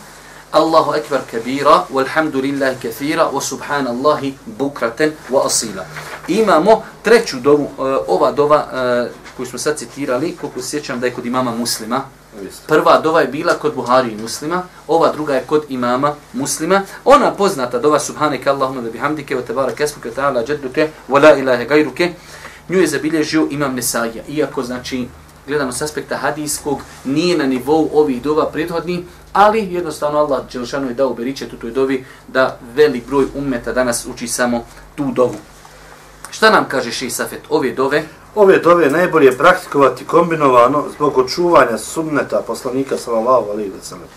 Allahu 0.57 0.95
ekber 0.95 1.21
kabira, 1.31 1.85
walhamdulillahi 1.93 2.81
kathira, 2.81 3.29
wa 3.29 3.41
subhanallahi 3.41 4.35
bukraten 4.47 5.13
wa 5.31 5.47
asila. 5.47 5.85
Imamo 6.29 6.83
treću 7.03 7.41
dovu, 7.41 7.65
uh, 7.65 7.97
ova 8.09 8.33
dova 8.33 8.57
uh, 8.57 9.11
koju 9.37 9.47
smo 9.47 9.59
sad 9.59 9.79
citirali, 9.79 10.37
koliko 10.41 10.63
se 10.63 10.69
sjećam 10.69 11.01
da 11.01 11.07
je 11.07 11.13
kod 11.13 11.27
imama 11.27 11.51
muslima. 11.51 12.01
Prva 12.67 13.01
dova 13.01 13.21
je 13.21 13.27
bila 13.27 13.55
kod 13.55 13.75
Buhari 13.75 14.13
i 14.13 14.23
muslima, 14.23 14.63
ova 14.89 15.13
druga 15.13 15.35
je 15.35 15.45
kod 15.47 15.65
imama 15.69 16.15
muslima. 16.33 16.83
Ona 17.05 17.31
poznata 17.35 17.79
dova 17.79 18.01
subhaneke 18.01 18.51
Allahumma 18.51 18.83
da 18.83 18.91
bihamdike 18.91 19.37
wa 19.37 19.47
tabarak 19.47 19.81
esmuke 19.81 20.11
ta'ala 20.11 20.45
jadduke 20.49 20.89
wa 21.09 21.23
la 21.23 21.37
ilahe 21.39 21.65
gajruke. 21.65 22.13
Nju 22.69 22.81
je 22.81 22.87
zabilježio 22.87 23.49
imam 23.51 23.75
Nesaija. 23.75 24.25
Iako 24.29 24.63
znači 24.63 25.09
gledamo 25.47 25.73
s 25.73 25.83
aspekta 25.83 26.17
hadijskog, 26.17 26.81
nije 27.05 27.39
na 27.39 27.47
nivou 27.47 27.91
ovih 27.93 28.23
dova 28.23 28.47
prethodni, 28.51 29.05
ali 29.37 29.75
jednostavno 29.75 30.19
Allah 30.19 30.41
Đelšanu 30.53 30.89
je 30.89 30.95
dao 30.95 31.15
beričet 31.15 31.53
u 31.53 31.57
toj 31.57 31.71
dovi 31.71 32.05
da 32.29 32.59
velik 32.75 33.07
broj 33.07 33.27
ummeta 33.35 33.73
danas 33.73 34.07
uči 34.07 34.29
samo 34.29 34.65
tu 34.95 35.13
dovu. 35.13 35.37
Šta 36.31 36.51
nam 36.51 36.65
kaže 36.69 36.93
Šeji 36.93 37.11
Safet? 37.11 37.41
Ove 37.49 37.73
dove? 37.73 38.03
Ove 38.35 38.59
dove 38.59 38.91
najbolje 38.91 39.37
praktikovati 39.37 40.05
kombinovano 40.05 40.85
zbog 40.95 41.19
očuvanja 41.19 41.79
sunneta 41.79 42.43
poslanika 42.47 42.97
sallallahu 42.97 43.51
alejhi 43.51 43.71
ve 43.71 43.83
sellem. 43.83 44.09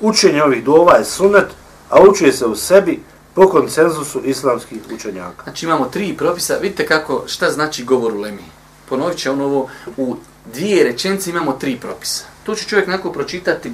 Učenje 0.00 0.42
ovih 0.42 0.64
dova 0.64 0.96
je 0.96 1.04
sunnet, 1.04 1.46
a 1.90 2.02
učuje 2.02 2.32
se 2.32 2.46
u 2.46 2.56
sebi 2.56 3.02
po 3.34 3.48
konsenzusu 3.48 4.20
islamskih 4.24 4.78
učenjaka. 4.94 5.42
Znači 5.42 5.66
imamo 5.66 5.84
tri 5.84 6.16
propisa. 6.16 6.56
Vidite 6.56 6.86
kako, 6.86 7.24
šta 7.26 7.50
znači 7.50 7.84
govor 7.84 8.14
u 8.14 8.20
Lemi. 8.20 8.44
Ponovit 8.88 9.18
će 9.18 9.30
on 9.30 9.40
ovo, 9.40 9.68
u 9.96 10.16
dvije 10.52 10.84
rečence 10.84 11.30
imamo 11.30 11.52
tri 11.52 11.76
propisa. 11.76 12.24
Tu 12.44 12.54
će 12.54 12.64
čovjek 12.64 12.88
nakon 12.88 13.12
pročitati, 13.12 13.72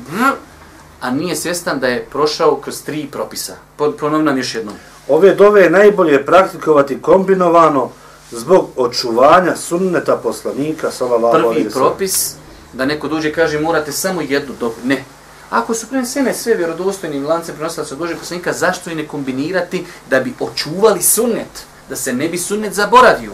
a 1.00 1.10
nije 1.10 1.36
svjestan 1.36 1.80
da 1.80 1.86
je 1.86 2.04
prošao 2.10 2.56
kroz 2.56 2.82
tri 2.82 3.08
propisa. 3.12 3.56
Ponovim 3.76 4.24
nam 4.24 4.38
još 4.38 4.54
jednom. 4.54 4.74
Ove 5.08 5.34
dove 5.34 5.62
je 5.62 5.70
najbolje 5.70 6.26
praktikovati 6.26 7.02
kombinovano 7.02 7.90
zbog 8.30 8.68
očuvanja 8.76 9.56
sunneta 9.56 10.16
poslanika 10.16 10.90
sallallahu 10.90 11.36
alejhi 11.36 11.62
Prvi 11.62 11.72
propis, 11.72 12.34
da 12.72 12.84
neko 12.84 13.08
dođe 13.08 13.28
i 13.28 13.32
kaže 13.32 13.60
morate 13.60 13.92
samo 13.92 14.20
jednu 14.20 14.54
dobu. 14.60 14.74
Ne. 14.84 15.04
Ako 15.50 15.74
su 15.74 15.86
prenesene 15.86 16.34
sve 16.34 16.54
vjerodostojnim 16.54 17.26
lancem 17.26 17.54
prenosilaca 17.54 17.96
Božeg 17.96 18.18
poslanika, 18.18 18.52
zašto 18.52 18.90
i 18.90 18.94
ne 18.94 19.08
kombinirati 19.08 19.86
da 20.10 20.20
bi 20.20 20.34
očuvali 20.40 21.02
sunnet, 21.02 21.64
da 21.88 21.96
se 21.96 22.12
ne 22.12 22.28
bi 22.28 22.38
sunnet 22.38 22.74
zaboravio? 22.74 23.32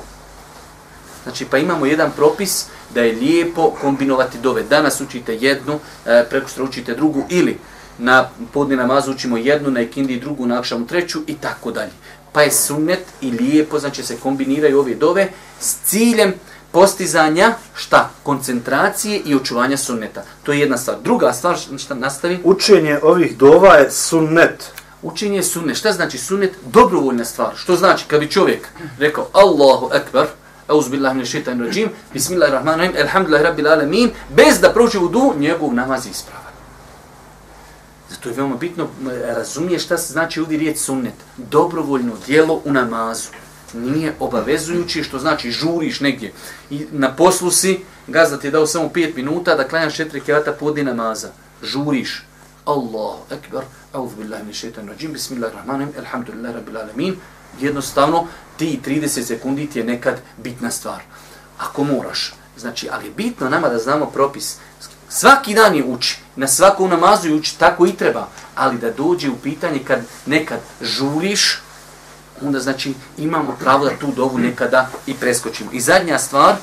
Znači, 1.22 1.44
pa 1.44 1.58
imamo 1.58 1.86
jedan 1.86 2.10
propis 2.16 2.66
da 2.94 3.00
je 3.02 3.16
lijepo 3.16 3.70
kombinovati 3.80 4.38
dove. 4.38 4.62
Danas 4.62 5.00
učite 5.00 5.36
jednu, 5.36 5.78
e, 6.06 6.24
prekustra 6.30 6.64
učite 6.64 6.94
drugu 6.94 7.24
ili 7.30 7.58
na 7.98 8.28
podni 8.52 8.76
namazu 8.76 9.10
učimo 9.10 9.36
jednu, 9.36 9.70
na 9.70 9.80
ikindi 9.80 10.20
drugu, 10.20 10.46
na 10.46 10.58
akšamu 10.58 10.86
treću 10.86 11.20
i 11.26 11.34
tako 11.34 11.70
dalje. 11.70 11.92
Pa 12.32 12.42
je 12.42 12.52
sunnet 12.52 13.04
i 13.20 13.30
lijepo, 13.30 13.78
znači 13.78 14.02
se 14.02 14.16
kombiniraju 14.16 14.80
ove 14.80 14.94
dove 14.94 15.28
s 15.60 15.76
ciljem 15.84 16.34
postizanja 16.72 17.54
šta? 17.74 18.10
Koncentracije 18.22 19.20
i 19.24 19.34
očuvanja 19.34 19.76
sunneta. 19.76 20.22
To 20.42 20.52
je 20.52 20.60
jedna 20.60 20.78
stvar. 20.78 20.96
Druga 21.04 21.32
stvar, 21.32 21.58
šta 21.78 21.94
nastavi? 21.94 22.38
Učenje 22.44 22.98
ovih 23.02 23.38
dova 23.38 23.74
je 23.74 23.90
sunnet. 23.90 24.72
Učenje 25.02 25.36
je 25.36 25.42
sunnet. 25.42 25.76
Šta 25.76 25.92
znači 25.92 26.18
sunnet? 26.18 26.52
Dobrovoljna 26.72 27.24
stvar. 27.24 27.56
Što 27.56 27.76
znači 27.76 28.04
kad 28.08 28.20
bi 28.20 28.30
čovjek 28.30 28.68
rekao 28.98 29.28
Allahu 29.32 29.90
Ekber, 29.94 30.26
Euz 30.68 30.88
billah 30.88 31.14
min 31.14 31.26
shaitan 31.26 31.60
rajim, 31.60 31.88
bismillahirrahmanirrahim, 32.12 32.96
alhamdulillahi 33.00 33.44
rabbil 33.44 33.68
alamin, 33.68 34.10
bez 34.36 34.60
da 34.60 34.72
prođe 34.72 34.98
vudu, 34.98 35.34
njegov 35.38 35.74
namaz 35.74 36.06
je 36.06 36.10
ispravan. 36.10 36.52
Zato 38.10 38.28
je 38.28 38.34
veoma 38.34 38.56
bitno 38.56 38.88
razumije 39.26 39.78
šta 39.78 39.98
se 39.98 40.12
znači 40.12 40.40
ovdje 40.40 40.58
riječ 40.58 40.78
sunnet. 40.78 41.14
Dobrovoljno 41.36 42.12
dijelo 42.26 42.60
u 42.64 42.72
namazu. 42.72 43.28
Nije 43.74 44.14
obavezujući 44.20 45.02
što 45.02 45.18
znači 45.18 45.50
žuriš 45.50 46.00
negdje. 46.00 46.32
I 46.70 46.86
na 46.92 47.14
poslu 47.14 47.50
si, 47.50 47.80
gazda 48.06 48.38
ti 48.38 48.46
je 48.46 48.50
dao 48.50 48.66
samo 48.66 48.88
5 48.94 49.16
minuta 49.16 49.54
da 49.54 49.68
klanjaš 49.68 49.94
četiri 49.94 50.20
kevata 50.20 50.52
podi 50.52 50.82
namaza. 50.82 51.28
Žuriš. 51.62 52.24
Allahu 52.64 53.22
ekber, 53.30 53.62
auz 53.92 54.14
billahi 54.14 54.44
min 54.44 54.54
shaitan 54.54 54.88
rajim, 54.88 55.12
bismillahirrahmanirrahim, 55.12 55.94
alhamdulillahi 55.98 56.54
rabbil 56.54 56.76
alamin. 56.76 57.16
Jednostavno, 57.60 58.26
ti 58.56 58.80
30 58.86 59.26
sekundi 59.26 59.66
ti 59.66 59.78
je 59.78 59.84
nekad 59.84 60.20
bitna 60.36 60.70
stvar. 60.70 61.00
Ako 61.58 61.84
moraš. 61.84 62.34
Znači, 62.56 62.88
ali 62.92 63.10
bitno 63.10 63.48
nama 63.48 63.68
da 63.68 63.78
znamo 63.78 64.06
propis. 64.06 64.56
Svaki 65.08 65.54
dan 65.54 65.74
je 65.74 65.84
uči. 65.84 66.18
Na 66.36 66.48
svakom 66.48 66.90
namazu 66.90 67.28
je 67.28 67.34
uči. 67.34 67.58
Tako 67.58 67.86
i 67.86 67.92
treba. 67.92 68.28
Ali 68.54 68.78
da 68.78 68.90
dođe 68.90 69.30
u 69.30 69.36
pitanje 69.36 69.78
kad 69.84 70.00
nekad 70.26 70.60
žuriš, 70.80 71.62
onda 72.42 72.60
znači 72.60 72.94
imamo 73.18 73.56
pravo 73.60 73.84
da 73.84 73.96
tu 74.00 74.12
dovu 74.16 74.38
nekada 74.38 74.88
i 75.06 75.14
preskočimo. 75.14 75.70
I 75.72 75.80
zadnja 75.80 76.18
stvar. 76.18 76.54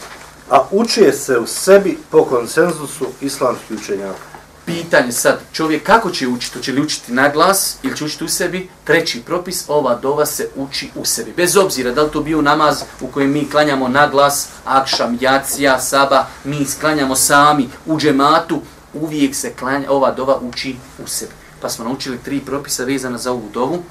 A 0.49 0.67
uči 0.71 1.11
se 1.11 1.37
u 1.37 1.47
sebi 1.47 1.99
po 2.09 2.25
konsenzusu 2.25 3.05
islamskih 3.21 3.77
učenjaka 3.77 4.32
pitanje 4.65 5.11
sad, 5.11 5.39
čovjek 5.53 5.83
kako 5.83 6.11
će 6.11 6.27
učiti, 6.27 6.63
će 6.63 6.71
li 6.71 6.81
učiti 6.81 7.11
na 7.11 7.29
glas 7.29 7.77
ili 7.83 7.97
će 7.97 8.05
učiti 8.05 8.23
u 8.23 8.27
sebi, 8.27 8.69
treći 8.83 9.21
propis, 9.21 9.65
ova 9.67 9.95
dova 9.95 10.25
se 10.25 10.49
uči 10.55 10.89
u 10.95 11.05
sebi. 11.05 11.33
Bez 11.37 11.57
obzira 11.57 11.91
da 11.91 12.03
li 12.03 12.11
to 12.11 12.21
bio 12.21 12.41
namaz 12.41 12.81
u 13.01 13.07
kojem 13.07 13.31
mi 13.31 13.49
klanjamo 13.49 13.87
na 13.87 14.07
glas, 14.07 14.47
akšam, 14.65 15.17
jacija, 15.21 15.79
saba, 15.79 16.27
mi 16.43 16.65
sklanjamo 16.65 17.15
sami 17.15 17.69
u 17.85 17.99
džematu, 17.99 18.61
uvijek 18.93 19.35
se 19.35 19.53
klanja, 19.59 19.91
ova 19.91 20.11
dova 20.11 20.39
uči 20.41 20.75
u 21.03 21.07
sebi. 21.07 21.31
Pa 21.61 21.69
smo 21.69 21.85
naučili 21.85 22.17
tri 22.25 22.39
propisa 22.39 22.83
vezana 22.83 23.17
za 23.17 23.31
ovu 23.31 23.49
dovu, 23.53 23.83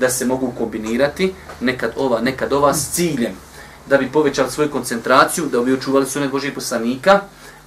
da 0.00 0.10
se 0.10 0.26
mogu 0.26 0.52
kombinirati, 0.58 1.34
nekad 1.60 1.92
ova, 1.96 2.20
nekad 2.20 2.52
ova, 2.52 2.74
s 2.74 2.90
ciljem 2.90 3.32
da 3.88 3.96
bi 3.96 4.12
povećali 4.12 4.50
svoju 4.50 4.70
koncentraciju, 4.70 5.46
da 5.46 5.60
bi 5.60 5.72
očuvali 5.72 6.06
sunet 6.06 6.30
Božih 6.30 6.52
poslanika, 6.52 7.20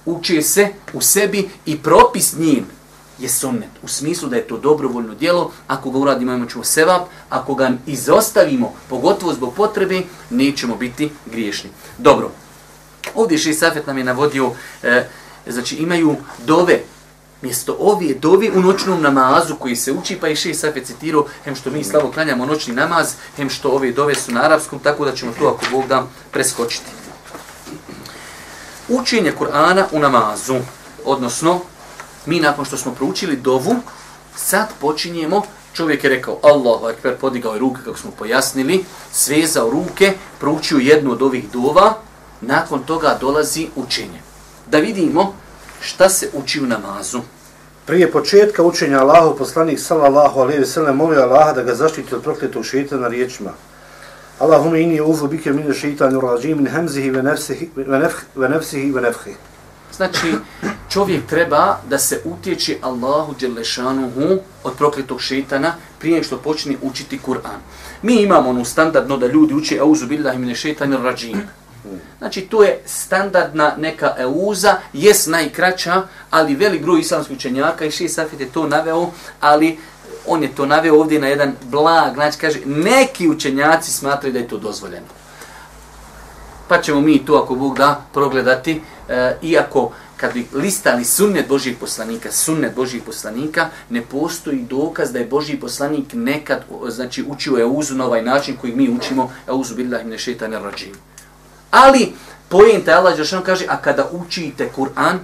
uči 0.06 0.42
se 0.42 0.68
u 0.92 1.00
sebi 1.00 1.48
i 1.66 1.78
propis 1.78 2.36
njim 2.36 2.66
je 3.18 3.28
sunnet. 3.28 3.70
U 3.82 3.88
smislu 3.88 4.28
da 4.28 4.36
je 4.36 4.46
to 4.46 4.58
dobrovoljno 4.58 5.14
djelo, 5.14 5.50
ako 5.66 5.90
ga 5.90 5.98
uradimo 5.98 6.32
imat 6.32 6.50
ćemo 6.50 6.64
sevap, 6.64 7.02
ako 7.28 7.54
ga 7.54 7.70
izostavimo, 7.86 8.72
pogotovo 8.88 9.32
zbog 9.32 9.54
potrebe, 9.54 10.02
nećemo 10.30 10.76
biti 10.76 11.10
griješni. 11.26 11.70
Dobro, 11.98 12.30
ovdje 13.14 13.38
šest 13.38 13.60
safet 13.60 13.86
nam 13.86 13.98
je 13.98 14.04
navodio, 14.04 14.50
e, 14.82 15.06
znači 15.46 15.76
imaju 15.76 16.16
dove, 16.46 16.80
mjesto 17.42 17.76
ovije 17.80 18.14
dove 18.14 18.50
u 18.50 18.60
noćnom 18.60 19.02
namazu 19.02 19.54
koji 19.58 19.76
se 19.76 19.92
uči, 19.92 20.18
pa 20.20 20.28
je 20.28 20.36
šest 20.36 20.60
safet 20.60 20.86
citirao, 20.86 21.26
hem 21.44 21.54
što 21.54 21.70
mi 21.70 21.84
slavo 21.84 22.10
klanjamo 22.10 22.46
noćni 22.46 22.74
namaz, 22.74 23.14
hem 23.36 23.50
što 23.50 23.68
ove 23.68 23.92
dove 23.92 24.14
su 24.14 24.32
na 24.32 24.42
arapskom, 24.42 24.78
tako 24.78 25.04
da 25.04 25.12
ćemo 25.12 25.32
to 25.38 25.46
ako 25.46 25.64
Bog 25.70 25.86
da 25.88 26.06
preskočiti 26.32 26.90
učenje 28.88 29.32
Kur'ana 29.38 29.84
u 29.92 29.98
namazu. 29.98 30.56
Odnosno, 31.04 31.60
mi 32.26 32.40
nakon 32.40 32.64
što 32.64 32.76
smo 32.76 32.94
proučili 32.94 33.36
dovu, 33.36 33.76
sad 34.36 34.68
počinjemo, 34.80 35.42
čovjek 35.74 36.04
je 36.04 36.10
rekao 36.10 36.38
Allahu 36.42 36.86
Akbar, 36.86 37.16
podigao 37.20 37.52
je 37.52 37.58
ruke 37.58 37.80
kako 37.84 37.98
smo 37.98 38.10
pojasnili, 38.10 38.84
svezao 39.12 39.70
ruke, 39.70 40.12
proučio 40.40 40.78
jednu 40.78 41.12
od 41.12 41.22
ovih 41.22 41.50
dova, 41.50 41.94
nakon 42.40 42.82
toga 42.82 43.16
dolazi 43.20 43.68
učenje. 43.76 44.22
Da 44.66 44.78
vidimo 44.78 45.34
šta 45.80 46.08
se 46.08 46.30
uči 46.32 46.60
u 46.60 46.66
namazu. 46.66 47.20
Prije 47.86 48.12
početka 48.12 48.62
učenja 48.62 48.98
Allahu 48.98 49.38
poslanik 49.38 49.80
sallallahu 49.80 50.40
alejhi 50.40 50.60
ve 50.60 50.66
sellem 50.66 50.96
molio 50.96 51.22
Allaha 51.22 51.52
da 51.52 51.62
ga 51.62 51.74
zaštiti 51.74 52.14
od 52.14 52.22
prokletog 52.22 52.64
šejtana 52.64 53.08
riječima: 53.08 53.50
Allahumma 54.38 54.78
inni 54.78 55.00
uzu 55.00 55.28
bike 55.28 55.52
min 55.52 55.74
šeitanu 55.74 56.20
rajim 56.20 56.58
min 56.58 56.66
hamzihi 56.66 57.10
ve 57.10 57.22
nafsihi 57.22 57.70
ve 58.34 58.48
nafsihi 58.48 58.92
ve 58.92 59.00
nafhi. 59.00 59.34
Znači, 59.96 60.34
čovjek 60.90 61.26
treba 61.26 61.78
da 61.88 61.98
se 61.98 62.20
utječi 62.24 62.78
Allahu 62.82 63.34
Đelešanuhu 63.40 64.38
od 64.64 64.72
prokletog 64.78 65.20
šeitana 65.20 65.74
prije 65.98 66.22
što 66.22 66.38
počne 66.38 66.76
učiti 66.82 67.20
Kur'an. 67.26 67.60
Mi 68.02 68.22
imamo 68.22 68.50
onu 68.50 68.64
standardno 68.64 69.16
da 69.16 69.26
ljudi 69.26 69.54
uče 69.54 69.78
auzu 69.80 70.06
billahi 70.06 70.38
min 70.38 70.54
šeitanu 70.54 71.02
rajim. 71.02 71.42
Znači, 72.18 72.40
to 72.40 72.62
je 72.62 72.80
standardna 72.86 73.74
neka 73.78 74.14
euza, 74.18 74.76
jes 74.92 75.26
najkraća, 75.26 76.02
ali 76.30 76.54
velik 76.54 76.82
broj 76.82 77.00
islamskih 77.00 77.36
učenjaka 77.36 77.84
i 77.84 77.90
šest 77.90 78.14
safet 78.14 78.40
je 78.40 78.48
to 78.48 78.66
naveo, 78.66 79.10
ali 79.40 79.78
on 80.26 80.42
je 80.42 80.54
to 80.54 80.66
naveo 80.66 81.00
ovdje 81.00 81.20
na 81.20 81.28
jedan 81.28 81.52
blag, 81.64 82.14
znači 82.14 82.38
kaže, 82.38 82.58
neki 82.66 83.28
učenjaci 83.28 83.92
smatraju 83.92 84.32
da 84.32 84.38
je 84.38 84.48
to 84.48 84.58
dozvoljeno. 84.58 85.06
Pa 86.68 86.82
ćemo 86.82 87.00
mi 87.00 87.24
to, 87.24 87.34
ako 87.34 87.54
Bog 87.54 87.76
da, 87.76 88.04
progledati, 88.12 88.80
e, 89.08 89.36
iako 89.42 89.92
kad 90.16 90.32
bi 90.32 90.46
listali 90.54 91.04
sunnet 91.04 91.48
Božih 91.48 91.76
poslanika, 91.80 92.32
sunnet 92.32 92.74
Božih 92.76 93.02
poslanika, 93.02 93.68
ne 93.90 94.02
postoji 94.02 94.62
dokaz 94.70 95.12
da 95.12 95.18
je 95.18 95.26
Božji 95.26 95.60
poslanik 95.60 96.12
nekad 96.12 96.64
znači, 96.88 97.24
učio 97.28 97.58
Euzu 97.58 97.94
na 97.94 98.06
ovaj 98.06 98.22
način 98.22 98.56
koji 98.60 98.76
mi 98.76 98.90
učimo 98.90 99.32
Euzu 99.48 99.74
billahi 99.74 100.04
ne 100.04 100.18
šetane 100.18 100.58
rađim. 100.58 100.92
Ali, 101.70 102.12
pojenta 102.48 102.92
Allah 102.98 103.16
Đelšanu 103.16 103.42
kaže, 103.42 103.64
a 103.68 103.76
kada 103.76 104.08
učite 104.12 104.70
Kur'an, 104.76 105.18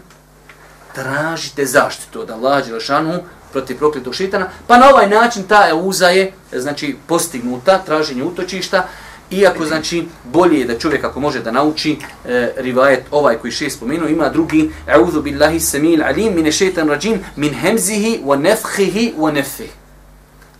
tražite 0.94 1.66
zaštitu 1.66 2.20
od 2.20 2.30
Allah 2.30 2.66
Đelšanu, 2.66 3.22
protiv 3.52 3.78
prokletog 3.78 4.14
šitana, 4.14 4.48
pa 4.66 4.78
na 4.78 4.88
ovaj 4.90 5.08
način 5.08 5.42
ta 5.42 5.68
euza 5.68 6.08
je 6.08 6.32
znači, 6.52 6.96
postignuta, 7.06 7.78
traženje 7.78 8.22
utočišta, 8.22 8.86
iako 9.30 9.66
znači 9.66 10.06
bolje 10.24 10.58
je 10.58 10.66
da 10.66 10.78
čovjek 10.78 11.04
ako 11.04 11.20
može 11.20 11.40
da 11.40 11.50
nauči 11.50 11.96
e, 12.24 12.52
rivajet 12.56 13.04
ovaj 13.10 13.36
koji 13.36 13.50
šest 13.50 13.76
spomenu, 13.76 14.08
ima 14.08 14.28
drugi 14.28 14.70
A'udhu 14.86 15.22
billahi 15.22 15.60
samil 15.60 16.02
alim 16.02 16.34
mine 16.34 16.52
šetan 16.52 16.88
rađim 16.88 17.20
min 17.36 17.54
hemzihi 17.54 18.20
wa 18.24 18.40
nefhihi 18.40 19.14
wa 19.18 19.32
nefih. 19.32 19.70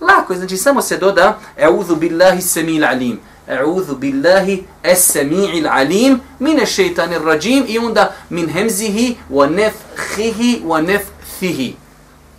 Lako 0.00 0.32
je, 0.32 0.38
znači 0.38 0.56
samo 0.56 0.82
se 0.82 0.96
doda 0.96 1.38
A'udhu 1.60 1.96
billahi 1.96 2.42
samil 2.42 2.84
alim. 2.84 3.18
A'udhu 3.48 3.96
billahi 3.96 4.64
as-sami'il 4.84 5.66
alim 5.66 6.20
mine 6.38 6.62
ash-shaytanir 6.62 7.24
rajim 7.24 7.64
i 7.68 7.78
onda 7.78 8.14
min 8.30 8.48
hemzihi 8.48 9.16
wa 9.30 9.50
nefhihi 9.50 10.62
wa 10.64 10.80
nefhihi 10.86 11.76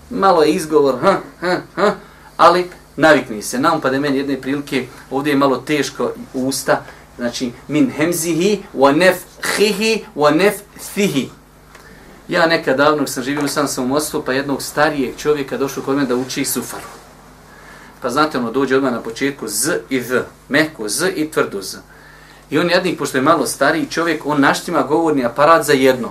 malo 0.10 0.44
je 0.44 0.52
izgovor, 0.52 1.00
ha, 1.02 1.18
ha, 1.40 1.62
ha, 1.76 1.96
ali 2.38 2.70
navikni 2.96 3.42
se. 3.42 3.60
Nam 3.60 3.82
pa 3.82 3.90
da 3.90 4.00
meni 4.00 4.18
jedne 4.18 4.42
prilike, 4.42 4.88
ovdje 5.12 5.32
je 5.32 5.38
malo 5.38 5.58
teško 5.58 6.12
usta, 6.34 6.84
znači 7.18 7.52
min 7.68 7.92
hemzihi 7.92 8.64
wa 8.76 8.96
nefhihi 8.98 10.06
wa 10.16 10.36
nefhihi. 10.36 11.30
Ja 12.28 12.48
nekad 12.48 12.78
davno 12.78 13.08
sam 13.08 13.24
živio 13.24 13.48
sam 13.48 13.68
sam 13.68 13.84
u 13.84 13.88
Moskvu, 13.88 14.24
pa 14.26 14.34
jednog 14.34 14.62
starijeg 14.62 15.18
čovjeka 15.18 15.58
došao 15.58 15.84
kod 15.84 15.96
mene 15.96 16.08
da 16.08 16.16
uči 16.16 16.46
sufaru. 16.46 16.88
Pa 18.02 18.10
znate, 18.10 18.38
ono 18.38 18.52
dođe 18.52 18.78
odmah 18.78 18.92
na 18.92 19.02
početku 19.02 19.48
z 19.48 19.80
i 19.90 20.00
v, 20.00 20.24
meko 20.50 20.90
z 20.90 21.12
i 21.16 21.32
tvrdo 21.32 21.62
z. 21.62 21.78
I 22.50 22.60
on 22.60 22.70
jednik, 22.70 22.98
pošto 22.98 23.18
je 23.18 23.22
malo 23.22 23.48
stariji 23.48 23.86
čovjek, 23.86 24.26
on 24.26 24.42
naštima 24.42 24.84
govorni 24.84 25.26
aparat 25.26 25.66
za 25.66 25.74
jedno. 25.74 26.10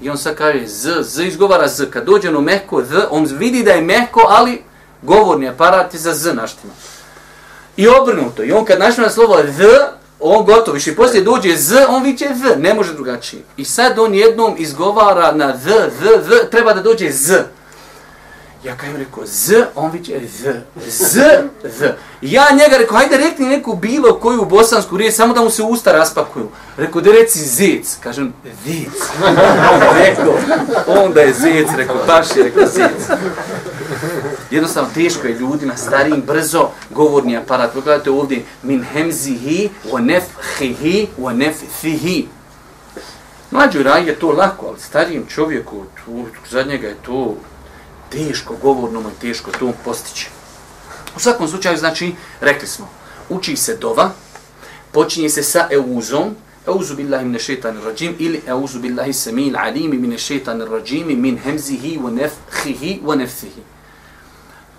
I 0.00 0.10
on 0.10 0.18
sad 0.18 0.36
kaže 0.36 0.66
z, 0.66 1.02
z 1.02 1.26
izgovara 1.26 1.68
z. 1.68 1.90
Kad 1.90 2.04
dođe 2.04 2.28
ono 2.28 2.40
mehko 2.40 2.82
z, 2.84 3.06
on 3.10 3.24
vidi 3.24 3.62
da 3.62 3.72
je 3.72 3.82
mehko, 3.82 4.26
ali 4.28 4.62
govorni 5.02 5.48
aparat 5.48 5.94
je 5.94 6.00
za 6.00 6.14
z 6.14 6.34
naštima. 6.34 6.72
I 7.76 7.88
obrnuto. 7.88 8.44
I 8.44 8.52
on 8.52 8.64
kad 8.64 8.78
naštima 8.78 9.08
slovo 9.08 9.38
z, 9.58 9.64
on 10.20 10.44
gotovo. 10.44 10.78
I 10.86 10.96
poslije 10.96 11.24
dođe 11.24 11.56
z, 11.56 11.76
on 11.88 12.02
viće 12.02 12.28
z. 12.34 12.60
Ne 12.60 12.74
može 12.74 12.94
drugačije. 12.94 13.42
I 13.56 13.64
sad 13.64 13.98
on 13.98 14.14
jednom 14.14 14.54
izgovara 14.58 15.32
na 15.32 15.56
z, 15.56 15.68
z, 15.68 16.24
z, 16.24 16.50
treba 16.50 16.74
da 16.74 16.82
dođe 16.82 17.10
z. 17.10 17.44
Ja 18.64 18.76
kažem 18.76 18.96
rekao 18.96 19.26
z, 19.26 19.64
on 19.74 19.90
viće 19.90 20.20
z, 20.28 20.54
z, 20.86 21.20
z. 21.78 21.92
Ja 22.20 22.46
njega 22.52 22.76
rekao, 22.76 22.96
hajde 22.96 23.16
rekni 23.16 23.46
neku 23.46 23.76
bilo 23.76 24.14
koju 24.14 24.44
bosansku 24.44 24.96
riječ, 24.96 25.14
samo 25.14 25.34
da 25.34 25.40
mu 25.40 25.50
se 25.50 25.62
usta 25.62 25.92
raspakuju. 25.92 26.48
Rekao, 26.76 27.00
da 27.00 27.12
reci 27.12 27.38
zec. 27.38 27.96
Kažem, 28.00 28.32
vic. 28.64 28.88
rekao, 30.06 30.34
onda 30.86 31.20
je 31.20 31.32
zec, 31.32 31.68
rekao, 31.76 31.96
baš 32.06 32.36
je, 32.36 32.42
rekao, 32.42 32.66
zec. 32.66 33.18
Jednostavno, 34.50 34.90
teško 34.94 35.26
je 35.26 35.34
ljudima, 35.34 35.76
starijim, 35.76 36.22
brzo, 36.26 36.68
govorni 36.90 37.36
aparat. 37.36 37.72
Pogledajte 37.72 38.10
ovdje, 38.10 38.44
min 38.62 38.84
hemzihi, 38.92 39.70
wa 39.92 40.00
nefhihi, 40.00 41.08
wa 41.18 41.36
nefthihi. 41.36 42.28
Mlađoj 43.50 43.82
raj 43.82 44.06
je 44.06 44.14
to 44.14 44.32
lako, 44.32 44.66
ali 44.66 44.80
starijem 44.80 45.26
čovjeku, 45.26 45.84
tu, 46.04 46.24
za 46.50 46.62
njega 46.62 46.88
je 46.88 46.96
to 47.06 47.34
teško 48.14 48.56
govorno 48.62 49.00
i 49.00 49.20
teško 49.20 49.50
to 49.58 49.72
postići. 49.84 50.28
U 51.16 51.20
svakom 51.20 51.48
slučaju, 51.48 51.76
znači, 51.76 52.14
rekli 52.40 52.68
smo, 52.68 52.88
uči 53.28 53.56
se 53.56 53.76
dova, 53.76 54.10
počinje 54.92 55.28
se 55.28 55.42
sa 55.42 55.68
euzom, 55.70 56.34
euzu 56.66 56.94
billahi 56.96 57.24
mine 57.24 57.38
šetan 57.38 57.82
rađim, 57.84 58.16
ili 58.18 58.42
euzu 58.46 58.80
billahi 58.80 59.12
samil 59.12 59.56
alimi 59.56 59.98
mine 59.98 60.18
šetan 60.18 60.60
rađim, 60.60 61.20
min 61.20 61.38
hemzihi 61.38 61.98
wa 61.98 62.10
nefhihi 62.10 63.00
wa 63.04 63.16
nefhihi. 63.16 63.62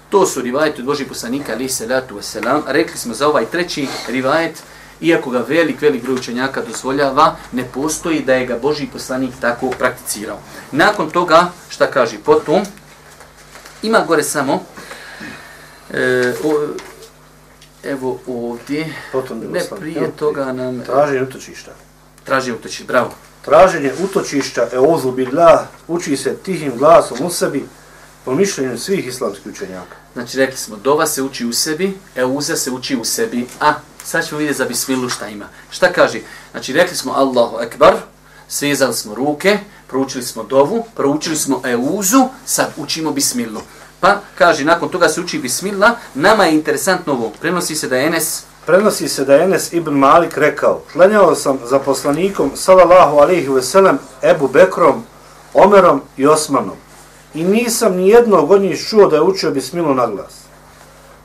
To 0.09 0.25
su 0.25 0.41
rivajeti 0.41 0.81
od 0.81 0.85
Božih 0.85 1.07
poslanika, 1.07 1.53
ali 1.53 1.69
salatu 1.69 2.15
wasalam. 2.15 2.61
Rekli 2.67 2.97
smo 2.97 3.13
za 3.13 3.27
ovaj 3.27 3.45
treći 3.45 3.87
rivajet, 4.07 4.63
iako 5.01 5.29
ga 5.29 5.39
velik, 5.47 5.81
velik 5.81 6.03
broj 6.03 6.15
učenjaka 6.15 6.61
dozvoljava, 6.61 7.35
ne 7.51 7.63
postoji 7.73 8.21
da 8.21 8.33
je 8.33 8.45
ga 8.45 8.57
Boži 8.59 8.87
poslanik 8.93 9.31
tako 9.41 9.69
prakticirao. 9.69 10.39
Nakon 10.71 11.09
toga, 11.09 11.51
šta 11.69 11.91
kaže 11.91 12.17
potom, 12.17 12.63
Ima 13.85 13.99
gore 14.07 14.23
samo 14.23 14.63
e, 15.93 16.33
o, 16.43 16.67
evo 17.83 18.19
ovdje. 18.27 18.93
Potom 19.11 19.39
ne 19.39 19.61
prije 19.79 20.11
toga 20.11 20.53
nam 20.53 20.83
traženje 20.85 21.21
utočišta. 21.23 21.71
Traženje 22.23 22.55
utočišta, 22.55 22.83
bravo. 22.87 23.11
Traženje 23.45 23.91
utočišta 24.03 24.67
e 24.73 24.79
ozu 24.79 25.11
billah 25.11 25.59
uči 25.87 26.17
se 26.17 26.35
tihim 26.35 26.77
glasom 26.77 27.17
u 27.21 27.29
sebi 27.29 27.65
po 28.25 28.35
mišljenju 28.35 28.77
svih 28.77 29.07
islamskih 29.07 29.51
učenjaka. 29.51 29.95
Znači 30.13 30.37
rekli 30.37 30.57
smo, 30.57 30.75
dova 30.75 31.07
se 31.07 31.21
uči 31.21 31.45
u 31.45 31.53
sebi, 31.53 31.97
e 32.15 32.25
uza 32.25 32.55
se 32.55 32.71
uči 32.71 32.95
u 32.95 33.05
sebi, 33.05 33.47
a 33.59 33.73
sad 34.03 34.27
ćemo 34.27 34.39
vidjeti 34.39 34.57
za 34.57 34.65
bismilu 34.65 35.09
šta 35.09 35.27
ima. 35.27 35.45
Šta 35.69 35.93
kaže? 35.93 36.19
Znači 36.51 36.73
rekli 36.73 36.97
smo 36.97 37.13
Allahu 37.13 37.57
Ekbar, 37.61 37.95
svezali 38.47 38.93
smo 38.93 39.15
ruke, 39.15 39.59
proučili 39.87 40.23
smo 40.23 40.43
dovu, 40.43 40.85
proučili 40.95 41.35
smo 41.35 41.61
euzu, 41.65 42.27
sad 42.45 42.73
učimo 42.77 43.11
bismilu. 43.11 43.61
Pa, 44.05 44.21
kaže, 44.37 44.65
nakon 44.65 44.89
toga 44.89 45.09
se 45.09 45.21
uči 45.21 45.39
bismillah, 45.39 45.91
nama 46.13 46.45
je 46.45 46.53
interesantno 46.53 47.13
ovo. 47.13 47.31
Prenosi 47.41 47.75
se 47.75 47.87
da 47.87 47.97
je 47.97 48.07
Enes... 48.07 48.43
Prenosi 48.65 49.09
se 49.09 49.25
da 49.25 49.33
je 49.33 49.43
Enes 49.43 49.73
ibn 49.73 49.93
Malik 49.93 50.37
rekao, 50.37 50.81
klanjao 50.93 51.35
sam 51.35 51.59
za 51.65 51.79
poslanikom, 51.79 52.51
sallallahu 52.55 53.17
alaihi 53.17 53.47
ve 53.47 53.61
sellem, 53.61 53.97
Ebu 54.21 54.47
Bekrom, 54.47 55.03
Omerom 55.53 56.01
i 56.17 56.27
Osmanom. 56.27 56.75
I 57.33 57.43
nisam 57.43 57.95
ni 57.95 58.09
jednog 58.09 58.51
od 58.51 58.61
njih 58.61 58.85
čuo 58.89 59.07
da 59.07 59.15
je 59.15 59.21
učio 59.21 59.51
bismilu 59.51 59.93
na 59.93 60.07
glas. 60.07 60.33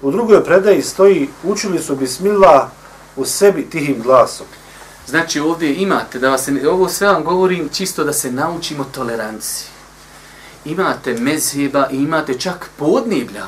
U 0.03 0.11
drugoj 0.11 0.45
predaji 0.45 0.83
stoji, 0.83 1.29
učili 1.45 1.79
su 1.79 1.97
bismillah 1.97 2.69
u 3.17 3.25
sebi 3.25 3.71
tihim 3.71 4.03
glasom. 4.03 4.47
Znači 5.07 5.41
ovdje 5.41 5.75
imate, 5.75 6.19
da 6.19 6.31
vas 6.31 6.49
ovo 6.71 6.89
sve 6.89 7.09
vam 7.09 7.25
govorim 7.25 7.69
čisto 7.69 8.05
da 8.05 8.13
se 8.13 8.33
naučimo 8.33 8.85
toleranciji. 8.85 9.70
Imate 10.65 11.15
mezheba 11.15 11.89
i 11.93 11.97
imate 11.97 12.39
čak 12.39 12.71
podneblja. 12.77 13.47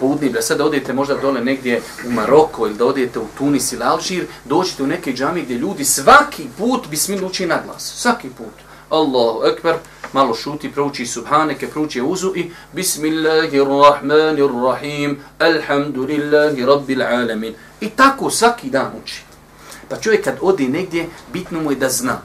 Podneblja. 0.00 0.42
Sad 0.42 0.58
da 0.58 0.64
odete 0.64 0.92
možda 0.92 1.14
dole 1.14 1.40
negdje 1.40 1.82
u 2.06 2.10
Maroko 2.10 2.66
ili 2.66 2.76
da 2.76 2.86
odete 2.86 3.18
u 3.18 3.26
Tunis 3.38 3.72
ili 3.72 3.84
Alžir, 3.84 4.26
dođete 4.44 4.82
u 4.82 4.86
neke 4.86 5.12
džami 5.12 5.42
gdje 5.42 5.54
ljudi 5.54 5.84
svaki 5.84 6.46
put 6.58 6.88
bismil 6.88 7.26
uči 7.26 7.46
na 7.46 7.60
glas. 7.64 7.94
Svaki 7.96 8.28
put. 8.28 8.52
Allahu 8.90 9.44
ekber, 9.44 9.74
malo 10.12 10.34
šuti, 10.34 10.72
prouči 10.72 11.06
subhaneke, 11.06 11.68
prouči 11.68 12.02
uzu 12.02 12.32
i 12.36 12.50
Bismillahirrahmanirrahim, 12.72 15.18
alhamdulillahi 15.38 16.66
rabbil 16.66 17.02
alamin. 17.02 17.54
I 17.80 17.90
tako 17.90 18.30
svaki 18.30 18.70
dan 18.70 18.92
uči. 19.02 19.22
Pa 19.88 19.96
čovjek 19.96 20.24
kad 20.24 20.34
odi 20.40 20.68
negdje, 20.68 21.06
bitno 21.32 21.60
mu 21.60 21.70
je 21.70 21.76
da 21.76 21.88
zna. 21.88 22.20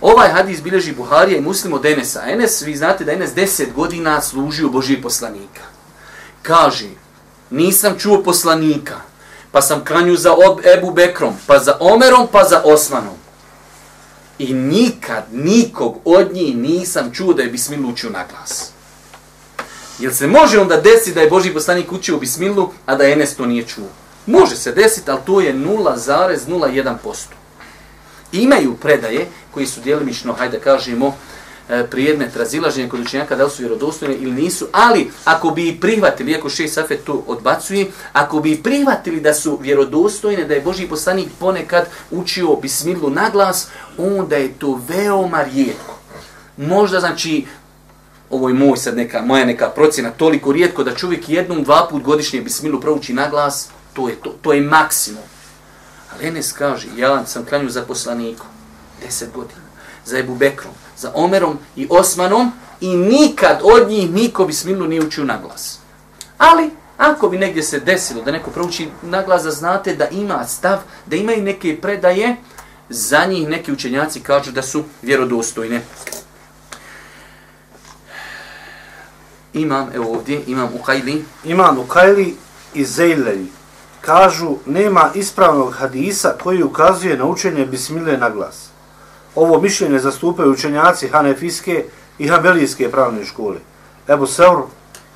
Ovaj 0.00 0.28
hadis 0.28 0.62
bilježi 0.62 0.92
Buharija 0.92 1.38
i 1.38 1.42
muslim 1.42 1.72
od 1.72 1.84
Enesa. 1.84 2.22
Enes, 2.26 2.62
vi 2.62 2.76
znate 2.76 3.04
da 3.04 3.12
Enes 3.12 3.34
deset 3.34 3.72
godina 3.72 4.20
služio 4.20 4.68
Božije 4.68 5.02
poslanika. 5.02 5.62
Kaže, 6.42 6.88
nisam 7.50 7.98
čuo 7.98 8.22
poslanika, 8.22 8.94
pa 9.52 9.62
sam 9.62 9.84
kranju 9.84 10.16
za 10.16 10.34
Ebu 10.78 10.90
Bekrom, 10.90 11.34
pa 11.46 11.58
za 11.58 11.76
Omerom, 11.80 12.28
pa 12.32 12.44
za 12.44 12.62
Osmanom. 12.64 13.14
I 14.38 14.54
nikad, 14.54 15.24
nikog 15.32 15.96
od 16.04 16.32
njih 16.32 16.56
nisam 16.56 17.12
čuo 17.12 17.34
da 17.34 17.42
je 17.42 17.48
Bismilu 17.48 17.88
učio 17.88 18.10
na 18.10 18.24
glas. 18.30 18.70
Jel 19.98 20.12
se 20.12 20.26
može 20.26 20.60
onda 20.60 20.76
desiti 20.76 21.14
da 21.14 21.20
je 21.20 21.30
Boži 21.30 21.52
poslanik 21.54 21.92
učio 21.92 22.18
Bismilu, 22.18 22.70
a 22.86 22.94
da 22.94 23.08
Enes 23.08 23.36
to 23.36 23.46
nije 23.46 23.66
čuo? 23.66 23.88
Može 24.26 24.56
se 24.56 24.72
desiti, 24.72 25.10
ali 25.10 25.20
to 25.26 25.40
je 25.40 25.54
0,01%. 25.54 27.43
Imaju 28.34 28.76
predaje 28.76 29.26
koji 29.50 29.66
su 29.66 29.80
djelimično, 29.80 30.32
hajde 30.32 30.60
kažemo, 30.60 31.16
e, 31.68 31.86
prijedmet 31.90 32.36
razilaženja 32.36 32.88
kod 32.88 33.00
učenjaka 33.00 33.36
da 33.36 33.44
li 33.44 33.50
su 33.50 33.62
vjerodostojne 33.62 34.14
ili 34.14 34.32
nisu, 34.32 34.66
ali 34.72 35.10
ako 35.24 35.50
bi 35.50 35.68
i 35.68 35.80
prihvatili, 35.80 36.32
iako 36.32 36.48
še 36.48 36.68
Safet 36.68 37.04
to 37.04 37.24
odbacuje, 37.26 37.86
ako 38.12 38.40
bi 38.40 38.62
prihvatili 38.62 39.20
da 39.20 39.34
su 39.34 39.58
vjerodostojne, 39.62 40.44
da 40.44 40.54
je 40.54 40.60
Boži 40.60 40.86
poslanik 40.86 41.28
ponekad 41.38 41.86
učio 42.10 42.56
bismilu 42.56 43.10
na 43.10 43.30
glas, 43.30 43.68
onda 43.98 44.36
je 44.36 44.52
to 44.58 44.80
veoma 44.88 45.42
rijetko. 45.42 45.98
Možda 46.56 47.00
znači, 47.00 47.46
ovo 48.30 48.48
je 48.48 48.54
moj 48.54 48.76
sad 48.76 48.96
neka, 48.96 49.22
moja 49.22 49.44
neka 49.44 49.68
procjena, 49.68 50.10
toliko 50.10 50.52
rijetko 50.52 50.84
da 50.84 50.94
čovjek 50.94 51.28
jednom, 51.28 51.64
dva 51.64 51.86
put 51.90 52.02
godišnje 52.02 52.40
bismilu 52.40 52.80
prouči 52.80 53.12
na 53.12 53.28
glas, 53.28 53.68
to 53.92 54.08
je, 54.08 54.14
to, 54.14 54.34
to 54.42 54.52
je 54.52 54.60
maksimum. 54.60 55.22
Ali 56.14 56.28
Enes 56.28 56.52
kaže, 56.52 56.88
ja 56.96 57.26
sam 57.26 57.44
klanju 57.44 57.70
za 57.70 57.82
poslanikom, 57.82 58.46
deset 59.02 59.32
godina, 59.32 59.60
za 60.04 60.18
Ebu 60.18 60.34
Bekrom, 60.34 60.74
za 60.96 61.12
Omerom 61.14 61.58
i 61.76 61.86
Osmanom 61.90 62.52
i 62.80 62.96
nikad 62.96 63.60
od 63.62 63.88
njih 63.88 64.10
niko 64.10 64.44
bismilu 64.44 64.86
nije 64.86 65.04
učio 65.04 65.24
na 65.24 65.38
glas. 65.42 65.78
Ali, 66.38 66.70
ako 66.96 67.28
bi 67.28 67.38
negdje 67.38 67.62
se 67.62 67.80
desilo 67.80 68.22
da 68.22 68.32
neko 68.32 68.50
prouči 68.50 68.88
na 69.02 69.22
glas, 69.22 69.42
da 69.42 69.50
znate 69.50 69.94
da 69.96 70.08
ima 70.08 70.44
stav, 70.46 70.78
da 71.06 71.16
imaju 71.16 71.42
neke 71.42 71.80
predaje, 71.80 72.36
za 72.88 73.24
njih 73.24 73.48
neki 73.48 73.72
učenjaci 73.72 74.20
kažu 74.20 74.52
da 74.52 74.62
su 74.62 74.84
vjerodostojne. 75.02 75.80
Imam, 79.52 79.90
evo 79.94 80.14
ovdje, 80.14 80.42
imam 80.46 80.70
u 80.74 80.82
Kajli. 80.82 81.24
Imam 81.44 81.78
u 81.78 81.86
Kajli 81.86 82.36
i 82.74 82.84
Zejlej 82.84 83.46
kažu 84.06 84.56
nema 84.66 85.10
ispravnog 85.14 85.74
hadisa 85.74 86.34
koji 86.42 86.62
ukazuje 86.62 87.16
na 87.16 87.24
učenje 87.24 87.66
bismile 87.66 88.16
na 88.16 88.30
glas. 88.30 88.68
Ovo 89.34 89.60
mišljenje 89.60 89.98
zastupaju 89.98 90.52
učenjaci 90.52 91.08
Hanefijske 91.08 91.84
i 92.18 92.28
Hanbelijske 92.28 92.90
pravne 92.90 93.24
škole. 93.24 93.56
Ebu 94.08 94.26
Seur, 94.26 94.62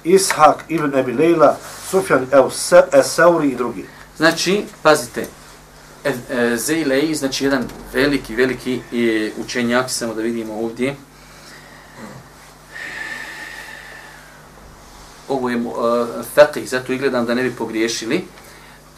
Ishak 0.04 0.64
ibn 0.68 0.98
Ebi 0.98 1.12
Lejla, 1.12 1.56
Sufjan 1.90 2.26
Eseuri 2.92 3.48
e, 3.48 3.52
i 3.52 3.56
drugi. 3.56 3.84
Znači, 4.16 4.64
pazite, 4.82 5.26
e, 6.04 6.12
e, 6.30 7.14
znači 7.14 7.44
jedan 7.44 7.64
veliki, 7.92 8.34
veliki 8.34 8.80
e, 8.92 9.30
učenjak, 9.38 9.90
samo 9.90 10.14
da 10.14 10.22
vidimo 10.22 10.54
ovdje. 10.54 10.96
Ovo 15.28 15.50
je 15.50 15.56
e, 15.56 15.60
uh, 15.60 15.74
faqih, 16.36 16.66
zato 16.66 16.92
i 16.92 16.98
gledam 16.98 17.26
da 17.26 17.34
ne 17.34 17.42
bi 17.42 17.50
pogriješili. 17.50 18.24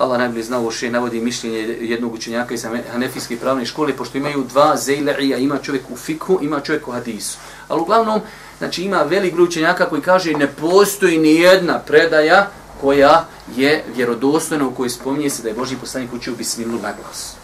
Allah 0.01 0.19
najbolje 0.19 0.43
zna 0.43 0.59
ovo 0.59 0.71
še 0.73 0.89
navodi 0.91 1.21
mišljenje 1.21 1.59
jednog 1.81 2.15
učenjaka 2.15 2.55
iz 2.55 2.65
Hanefijske 2.93 3.37
pravne 3.37 3.67
škole, 3.67 3.93
pošto 3.97 4.19
imaju 4.19 4.45
dva 4.49 4.77
zejle'ija, 4.77 5.37
ima 5.39 5.59
čovjek 5.59 5.91
u 5.91 5.97
fikhu, 5.97 6.39
ima 6.43 6.61
čovjek 6.61 6.89
u 6.89 6.93
hadisu. 6.93 7.39
Ali 7.69 7.81
uglavnom, 7.81 8.21
znači 8.59 8.83
ima 8.83 9.03
velik 9.03 9.35
broj 9.35 9.45
učenjaka 9.45 9.89
koji 9.89 10.03
kaže 10.03 10.33
ne 10.33 10.47
postoji 10.47 11.19
ni 11.19 11.35
jedna 11.35 11.79
predaja 11.79 12.49
koja 12.81 13.27
je 13.57 13.85
vjerodostojna 13.97 14.67
u 14.67 14.75
kojoj 14.75 14.91
spominje 14.91 15.31
se 15.31 15.43
da 15.43 15.49
je 15.49 15.55
Boži 15.55 15.77
poslanik 15.77 16.13
učio 16.13 16.35
bismilu 16.35 16.81
na 16.81 16.93
glas. 16.97 17.35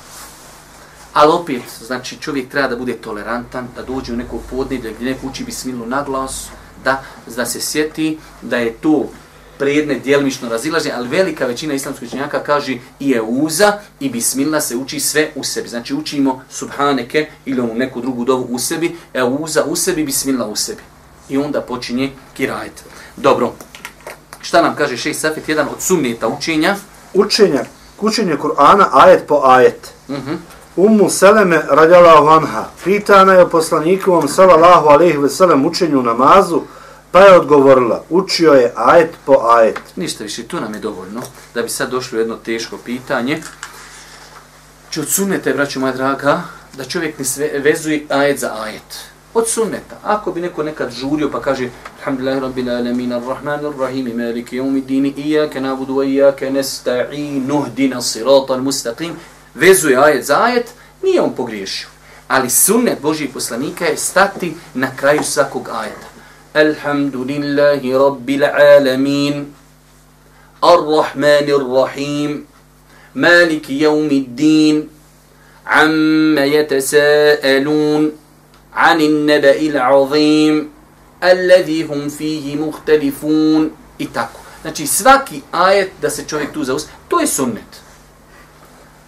Ali 1.13 1.33
opet, 1.33 1.63
znači 1.87 2.17
čovjek 2.21 2.49
treba 2.51 2.69
da 2.69 2.77
bude 2.77 2.97
tolerantan, 2.97 3.69
da 3.77 3.83
dođe 3.83 4.13
u 4.13 4.17
neko 4.17 4.41
podneblje 4.51 4.93
gdje 4.93 5.13
neko 5.13 5.27
uči 5.27 5.45
bismilu 5.45 5.87
na 5.87 6.03
glas, 6.03 6.49
da, 6.85 7.03
da 7.37 7.47
se 7.47 7.61
sjeti 7.61 8.19
da 8.43 8.57
je 8.57 8.73
to 8.73 9.09
predmet 9.59 10.03
djelimično 10.03 10.49
razilaženje, 10.49 10.95
ali 10.97 11.09
velika 11.09 11.47
većina 11.47 11.75
islamskih 11.75 12.09
učenjaka 12.09 12.43
kaže 12.43 12.79
i 13.01 13.11
je 13.11 13.23
uza 13.23 13.73
i 14.01 14.11
bismillah 14.11 14.63
se 14.63 14.77
uči 14.77 15.01
sve 15.01 15.31
u 15.35 15.45
sebi. 15.45 15.69
Znači 15.69 15.95
učimo 15.95 16.43
subhaneke 16.51 17.27
ili 17.45 17.61
onu 17.61 17.75
neku 17.75 18.01
drugu 18.01 18.25
dovu 18.25 18.47
u 18.51 18.59
sebi, 18.59 18.97
e 19.15 19.23
uza 19.23 19.65
u 19.65 19.77
sebi, 19.77 20.05
bismillah 20.05 20.49
u 20.49 20.57
sebi. 20.57 20.83
I 21.29 21.39
onda 21.39 21.61
počinje 21.61 22.13
kirajet. 22.35 22.85
Dobro. 23.17 23.53
Šta 24.41 24.63
nam 24.63 24.75
kaže 24.77 24.97
šeht 24.97 25.17
Safet, 25.17 25.49
jedan 25.49 25.69
od 25.69 25.83
sunneta 25.83 26.29
učenja? 26.29 26.77
Učenja, 27.15 27.65
učenje 28.01 28.37
Kur'ana 28.37 28.89
ajet 28.93 29.27
po 29.27 29.41
ajet. 29.45 29.93
Uh 30.09 30.17
-huh. 30.17 30.37
Ummu 30.77 31.11
Seleme 31.11 31.63
radijalahu 31.71 32.29
anha 32.29 32.65
pitana 32.85 33.33
je 33.33 33.43
o 33.43 33.49
poslanikovom 33.49 34.29
sallallahu 34.29 34.89
alaihi 34.89 35.19
ve 35.19 35.29
sellem 35.29 35.67
učenju 35.67 36.03
namazu, 36.03 36.61
pa 37.13 37.21
je 37.21 37.39
odgovorila, 37.39 38.05
učio 38.11 38.53
je 38.53 38.73
ajet 38.77 39.15
po 39.25 39.35
ajet. 39.51 39.81
Ništa 39.97 40.25
više, 40.25 40.43
to 40.43 40.61
nam 40.61 40.75
je 40.75 40.81
dovoljno, 40.81 41.23
da 41.55 41.63
bi 41.63 41.69
sad 41.69 41.91
došlo 41.91 42.19
jedno 42.19 42.37
teško 42.37 42.79
pitanje. 42.85 43.43
Či 44.91 45.01
od 45.01 45.09
sunneta, 45.09 45.53
braću 45.53 45.81
moja 45.81 45.93
draga, 45.93 46.43
da 46.77 46.85
čovjek 46.85 47.19
ne 47.19 47.25
sve, 47.25 47.51
vezuje 47.59 48.07
ajet 48.09 48.39
za 48.39 48.53
ajet. 48.63 48.99
Od 49.35 49.49
sunneta. 49.49 49.97
Ako 50.03 50.33
bi 50.33 50.41
neko 50.41 50.63
nekad 50.63 50.91
žurio 50.91 51.31
pa 51.31 51.41
kaže 51.41 51.69
Alhamdulillahi 51.99 52.41
rabbil 52.41 52.71
alamin 52.71 53.13
ar-rahmanir 53.13 53.79
rahim 53.79 54.17
maliki 54.17 54.61
dini 54.87 55.15
iyyaka 55.17 55.61
na'budu 55.61 55.95
wa 55.95 56.05
iyyaka 56.05 56.51
nasta'in 56.51 57.51
ihdina 57.67 58.03
siratal 58.03 58.63
mustaqim 58.63 59.13
vezuje 59.55 59.97
ajet 59.97 60.25
za 60.25 60.43
ajet, 60.43 60.71
nije 61.03 61.21
on 61.23 61.35
pogriješio. 61.35 61.89
Ali 62.29 62.51
sunnet 62.51 62.99
Božijeg 63.03 63.33
poslanika 63.33 63.85
je 63.85 63.97
stati 63.97 64.55
na 64.75 64.97
kraju 64.97 65.23
svakog 65.23 65.69
ajeta. 65.69 66.16
Alhamdulillahi 66.57 67.93
rabbil 67.93 68.45
alamin. 68.45 69.53
Ar-rahmanir 70.63 71.61
rahim. 71.61 72.47
Maliki 73.15 73.75
yawmiddin. 73.85 74.89
Amma 75.67 76.49
yatasaalun. 76.49 78.13
Anin 78.73 79.27
naba'il 79.29 79.77
azim. 79.77 80.71
Alladhi 81.21 81.85
hum 81.85 82.09
fihi 82.09 82.57
mukhtalifun. 82.57 83.71
I 83.99 84.07
tako. 84.07 84.41
Znači 84.63 84.87
svaki 84.87 85.43
ajet 85.53 85.91
da 86.03 86.11
se 86.11 86.25
čovjek 86.25 86.53
tu 86.53 86.65
zaus, 86.65 86.87
to 87.09 87.21
je 87.21 87.27
sunnet. 87.27 87.73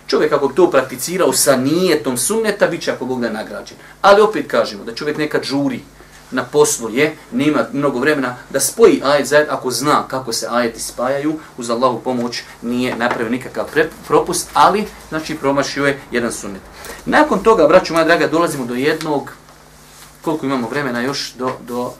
Čovjek 0.06 0.32
ako 0.32 0.48
to 0.48 0.70
prakticirao 0.70 1.32
sa 1.32 1.56
nijetom 1.56 2.16
sunneta, 2.16 2.66
bit 2.66 2.82
će 2.82 2.92
ako 2.92 3.04
Bog 3.04 3.20
da 3.20 3.30
nagrađen. 3.30 3.76
Ali 4.02 4.22
opet 4.22 4.46
kažemo 4.46 4.84
da 4.84 4.94
čovjek 4.94 5.18
nekad 5.18 5.42
žuri 5.42 5.80
na 6.30 6.44
poslu 6.44 6.90
je, 6.90 7.16
nema 7.32 7.66
mnogo 7.72 7.98
vremena 7.98 8.36
da 8.50 8.60
spoji 8.60 9.02
ajet 9.04 9.26
zajedno, 9.26 9.54
ako 9.54 9.70
zna 9.70 10.08
kako 10.08 10.32
se 10.32 10.46
ajeti 10.50 10.80
spajaju, 10.80 11.38
uz 11.56 11.70
Allahu 11.70 12.00
pomoć 12.00 12.42
nije 12.62 12.96
napravio 12.96 13.30
nikakav 13.30 13.64
pre, 13.72 13.88
propust, 14.06 14.48
ali 14.54 14.86
znači 15.08 15.36
promašio 15.36 15.86
je 15.86 16.00
jedan 16.10 16.32
sunnet. 16.32 16.62
Nakon 17.06 17.38
toga, 17.42 17.68
braću 17.68 17.92
moja 17.92 18.04
draga, 18.04 18.26
dolazimo 18.26 18.66
do 18.66 18.74
jednog, 18.74 19.32
koliko 20.22 20.46
imamo 20.46 20.68
vremena 20.68 21.00
još, 21.00 21.32
do, 21.38 21.52
do 21.60 21.92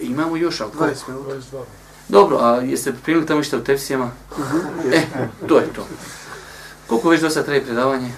imamo 0.00 0.36
još, 0.36 0.60
ali 0.60 0.70
koliko? 0.78 1.12
22. 1.12 1.62
Dobro, 2.08 2.38
a 2.38 2.56
jeste 2.56 2.92
primili 3.02 3.26
tamo 3.26 3.40
ište 3.40 3.56
u 3.56 3.64
tefsijama? 3.64 4.10
Uh 4.30 4.44
-huh. 4.52 4.94
E, 4.94 5.06
to 5.48 5.58
je 5.58 5.72
to. 5.72 5.86
Koliko 6.86 7.08
već 7.08 7.20
do 7.20 7.30
sada 7.30 7.46
treba 7.46 7.66
predavanje? 7.66 8.12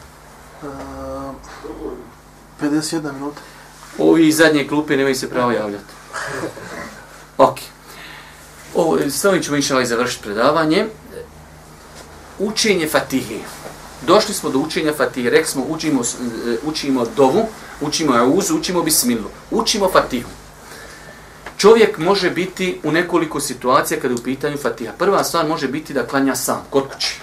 Uh, 0.63 0.69
51 2.63 3.13
minuta. 3.13 3.41
Ovi 3.99 4.33
zadnje 4.33 4.69
klupe 4.69 4.97
nemaju 4.97 5.15
se 5.15 5.31
pravo 5.31 5.53
javljati. 5.53 5.93
Ok. 7.39 7.59
Ovo, 8.75 8.99
s 8.99 9.25
ovim 9.25 9.43
ćemo 9.43 9.57
inšalaj 9.57 9.85
završiti 9.85 10.23
predavanje. 10.23 10.87
Učenje 12.39 12.89
Fatihe. 12.89 13.39
Došli 14.07 14.35
smo 14.35 14.51
do 14.51 14.59
učenja 14.59 14.93
Fatihe. 14.97 15.31
Rekli 15.31 15.51
smo, 15.51 15.65
učimo, 15.69 16.03
e, 16.03 16.57
učimo 16.65 17.07
dovu, 17.17 17.47
učimo 17.81 18.13
auzu, 18.13 18.57
učimo 18.57 18.83
bismilu. 18.83 19.29
Učimo 19.51 19.91
Fatihu. 19.93 20.31
Čovjek 21.57 21.99
može 21.99 22.31
biti 22.31 22.81
u 22.83 22.93
nekoliko 22.93 23.41
situacija 23.41 24.01
kada 24.01 24.15
je 24.15 24.21
u 24.21 24.25
pitanju 24.25 24.57
Fatiha. 24.57 24.93
Prva 24.99 25.25
stvar 25.25 25.49
može 25.49 25.69
biti 25.69 25.95
da 25.95 26.07
klanja 26.07 26.37
sam, 26.37 26.67
kod 26.71 26.89
kući 26.95 27.21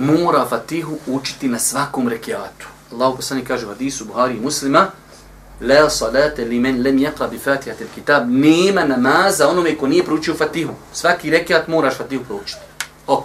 mora 0.00 0.46
Fatihu 0.48 0.98
učiti 1.06 1.48
na 1.48 1.58
svakom 1.58 2.08
rekiatu. 2.08 2.66
Allah 2.92 3.16
poslanik 3.16 3.46
kaže 3.48 3.66
u 3.66 3.68
hadisu 3.68 4.04
Buhari 4.04 4.36
i 4.36 4.40
muslima 4.40 4.86
La 5.60 5.90
salate 5.90 6.44
li 6.44 6.60
men 6.60 6.82
lem 6.82 6.98
yakra 6.98 7.30
bi 7.30 7.38
fatihatil 7.38 7.86
kitab 7.94 8.28
Nema 8.28 8.84
namaza 8.84 9.48
onome 9.48 9.76
ko 9.76 9.86
nije 9.86 10.04
proučio 10.04 10.34
Fatihu. 10.34 10.74
Svaki 10.92 11.30
rekiat 11.30 11.68
moraš 11.68 11.96
Fatihu 11.96 12.24
proučiti. 12.24 12.60
Ok. 13.06 13.24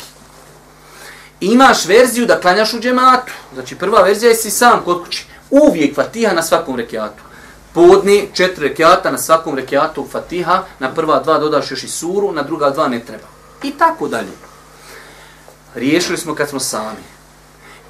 Imaš 1.39 1.86
verziju 1.86 2.26
da 2.26 2.39
klanjaš 2.39 2.74
u 2.74 2.80
džematu. 2.80 3.32
Znači 3.53 3.76
prva 3.76 4.01
verzija 4.01 4.30
je 4.30 4.36
si 4.36 4.51
sam 4.51 4.82
kod 4.86 5.03
kući. 5.03 5.26
Uvijek 5.49 5.95
Fatiha 5.95 6.34
na 6.34 6.43
svakom 6.43 6.76
rekiatu. 6.76 7.24
Podni 7.74 8.30
četiri 8.34 8.68
rekiata 8.68 9.11
na 9.11 9.18
svakom 9.18 9.55
rekiatu 9.55 10.07
Fatiha. 10.11 10.63
Na 10.80 10.93
prva 10.93 11.20
dva 11.20 11.38
dodaš 11.38 11.72
još 11.72 11.84
i 11.84 11.88
suru, 11.88 12.32
na 12.32 12.43
druga 12.43 12.70
dva 12.70 12.88
ne 12.88 12.99
treba. 12.99 13.28
I 13.63 13.72
tako 13.72 14.07
dalje 14.07 14.32
riješili 15.76 16.18
smo 16.18 16.36
kad 16.36 16.49
smo 16.49 16.59
sami. 16.59 17.14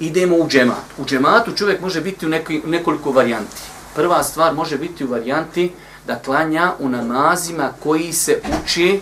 Idemo 0.00 0.36
u 0.36 0.48
džemat. 0.48 0.84
U 0.98 1.04
džematu 1.04 1.52
čovjek 1.52 1.80
može 1.80 2.00
biti 2.00 2.26
u 2.26 2.28
nekoj, 2.28 2.62
nekoliko 2.66 3.10
varijanti. 3.10 3.62
Prva 3.94 4.22
stvar 4.22 4.54
može 4.54 4.78
biti 4.78 5.04
u 5.04 5.08
varijanti 5.08 5.72
da 6.06 6.18
klanja 6.18 6.72
u 6.78 6.88
namazima 6.88 7.72
koji 7.82 8.12
se 8.12 8.40
uči 8.62 9.00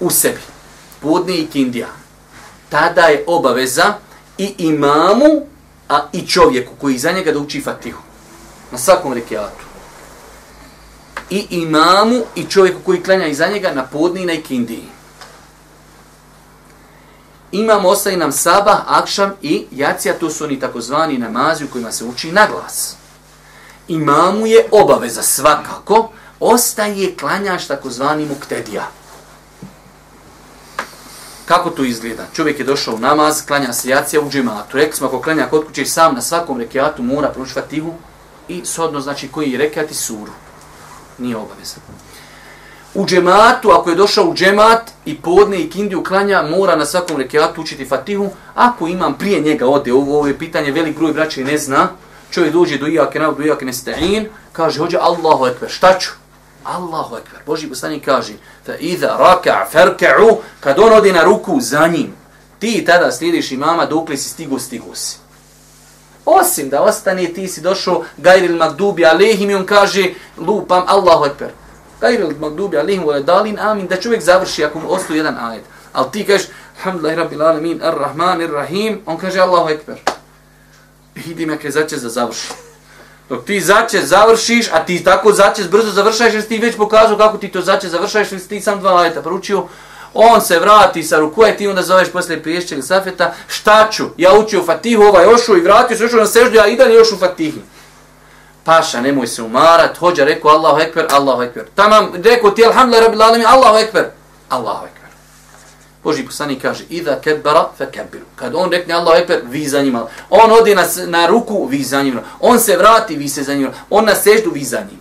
u 0.00 0.10
sebi. 0.10 0.40
Podne 1.00 1.36
i 1.36 1.46
kindija. 1.46 1.88
Tada 2.68 3.00
je 3.00 3.24
obaveza 3.26 3.94
i 4.38 4.54
imamu, 4.58 5.46
a 5.88 6.08
i 6.12 6.26
čovjeku 6.26 6.72
koji 6.80 6.98
za 6.98 7.12
njega 7.12 7.32
da 7.32 7.38
uči 7.38 7.60
fatihu. 7.60 8.02
Na 8.72 8.78
svakom 8.78 9.12
rekiatu. 9.12 9.64
I 11.30 11.46
imamu 11.50 12.22
i 12.34 12.44
čovjeku 12.44 12.80
koji 12.84 13.02
klanja 13.02 13.26
iza 13.26 13.46
njega 13.46 13.72
na 13.74 13.84
podne 13.84 14.22
i 14.22 14.26
na 14.26 14.32
ikindiji 14.32 14.93
imamo, 17.54 17.88
ostaje 17.88 18.16
nam 18.16 18.32
sabah, 18.32 18.78
akšam 18.86 19.32
i 19.42 19.66
jacija, 19.70 20.18
to 20.18 20.30
su 20.30 20.44
oni 20.44 20.60
takozvani 20.60 21.18
namazi 21.18 21.64
u 21.64 21.68
kojima 21.68 21.92
se 21.92 22.04
uči 22.04 22.32
na 22.32 22.46
glas. 22.46 22.96
Imamu 23.88 24.46
je 24.46 24.66
obaveza 24.70 25.22
svakako, 25.22 26.10
ostaje 26.40 27.16
klanjaš 27.16 27.66
takozvani 27.66 28.26
muktedija. 28.26 28.86
Kako 31.44 31.70
to 31.70 31.84
izgleda? 31.84 32.26
Čovjek 32.32 32.58
je 32.58 32.64
došao 32.64 32.94
u 32.94 32.98
namaz, 32.98 33.46
klanja 33.46 33.72
se 33.72 33.88
jacija 33.88 34.20
u 34.20 34.30
džematu. 34.30 34.76
Rekli 34.76 34.96
smo, 34.96 35.06
ako 35.06 35.20
klanja 35.20 35.46
kod 35.50 35.66
kuće 35.66 35.86
sam 35.86 36.14
na 36.14 36.20
svakom 36.20 36.60
rekiatu 36.60 37.02
mora 37.02 37.28
proći 37.28 37.52
fatihu 37.52 37.92
i 38.48 38.64
sodno 38.64 39.00
znači 39.00 39.28
koji 39.28 39.50
je 39.50 39.58
rekiati 39.58 39.94
suru. 39.94 40.32
Nije 41.18 41.36
obaveza 41.36 41.76
u 42.94 43.06
džematu, 43.06 43.70
ako 43.70 43.90
je 43.90 43.96
došao 43.96 44.24
u 44.24 44.34
džemat 44.34 44.90
i 45.04 45.16
podne 45.16 45.60
i 45.60 45.70
kindiju 45.70 46.04
klanja, 46.04 46.42
mora 46.42 46.76
na 46.76 46.86
svakom 46.86 47.16
rekiatu 47.16 47.60
učiti 47.60 47.84
fatihu. 47.84 48.28
Ako 48.54 48.88
imam 48.88 49.18
prije 49.18 49.40
njega 49.40 49.68
ode, 49.68 49.92
ovo, 49.92 50.18
ovo 50.18 50.26
je 50.26 50.38
pitanje, 50.38 50.72
velik 50.72 50.96
broj 50.96 51.12
braća 51.12 51.40
ne 51.40 51.58
zna, 51.58 51.88
čovjek 52.30 52.52
dođe 52.52 52.78
do 52.78 52.86
iake 52.86 53.18
nav, 53.18 53.34
do 53.34 53.42
iake 53.42 53.64
nesta'in, 53.64 54.26
kaže, 54.52 54.78
hođe 54.78 54.98
Allahu 54.98 55.46
ekber, 55.46 55.70
šta 55.70 55.98
ću? 55.98 56.10
Allahu 56.64 57.16
ekber. 57.16 57.40
Boži 57.46 57.68
poslanik 57.68 58.04
kaže, 58.04 58.32
fa 58.66 58.76
iza 58.76 59.16
raka 59.18 59.66
ferka'u, 59.72 60.36
kad 60.60 60.78
on 60.78 60.92
ode 60.92 61.12
na 61.12 61.24
ruku 61.24 61.60
za 61.60 61.86
njim, 61.86 62.12
ti 62.58 62.84
tada 62.84 63.12
slijediš 63.12 63.52
imama, 63.52 63.86
dokle 63.86 64.16
si 64.16 64.28
stigo, 64.28 64.58
stigo 64.58 64.94
si. 64.94 65.16
Osim 66.24 66.68
da 66.68 66.82
ostane, 66.82 67.26
ti 67.26 67.48
si 67.48 67.60
došao, 67.60 68.04
gajril 68.16 68.56
magdubi 68.56 69.04
alehim 69.06 69.50
i 69.50 69.54
on 69.54 69.66
kaže, 69.66 70.14
lupam 70.38 70.82
Allahu 70.86 71.24
ekber. 71.24 71.63
Gajril 72.04 72.34
magdubi 72.40 72.76
alihim 72.76 73.04
vole 73.04 73.22
dalin 73.22 73.58
amin, 73.58 73.86
da 73.86 73.96
čovjek 73.96 74.22
završi 74.22 74.64
ako 74.64 74.78
mu 74.78 74.92
ostuje 74.92 75.16
jedan 75.16 75.36
ajet. 75.40 75.64
Ali 75.92 76.10
ti 76.12 76.24
kažeš, 76.26 76.48
alhamdulillahi 76.78 77.16
rabbil 77.16 77.42
alamin, 77.42 77.80
ar-rahman, 77.82 78.42
ar-rahim, 78.42 79.00
on 79.06 79.16
kaže 79.16 79.40
Allahu 79.40 79.70
ekber. 79.70 79.96
Idi 81.26 81.46
me 81.46 81.56
kaj 81.58 81.70
za 81.70 81.86
da 82.02 82.08
završi. 82.08 82.48
Dok 83.28 83.44
ti 83.44 83.60
zače 83.60 84.02
završiš, 84.06 84.68
a 84.72 84.84
ti 84.84 85.04
tako 85.04 85.32
zače 85.32 85.62
brzo 85.70 85.90
završaš, 85.90 86.34
jer 86.34 86.42
ti 86.42 86.58
već 86.58 86.76
pokazao 86.76 87.16
kako 87.18 87.38
ti 87.38 87.48
to 87.48 87.60
zače 87.60 87.88
završaš, 87.88 88.32
jer 88.32 88.46
ti 88.48 88.60
sam 88.60 88.80
dva 88.80 89.00
ajeta 89.00 89.22
poručio, 89.22 89.66
on 90.14 90.40
se 90.40 90.58
vrati 90.58 91.02
sa 91.02 91.18
rukuje, 91.18 91.56
ti 91.56 91.68
onda 91.68 91.82
zoveš 91.82 92.12
posle 92.12 92.38
ili 92.70 92.82
safeta, 92.82 93.34
šta 93.48 93.88
ću? 93.90 94.04
Ja 94.16 94.34
učio 94.38 94.62
Fatihu, 94.62 95.02
ovaj 95.02 95.26
ošu 95.26 95.56
i 95.56 95.60
vratio 95.60 95.96
se, 95.96 96.04
ošu 96.04 96.16
na 96.16 96.26
seždu, 96.26 96.56
ja 96.56 96.66
i 96.66 96.76
dalje 96.76 96.94
još 96.94 97.12
u 97.12 97.18
Fatihi 97.18 97.60
paša, 98.64 99.00
nemoj 99.00 99.26
se 99.26 99.42
umarat, 99.42 99.98
hođa 99.98 100.24
rekao 100.24 100.50
Allahu 100.50 100.80
Ekber, 100.80 101.06
Allahu 101.10 101.42
Ekber. 101.42 101.64
Tamam, 101.74 102.12
rekao 102.24 102.50
ti 102.50 102.64
Alhamdulillah 102.64 103.06
Rabbil 103.06 103.22
Alamin, 103.22 103.46
Allahu 103.46 103.78
Ekber, 103.78 104.04
Allahu 104.48 104.86
Ekber. 104.86 105.10
Boži 106.04 106.24
poslanik 106.24 106.62
kaže, 106.62 106.84
idha 106.88 107.20
kebara 107.20 107.68
fe 107.78 107.86
kebiru. 107.90 108.24
Kad 108.36 108.54
on 108.54 108.70
rekne 108.70 108.94
Allahu 108.94 109.16
Ekber, 109.16 109.40
vi 109.44 109.68
za 109.68 109.82
njima. 109.82 110.06
On 110.30 110.52
ode 110.52 110.74
na, 110.74 110.84
na 111.06 111.26
ruku, 111.26 111.66
vi 111.66 111.82
za 111.82 112.02
njima. 112.02 112.20
On 112.40 112.58
se 112.58 112.76
vrati, 112.76 113.16
vi 113.16 113.28
se 113.28 113.42
za 113.42 113.54
njima. 113.54 113.70
On 113.90 114.04
na 114.04 114.14
seždu, 114.14 114.50
vi 114.50 114.64
za 114.64 114.80
njim. 114.80 115.00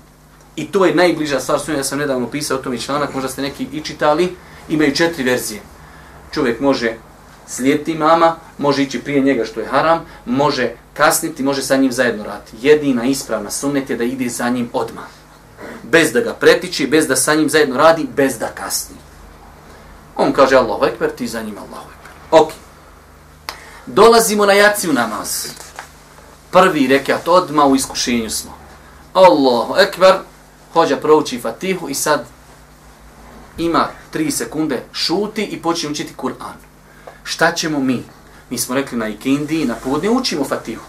I 0.55 0.72
to 0.72 0.86
je 0.86 0.95
najbliža 0.95 1.39
stvar, 1.39 1.59
sunja. 1.59 1.78
ja 1.78 1.84
sam 1.84 1.99
nedavno 1.99 2.28
pisao 2.28 2.57
o 2.57 2.61
tom 2.61 2.74
i 2.74 2.82
članak, 2.82 3.14
možda 3.14 3.30
ste 3.30 3.41
neki 3.41 3.68
i 3.74 3.82
čitali, 3.82 4.36
imaju 4.70 4.95
četiri 4.95 5.24
verzije. 5.24 5.61
Čovjek 6.34 6.59
može 6.59 6.93
slijediti 7.48 7.96
mama, 7.96 8.36
može 8.58 8.84
ići 8.84 9.00
prije 9.00 9.22
njega 9.22 9.46
što 9.46 9.60
je 9.60 9.68
haram, 9.68 10.06
može 10.26 10.72
kasniti, 10.94 11.44
može 11.44 11.62
sa 11.62 11.76
njim 11.76 11.91
zajedno 11.91 12.24
raditi. 12.24 12.58
Jedina 12.62 13.04
ispravna 13.04 13.52
sunnet 13.52 13.89
je 13.89 13.98
da 13.98 14.04
ide 14.04 14.30
za 14.30 14.50
njim 14.50 14.70
odmah. 14.74 15.06
bez 15.84 16.12
da 16.12 16.20
ga 16.20 16.34
pretiči, 16.34 16.88
bez 16.88 17.08
da 17.08 17.16
sa 17.16 17.36
njim 17.36 17.50
zajedno 17.50 17.78
radi, 17.78 18.08
bez 18.16 18.38
da 18.39 18.48
kasni. 18.48 18.96
On 20.16 20.34
kaže 20.34 20.56
Allahu 20.56 20.86
Ekber, 20.86 21.12
ti 21.12 21.28
za 21.28 21.41
njim 21.41 21.58
Allahu 21.58 21.89
Ekber. 21.89 22.12
Ok. 22.32 22.52
Dolazimo 23.86 24.46
na 24.46 24.54
jaciju 24.54 24.94
namaz. 24.94 25.48
Prvi 26.52 26.88
rekat 26.88 27.28
odma 27.28 27.66
u 27.66 27.76
iskušenju 27.76 28.30
smo. 28.30 28.52
Allahu 29.14 29.76
Ekber, 29.78 30.16
hođa 30.74 30.98
prouči 30.98 31.39
fatihu 31.39 31.89
i 31.89 31.94
sad 31.94 32.26
ima 33.58 33.88
tri 34.12 34.32
sekunde, 34.32 34.84
šuti 34.94 35.44
i 35.44 35.62
počne 35.62 35.89
učiti 35.89 36.14
Kur'an. 36.18 36.72
Šta 37.24 37.51
ćemo 37.51 37.80
mi? 37.80 38.03
Mi 38.49 38.57
smo 38.57 38.76
rekli 38.76 38.97
na 38.97 39.07
ikindi, 39.07 39.65
na 39.65 39.76
podne 39.84 40.09
učimo 40.09 40.43
fatihu. 40.43 40.86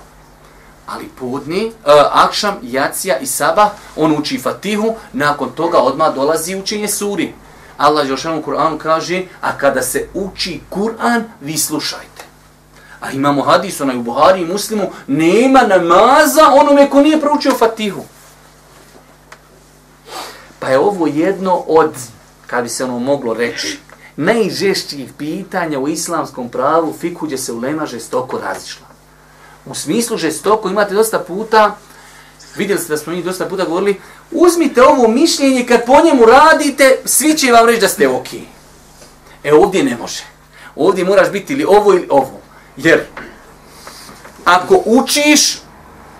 Ali 0.86 1.08
podne, 1.18 1.66
uh, 1.66 1.72
akšam, 2.12 2.56
jacija 2.62 3.18
i 3.18 3.26
saba, 3.26 3.70
on 3.96 4.12
uči 4.18 4.38
fatihu, 4.38 4.94
nakon 5.12 5.50
toga 5.50 5.78
odmah 5.78 6.14
dolazi 6.14 6.56
učenje 6.56 6.88
suri. 6.88 7.32
Allah 7.76 8.08
Jošanu 8.08 8.42
Kur'anu 8.42 8.78
kaže, 8.78 9.22
a 9.40 9.58
kada 9.58 9.82
se 9.82 10.08
uči 10.14 10.60
Kur'an, 10.70 11.24
vi 11.40 11.58
slušajte. 11.58 12.24
A 13.00 13.10
imamo 13.10 13.42
hadis, 13.42 13.80
onaj 13.80 13.96
u 13.96 14.02
Buhari 14.02 14.42
i 14.42 14.46
Muslimu, 14.46 14.90
nema 15.06 15.62
namaza 15.62 16.48
onome 16.52 16.90
ko 16.90 17.00
nije 17.00 17.20
proučio 17.20 17.54
fatihu. 17.58 18.04
Pa 20.58 20.68
je 20.68 20.78
ovo 20.78 21.06
jedno 21.06 21.54
od, 21.54 21.92
kad 22.46 22.62
bi 22.62 22.68
se 22.68 22.84
ono 22.84 22.98
moglo 22.98 23.34
reći, 23.34 23.78
najžešćih 24.16 25.12
pitanja 25.18 25.78
u 25.78 25.88
islamskom 25.88 26.48
pravu, 26.48 26.94
fiku 27.00 27.26
gdje 27.26 27.38
se 27.38 27.52
ulema 27.52 27.86
žestoko 27.86 28.38
razišla. 28.38 28.86
U 29.66 29.74
smislu 29.74 30.16
žestoko 30.16 30.68
imate 30.68 30.94
dosta 30.94 31.18
puta, 31.18 31.76
vidjeli 32.56 32.80
ste 32.80 32.92
da 32.92 32.96
smo 32.96 33.12
mi 33.12 33.22
dosta 33.22 33.46
puta 33.46 33.64
govorili, 33.64 34.00
uzmite 34.30 34.82
ovo 34.82 35.08
mišljenje, 35.08 35.66
kad 35.66 35.84
po 35.86 36.00
njemu 36.04 36.24
radite, 36.24 36.98
svi 37.04 37.34
će 37.34 37.52
vam 37.52 37.66
reći 37.66 37.80
da 37.80 37.88
ste 37.88 38.08
ok. 38.08 38.28
E 39.44 39.54
ovdje 39.54 39.84
ne 39.84 39.96
može. 39.96 40.22
Ovdje 40.76 41.04
moraš 41.04 41.30
biti 41.30 41.52
ili 41.52 41.64
ovo 41.64 41.92
ili 41.92 42.06
ovo. 42.10 42.40
Jer, 42.76 43.00
ako 44.44 44.82
učiš, 44.84 45.58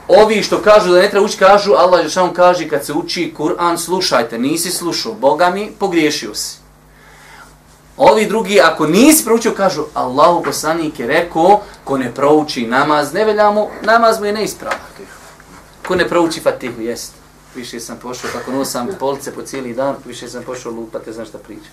ovi 0.08 0.42
što 0.42 0.62
kažu 0.62 0.92
da 0.92 1.00
ne 1.00 1.10
treba 1.10 1.24
ući, 1.24 1.38
kažu, 1.38 1.72
Allah 1.72 2.04
je 2.04 2.32
kaže, 2.34 2.68
kad 2.68 2.84
se 2.86 2.92
uči 2.92 3.34
Kur'an, 3.38 3.78
slušajte, 3.78 4.38
nisi 4.38 4.70
slušao, 4.70 5.14
Boga 5.14 5.50
mi, 5.50 5.70
pogriješio 5.78 6.34
si. 6.34 6.63
Ovi 7.96 8.26
drugi, 8.26 8.60
ako 8.60 8.86
nisi 8.86 9.24
proučio, 9.24 9.52
kažu, 9.52 9.84
Allahu 9.94 10.42
poslanik 10.42 11.00
je 11.00 11.06
rekao, 11.06 11.60
ko 11.84 11.98
ne 11.98 12.14
prouči 12.14 12.66
namaz, 12.66 13.12
ne 13.12 13.24
veljamo, 13.24 13.68
namaz 13.82 14.20
mu 14.20 14.26
je 14.26 14.32
neispravan. 14.32 14.78
Ko 15.86 15.94
ne 15.94 16.08
prouči 16.08 16.40
fatihu, 16.40 16.80
jest. 16.80 17.12
Više 17.54 17.80
sam 17.80 17.96
pošao, 18.02 18.30
kako 18.32 18.50
nosam 18.50 18.88
polce 18.98 19.34
po 19.34 19.42
cijeli 19.42 19.74
dan, 19.74 19.96
više 20.04 20.28
sam 20.28 20.42
pošao 20.42 20.72
lupati, 20.72 21.12
znaš 21.12 21.28
šta 21.28 21.38
priča. 21.38 21.70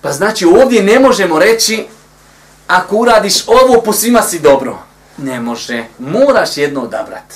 Pa 0.00 0.12
znači, 0.12 0.46
ovdje 0.46 0.82
ne 0.82 0.98
možemo 0.98 1.38
reći, 1.38 1.86
ako 2.66 2.96
uradiš 2.96 3.48
ovo, 3.48 3.80
po 3.80 3.92
svima 3.92 4.22
si 4.22 4.38
dobro. 4.38 4.78
Ne 5.18 5.40
može. 5.40 5.84
Moraš 5.98 6.56
jedno 6.56 6.80
odabrat. 6.80 7.34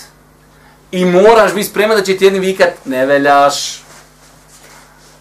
I 0.90 1.04
moraš 1.04 1.54
biti 1.54 1.68
spreman 1.68 1.96
da 1.96 2.04
će 2.04 2.16
ti 2.16 2.24
jedni 2.24 2.38
vikat, 2.38 2.70
ne 2.84 3.06
veljaš. 3.06 3.83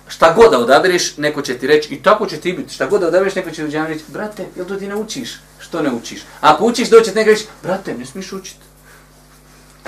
Šta 0.08 0.34
god 0.34 0.51
da 0.51 0.60
odabereš, 0.60 1.18
neko 1.18 1.41
će 1.41 1.58
ti 1.58 1.68
reći, 1.68 1.93
i 1.93 2.04
tako 2.04 2.26
će 2.26 2.38
ti 2.38 2.54
biti, 2.54 2.74
šta 2.74 2.86
god 2.86 3.01
da 3.01 3.08
odabereš, 3.08 3.36
neko 3.36 3.49
će 3.51 3.70
ti 3.70 3.78
reći, 3.88 4.04
brate, 4.08 4.45
jel 4.56 4.66
to 4.66 4.76
ti 4.76 4.88
ne 4.88 4.95
učiš? 4.95 5.39
Što 5.60 5.82
ne 5.82 5.91
učiš? 5.91 6.22
Ako 6.41 6.66
učiš, 6.66 6.89
doće 6.89 7.12
ti 7.12 7.16
neko 7.16 7.30
reći, 7.30 7.45
brate, 7.64 7.93
ne 7.93 8.06
smiješ 8.06 8.34
učiti. 8.34 8.60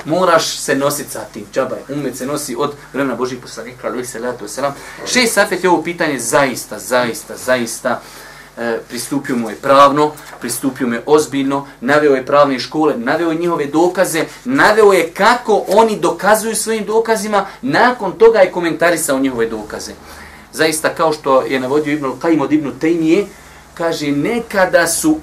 Moraš 0.05 0.57
se 0.57 0.75
nositi 0.75 1.11
sa 1.11 1.19
tim, 1.33 1.45
džabaj, 1.53 1.79
umet 1.89 2.17
se 2.17 2.25
nosi 2.25 2.55
od 2.57 2.73
vremena 2.93 3.15
Božih 3.15 3.39
poslanika, 3.41 3.87
ali 3.87 4.05
se 4.05 4.19
letu 4.19 4.47
selam. 4.47 4.73
Šest 5.05 5.33
safet 5.33 5.63
je 5.63 5.69
ovo 5.69 5.83
pitanje 5.83 6.19
zaista, 6.19 6.79
zaista, 6.79 7.37
zaista, 7.45 8.01
e, 8.57 8.77
pristupio 8.89 9.35
mu 9.35 9.49
je 9.49 9.55
pravno, 9.55 10.11
pristupio 10.39 10.87
mu 10.87 10.93
je 10.93 11.03
ozbiljno, 11.05 11.67
naveo 11.81 12.15
je 12.15 12.25
pravne 12.25 12.59
škole, 12.59 12.93
naveo 12.97 13.31
je 13.31 13.37
njihove 13.37 13.65
dokaze, 13.65 14.25
naveo 14.45 14.93
je 14.93 15.11
kako 15.11 15.65
oni 15.67 15.99
dokazuju 15.99 16.55
svojim 16.55 16.85
dokazima, 16.85 17.45
nakon 17.61 18.11
toga 18.11 18.39
je 18.39 18.51
komentarisao 18.51 19.19
njihove 19.19 19.45
dokaze. 19.45 19.91
Zaista, 20.53 20.89
kao 20.89 21.13
što 21.13 21.41
je 21.41 21.59
navodio 21.59 21.93
Ibn 21.93 22.05
Al-Qaim 22.05 22.41
od 22.41 22.51
Ibn 22.51 22.71
Tejmije, 22.79 23.25
kaže, 23.73 24.11
nekada 24.11 24.87
su 24.87 25.19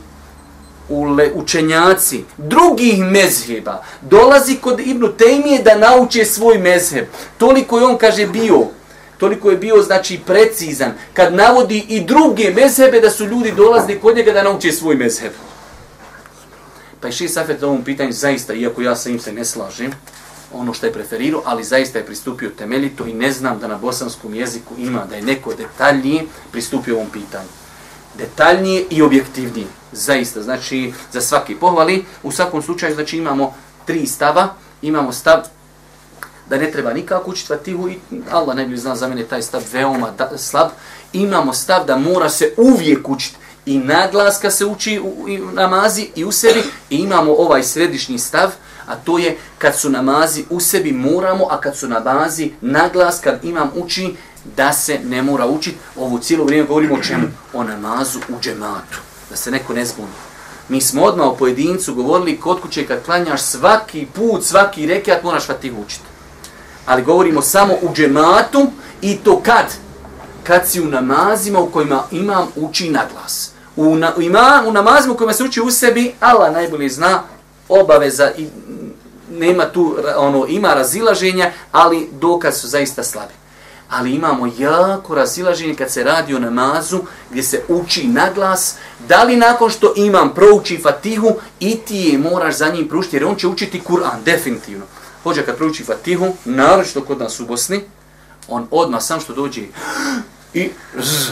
ule, 0.88 1.30
učenjaci 1.34 2.24
drugih 2.36 3.04
mezheba 3.04 3.82
dolazi 4.00 4.56
kod 4.56 4.80
Ibn 4.80 5.12
Tejmije 5.18 5.62
da 5.62 5.78
nauče 5.78 6.24
svoj 6.24 6.58
mezheb. 6.58 7.06
Toliko 7.38 7.78
je 7.78 7.86
on, 7.86 7.98
kaže, 7.98 8.26
bio 8.26 8.66
toliko 9.22 9.50
je 9.50 9.56
bio 9.56 9.82
znači 9.82 10.20
precizan 10.26 10.92
kad 11.14 11.34
navodi 11.34 11.84
i 11.88 12.00
druge 12.04 12.50
mezhebe 12.50 13.00
da 13.00 13.10
su 13.10 13.26
ljudi 13.26 13.52
dolazili 13.52 14.00
kod 14.00 14.16
njega 14.16 14.32
da 14.32 14.42
nauče 14.42 14.72
svoj 14.72 14.94
mezheb. 14.94 15.32
Pa 17.00 17.06
je 17.06 17.12
Šis 17.12 17.32
Safet 17.32 17.62
ovom 17.62 17.84
pitanju 17.84 18.12
zaista, 18.12 18.54
iako 18.54 18.82
ja 18.82 18.96
sa 18.96 19.10
im 19.10 19.20
se 19.20 19.32
ne 19.32 19.44
slažem, 19.44 19.92
ono 20.52 20.74
što 20.74 20.86
je 20.86 20.92
preferirao, 20.92 21.42
ali 21.44 21.64
zaista 21.64 21.98
je 21.98 22.06
pristupio 22.06 22.50
temeljito 22.58 23.06
i 23.06 23.12
ne 23.12 23.32
znam 23.32 23.58
da 23.58 23.68
na 23.68 23.78
bosanskom 23.78 24.34
jeziku 24.34 24.74
ima 24.78 25.04
da 25.10 25.16
je 25.16 25.22
neko 25.22 25.54
detaljnije 25.54 26.24
pristupio 26.52 26.96
ovom 26.96 27.10
pitanju. 27.10 27.48
Detaljnije 28.18 28.84
i 28.90 29.02
objektivnije. 29.02 29.66
Zaista, 29.92 30.42
znači 30.42 30.92
za 31.12 31.20
svaki 31.20 31.54
pohvali. 31.54 32.04
U 32.22 32.32
svakom 32.32 32.62
slučaju, 32.62 32.94
znači 32.94 33.18
imamo 33.18 33.54
tri 33.86 34.06
stava. 34.06 34.54
Imamo 34.82 35.12
stav 35.12 35.42
da 36.52 36.58
ne 36.58 36.70
treba 36.70 36.92
nikako 36.92 37.30
učiti 37.30 37.48
fatihu 37.48 37.88
i 37.88 37.98
Allah 38.30 38.56
ne 38.56 38.66
bi 38.66 38.76
znao 38.76 38.96
za 38.96 39.08
mene 39.08 39.24
taj 39.24 39.42
stav 39.42 39.62
veoma 39.72 40.10
da, 40.18 40.38
slab. 40.38 40.68
Imamo 41.12 41.52
stav 41.52 41.86
da 41.86 41.96
mora 41.96 42.28
se 42.28 42.54
uvijek 42.56 43.08
učiti 43.08 43.36
i 43.66 43.78
naglaska 43.78 44.50
se 44.50 44.66
uči 44.66 44.98
u, 44.98 45.06
u 45.06 45.52
namazi 45.52 46.08
i 46.14 46.24
u 46.24 46.32
sebi 46.32 46.62
i 46.90 46.96
imamo 46.96 47.32
ovaj 47.32 47.62
središnji 47.62 48.18
stav 48.18 48.50
a 48.86 48.96
to 48.96 49.18
je 49.18 49.36
kad 49.58 49.76
su 49.76 49.90
namazi 49.90 50.44
u 50.50 50.60
sebi 50.60 50.92
moramo, 50.92 51.46
a 51.50 51.60
kad 51.60 51.76
su 51.76 51.88
namazi 51.88 52.50
naglas, 52.60 53.20
kad 53.20 53.44
imam 53.44 53.70
uči, 53.74 54.14
da 54.56 54.72
se 54.72 54.98
ne 55.04 55.22
mora 55.22 55.46
učiti. 55.46 55.76
Ovo 55.96 56.18
cijelo 56.18 56.44
vrijeme 56.44 56.68
govorimo 56.68 56.94
o 56.94 57.02
čemu? 57.02 57.26
O 57.52 57.64
namazu 57.64 58.18
u 58.28 58.40
džematu. 58.40 58.98
Da 59.30 59.36
se 59.36 59.50
neko 59.50 59.72
ne 59.72 59.84
zbuni. 59.84 60.12
Mi 60.68 60.80
smo 60.80 61.02
odmah 61.02 61.26
o 61.26 61.36
pojedincu 61.36 61.94
govorili 61.94 62.40
kod 62.40 62.60
kuće 62.60 62.86
kad 62.86 63.04
klanjaš 63.04 63.42
svaki 63.42 64.06
put, 64.14 64.44
svaki 64.44 64.86
rekiat, 64.86 65.22
moraš 65.22 65.46
fatihu 65.46 65.80
učiti 65.80 66.11
ali 66.86 67.02
govorimo 67.02 67.42
samo 67.42 67.74
u 67.82 67.94
džematu 67.94 68.66
i 69.02 69.16
to 69.16 69.40
kad? 69.44 69.66
Kad 70.44 70.68
si 70.68 70.80
u 70.80 70.84
namazima 70.84 71.60
u 71.60 71.70
kojima 71.70 72.04
imam 72.10 72.48
uči 72.56 72.90
na 72.90 73.00
glas. 73.12 73.52
U, 73.76 73.96
na, 73.96 74.12
ima, 74.20 74.64
u 74.66 74.72
namazima 74.72 75.14
u 75.14 75.16
kojima 75.16 75.32
se 75.32 75.44
uči 75.44 75.60
u 75.60 75.70
sebi, 75.70 76.14
Allah 76.20 76.52
najbolje 76.52 76.88
zna 76.88 77.22
obaveza 77.68 78.30
i 78.38 78.46
nema 79.30 79.64
tu, 79.64 79.96
ono, 80.16 80.46
ima 80.48 80.74
razilaženja, 80.74 81.50
ali 81.72 82.08
dokaz 82.12 82.60
su 82.60 82.68
zaista 82.68 83.02
slabi. 83.02 83.32
Ali 83.90 84.14
imamo 84.14 84.52
jako 84.58 85.14
razilaženje 85.14 85.74
kad 85.74 85.90
se 85.90 86.04
radi 86.04 86.34
o 86.34 86.38
namazu 86.38 86.98
gdje 87.30 87.42
se 87.42 87.62
uči 87.68 88.08
na 88.08 88.30
glas, 88.34 88.74
da 89.08 89.22
li 89.22 89.36
nakon 89.36 89.70
što 89.70 89.92
imam 89.96 90.34
prouči 90.34 90.80
fatihu 90.82 91.32
i 91.60 91.76
ti 91.76 91.96
je 91.96 92.18
moraš 92.18 92.56
za 92.56 92.68
njim 92.68 92.88
prušiti 92.88 93.16
jer 93.16 93.24
on 93.24 93.36
će 93.36 93.48
učiti 93.48 93.82
Kur'an, 93.88 94.22
definitivno 94.24 94.84
hođa 95.22 95.42
kad 95.42 95.56
prouči 95.56 95.84
Fatihu, 95.84 96.26
naročito 96.44 97.04
kod 97.04 97.18
nas 97.18 97.40
u 97.40 97.46
Bosni, 97.46 97.80
on 98.48 98.66
odma 98.70 99.00
sam 99.00 99.20
što 99.20 99.34
dođe 99.34 99.62
i 100.54 100.70
zzz, 100.98 101.30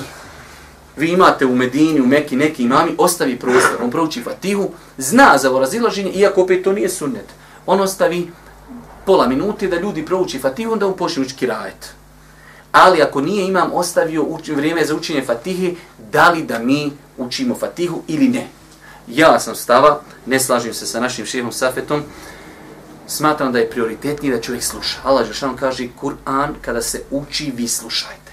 vi 0.97 1.09
imate 1.09 1.47
u 1.47 1.57
Medini, 1.57 2.01
u 2.01 2.07
Meki 2.07 2.37
neki 2.37 2.63
imami, 2.63 2.95
ostavi 2.99 3.39
prostor, 3.39 3.83
on 3.83 3.91
prouči 3.91 4.23
Fatihu, 4.23 4.71
zna 4.99 5.39
za 5.39 5.49
vorazilaženje, 5.49 6.11
iako 6.11 6.43
opet 6.43 6.65
to 6.65 6.73
nije 6.73 6.89
sunnet. 6.89 7.27
On 7.67 7.81
ostavi 7.81 8.31
pola 9.07 9.27
minute 9.29 9.69
da 9.69 9.81
ljudi 9.81 10.07
prouči 10.07 10.39
Fatihu, 10.39 10.73
onda 10.73 10.87
on 10.87 10.97
počne 10.97 11.23
učiti 11.23 11.39
kirajet. 11.39 11.91
Ali 12.73 13.03
ako 13.03 13.21
nije 13.21 13.47
imam 13.47 13.71
ostavio 13.73 14.23
uč, 14.23 14.49
vrijeme 14.49 14.85
za 14.85 14.95
učenje 14.95 15.23
Fatihe, 15.23 15.75
da 16.13 16.31
li 16.31 16.43
da 16.43 16.59
mi 16.59 16.93
učimo 17.19 17.55
Fatihu 17.55 18.03
ili 18.09 18.29
ne? 18.29 18.49
Ja 19.09 19.41
sam 19.41 19.55
stava, 19.55 20.01
ne 20.27 20.41
slažem 20.41 20.75
se 20.75 20.87
sa 20.87 21.01
našim 21.01 21.27
šehom 21.27 21.53
Safetom, 21.53 22.03
smatram 23.11 23.53
da 23.53 23.59
je 23.59 23.71
prioritetnije 23.71 24.37
da 24.37 24.43
čovjek 24.43 24.63
sluša. 24.65 24.99
Allah 25.05 25.27
Žešan 25.27 25.57
kaže, 25.57 25.89
Kur'an 26.01 26.55
kada 26.63 26.83
se 26.83 27.03
uči, 27.11 27.53
vi 27.57 27.69
slušajte. 27.69 28.33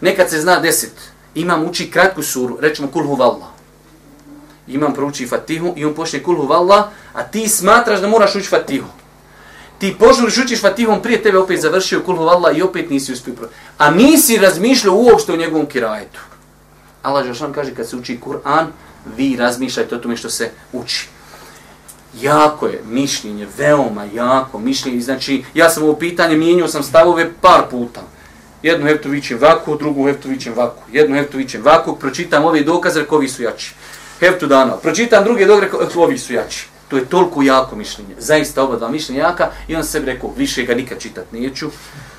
Nekad 0.00 0.30
se 0.30 0.40
zna 0.40 0.60
deset, 0.60 0.92
imam 1.34 1.64
uči 1.64 1.90
kratku 1.90 2.22
suru, 2.22 2.58
rećemo 2.60 2.88
kulhu 2.88 3.14
vallah. 3.14 3.48
Imam 4.66 4.94
prouči 4.94 5.26
fatihu 5.26 5.72
i 5.76 5.84
on 5.84 5.94
počne 5.94 6.22
kulhu 6.22 6.46
vallah, 6.46 6.84
a 7.12 7.22
ti 7.22 7.48
smatraš 7.48 8.00
da 8.00 8.08
moraš 8.08 8.34
ući 8.34 8.48
fatihu. 8.48 8.88
Ti 9.78 9.96
požuriš 9.98 10.38
učiš 10.38 10.60
fatihom, 10.60 11.02
prije 11.02 11.22
tebe 11.22 11.38
opet 11.38 11.60
završio 11.60 12.02
kulhu 12.02 12.24
vallah 12.24 12.56
i 12.56 12.62
opet 12.62 12.90
nisi 12.90 13.12
uspio. 13.12 13.34
A 13.78 13.90
nisi 13.90 14.36
razmišljao 14.36 14.94
uopšte 14.94 15.32
o 15.32 15.36
njegovom 15.36 15.66
kirajetu. 15.66 16.20
Allah 17.02 17.26
Žešan 17.26 17.52
kaže, 17.52 17.74
kad 17.74 17.88
se 17.88 17.96
uči 17.96 18.20
Kur'an, 18.24 18.66
vi 19.16 19.36
razmišljajte 19.36 19.94
o 19.94 19.98
tome 19.98 20.16
što 20.16 20.30
se 20.30 20.50
uči 20.72 21.08
jako 22.20 22.66
je 22.66 22.82
mišljenje, 22.86 23.46
veoma 23.58 24.04
jako 24.14 24.58
mišljenje. 24.58 25.00
Znači, 25.00 25.44
ja 25.54 25.70
sam 25.70 25.82
ovo 25.82 25.96
pitanje, 25.96 26.36
mijenio 26.36 26.68
sam 26.68 26.82
stavove 26.82 27.30
par 27.40 27.62
puta. 27.70 28.00
Jednu 28.62 28.86
Heftovićem 28.86 29.38
vaku, 29.38 29.76
drugu 29.76 30.06
Heftovićem 30.06 30.54
vaku. 30.56 30.82
Jednu 30.92 31.16
Heftovićem 31.16 31.62
vaku, 31.62 31.96
pročitam 31.96 32.44
ove 32.44 32.60
dokaze, 32.60 33.00
rekovi 33.00 33.28
su 33.28 33.42
jači. 33.42 33.74
Heftu 34.20 34.46
dana, 34.46 34.76
pročitam 34.76 35.24
druge 35.24 35.46
dokaze, 35.46 35.74
kovi 35.94 36.18
su 36.18 36.32
jači. 36.32 36.66
To 36.88 36.96
je 36.96 37.04
toliko 37.04 37.42
jako 37.42 37.76
mišljenje. 37.76 38.14
Zaista 38.18 38.62
oba 38.62 38.76
dva 38.76 38.88
mišljenja 38.88 39.22
jaka 39.22 39.50
i 39.68 39.76
on 39.76 39.84
sebi 39.84 40.06
rekao, 40.06 40.32
više 40.36 40.62
ga 40.62 40.74
nikad 40.74 40.98
čitat 40.98 41.32
neću. 41.32 41.70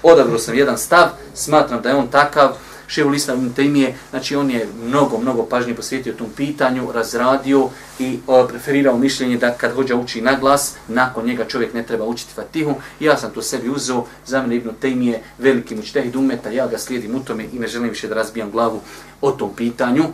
Odabrao 0.04 0.40
sam 0.40 0.56
jedan 0.56 0.78
stav, 0.78 1.08
smatram 1.34 1.82
da 1.82 1.90
je 1.90 1.96
on 1.96 2.08
takav, 2.08 2.58
Šehu 2.90 3.10
Lista 3.10 3.36
Temije, 3.56 3.96
znači 4.10 4.36
on 4.36 4.52
je 4.52 4.68
mnogo, 4.84 5.18
mnogo 5.18 5.46
pažnje 5.46 5.76
posvetio 5.76 6.14
tom 6.14 6.30
pitanju, 6.38 6.92
razradio 6.92 7.70
i 8.00 8.20
o, 8.28 8.48
preferirao 8.48 8.98
mišljenje 8.98 9.38
da 9.38 9.52
kad 9.54 9.74
hođa 9.74 9.96
uči 9.96 10.22
na 10.22 10.36
glas, 10.40 10.76
nakon 10.88 11.26
njega 11.26 11.46
čovjek 11.46 11.74
ne 11.74 11.84
treba 11.84 12.06
učiti 12.06 12.34
Fatihu. 12.34 12.76
Ja 13.00 13.18
sam 13.18 13.32
to 13.32 13.42
sebi 13.42 13.70
uzeo, 13.70 14.06
za 14.26 14.42
mene 14.42 14.56
Ibn 14.56 14.70
Temije, 14.82 15.24
veliki 15.38 15.76
mučtehid 15.76 16.16
umeta, 16.16 16.50
ja 16.50 16.68
ga 16.68 16.78
slijedim 16.78 17.16
u 17.16 17.20
tome 17.20 17.44
i 17.54 17.60
ne 17.60 17.68
želim 17.68 17.90
više 17.90 18.08
da 18.08 18.16
razbijam 18.16 18.52
glavu 18.52 18.82
o 19.22 19.32
tom 19.32 19.54
pitanju. 19.56 20.06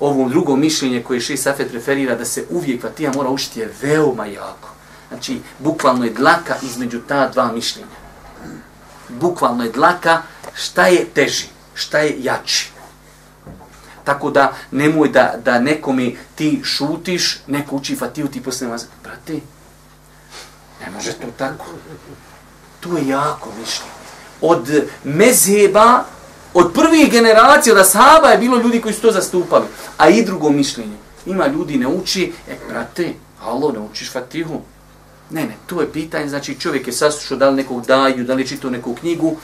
Ovo 0.00 0.28
drugo 0.28 0.56
mišljenje 0.56 1.02
koje 1.02 1.20
Šehi 1.20 1.36
Safet 1.36 1.70
preferira 1.70 2.14
da 2.14 2.24
se 2.24 2.44
uvijek 2.50 2.82
Fatiha 2.82 3.12
mora 3.14 3.30
učiti 3.30 3.60
je 3.60 3.72
veoma 3.82 4.26
jako. 4.26 4.68
Znači, 5.08 5.40
bukvalno 5.58 6.04
je 6.04 6.10
dlaka 6.10 6.54
između 6.62 7.00
ta 7.08 7.28
dva 7.28 7.52
mišljenja. 7.52 7.88
Bukvalno 9.08 9.64
je 9.64 9.70
dlaka 9.70 10.22
šta 10.54 10.86
je 10.86 11.04
teži 11.04 11.51
šta 11.74 11.98
je 11.98 12.16
jači. 12.22 12.70
Tako 14.04 14.30
da 14.30 14.52
nemoj 14.70 15.08
da, 15.08 15.34
da 15.44 15.58
nekomi 15.58 16.18
ti 16.34 16.60
šutiš, 16.64 17.38
neko 17.46 17.76
uči 17.76 17.96
fatiju, 17.96 18.28
ti 18.28 18.42
posle 18.42 18.66
namaz. 18.66 18.84
Brate, 19.02 19.40
ne 20.80 20.90
može 20.90 21.12
to 21.12 21.26
tako. 21.38 21.64
To 22.80 22.96
je 22.96 23.08
jako 23.08 23.48
mišljenje. 23.60 23.92
Od 24.40 24.88
mezheba, 25.04 26.04
od 26.54 26.72
prvih 26.74 27.10
generacija 27.10 27.74
od 27.74 27.80
ashaba 27.80 28.28
je 28.28 28.38
bilo 28.38 28.58
ljudi 28.58 28.80
koji 28.80 28.94
su 28.94 29.00
to 29.00 29.12
zastupali. 29.12 29.66
A 29.98 30.08
i 30.08 30.24
drugo 30.24 30.50
mišljenje. 30.50 30.96
Ima 31.26 31.46
ljudi 31.46 31.78
ne 31.78 31.86
uči, 31.86 32.32
e, 32.48 32.56
brate, 32.68 33.14
alo, 33.44 33.72
ne 33.72 33.78
učiš 33.78 34.12
fatihu. 34.12 34.60
Ne, 35.30 35.42
ne, 35.42 35.56
to 35.66 35.80
je 35.80 35.92
pitanje, 35.92 36.28
znači 36.28 36.60
čovjek 36.60 36.86
je 36.86 36.92
saslušao 36.92 37.38
da 37.38 37.50
li 37.50 37.56
nekog 37.56 37.86
daju, 37.86 38.24
da 38.24 38.34
li 38.34 38.48
čitao 38.48 38.70
neku 38.70 38.94
knjigu, 38.94 39.36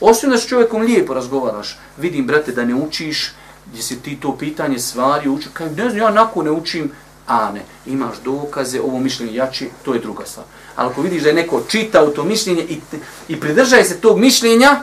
Osim 0.00 0.30
da 0.30 0.38
s 0.38 0.46
čovjekom 0.46 0.82
lijepo 0.82 1.14
razgovaraš, 1.14 1.78
vidim, 1.96 2.26
brate, 2.26 2.52
da 2.52 2.64
ne 2.64 2.74
učiš, 2.74 3.32
gdje 3.66 3.82
si 3.82 4.02
ti 4.02 4.16
to 4.20 4.36
pitanje 4.36 4.78
stvari 4.78 5.28
uči, 5.28 5.48
kaj 5.52 5.70
ne 5.70 5.90
znam, 5.90 5.96
ja 5.96 6.10
nakon 6.10 6.44
ne 6.44 6.50
učim, 6.50 6.90
a 7.26 7.52
ne, 7.52 7.62
imaš 7.86 8.16
dokaze, 8.24 8.80
ovo 8.80 9.00
mišljenje 9.00 9.34
jači, 9.34 9.70
to 9.84 9.94
je 9.94 10.00
druga 10.00 10.26
stvar. 10.26 10.46
Ali 10.76 10.90
ako 10.90 11.02
vidiš 11.02 11.22
da 11.22 11.28
je 11.28 11.34
neko 11.34 11.62
čitao 11.68 12.06
to 12.06 12.24
mišljenje 12.24 12.62
i, 12.62 12.80
i 13.28 13.40
pridržaje 13.40 13.84
se 13.84 14.00
tog 14.00 14.18
mišljenja, 14.18 14.80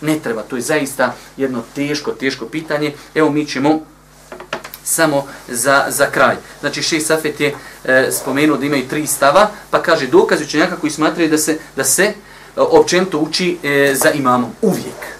ne 0.00 0.18
treba, 0.18 0.42
to 0.42 0.56
je 0.56 0.62
zaista 0.62 1.14
jedno 1.36 1.62
teško, 1.74 2.12
teško 2.12 2.46
pitanje. 2.46 2.92
Evo 3.14 3.30
mi 3.30 3.46
ćemo 3.46 3.80
samo 4.84 5.26
za, 5.48 5.84
za 5.88 6.10
kraj. 6.10 6.36
Znači, 6.60 6.82
šest 6.82 7.06
Safet 7.06 7.40
je 7.40 7.54
e, 7.84 8.08
spomenuo 8.10 8.56
da 8.56 8.66
imaju 8.66 8.88
tri 8.88 9.06
stava, 9.06 9.50
pa 9.70 9.82
kaže 9.82 10.06
dokaz 10.06 10.40
učenjaka 10.42 10.76
koji 10.76 10.90
smatraju 10.90 11.30
da 11.30 11.38
se, 11.38 11.58
da 11.76 11.84
se 11.84 12.14
općenito 12.56 13.18
uči 13.18 13.58
e, 13.62 13.94
za 13.94 14.10
imamom. 14.10 14.50
Uvijek. 14.62 15.18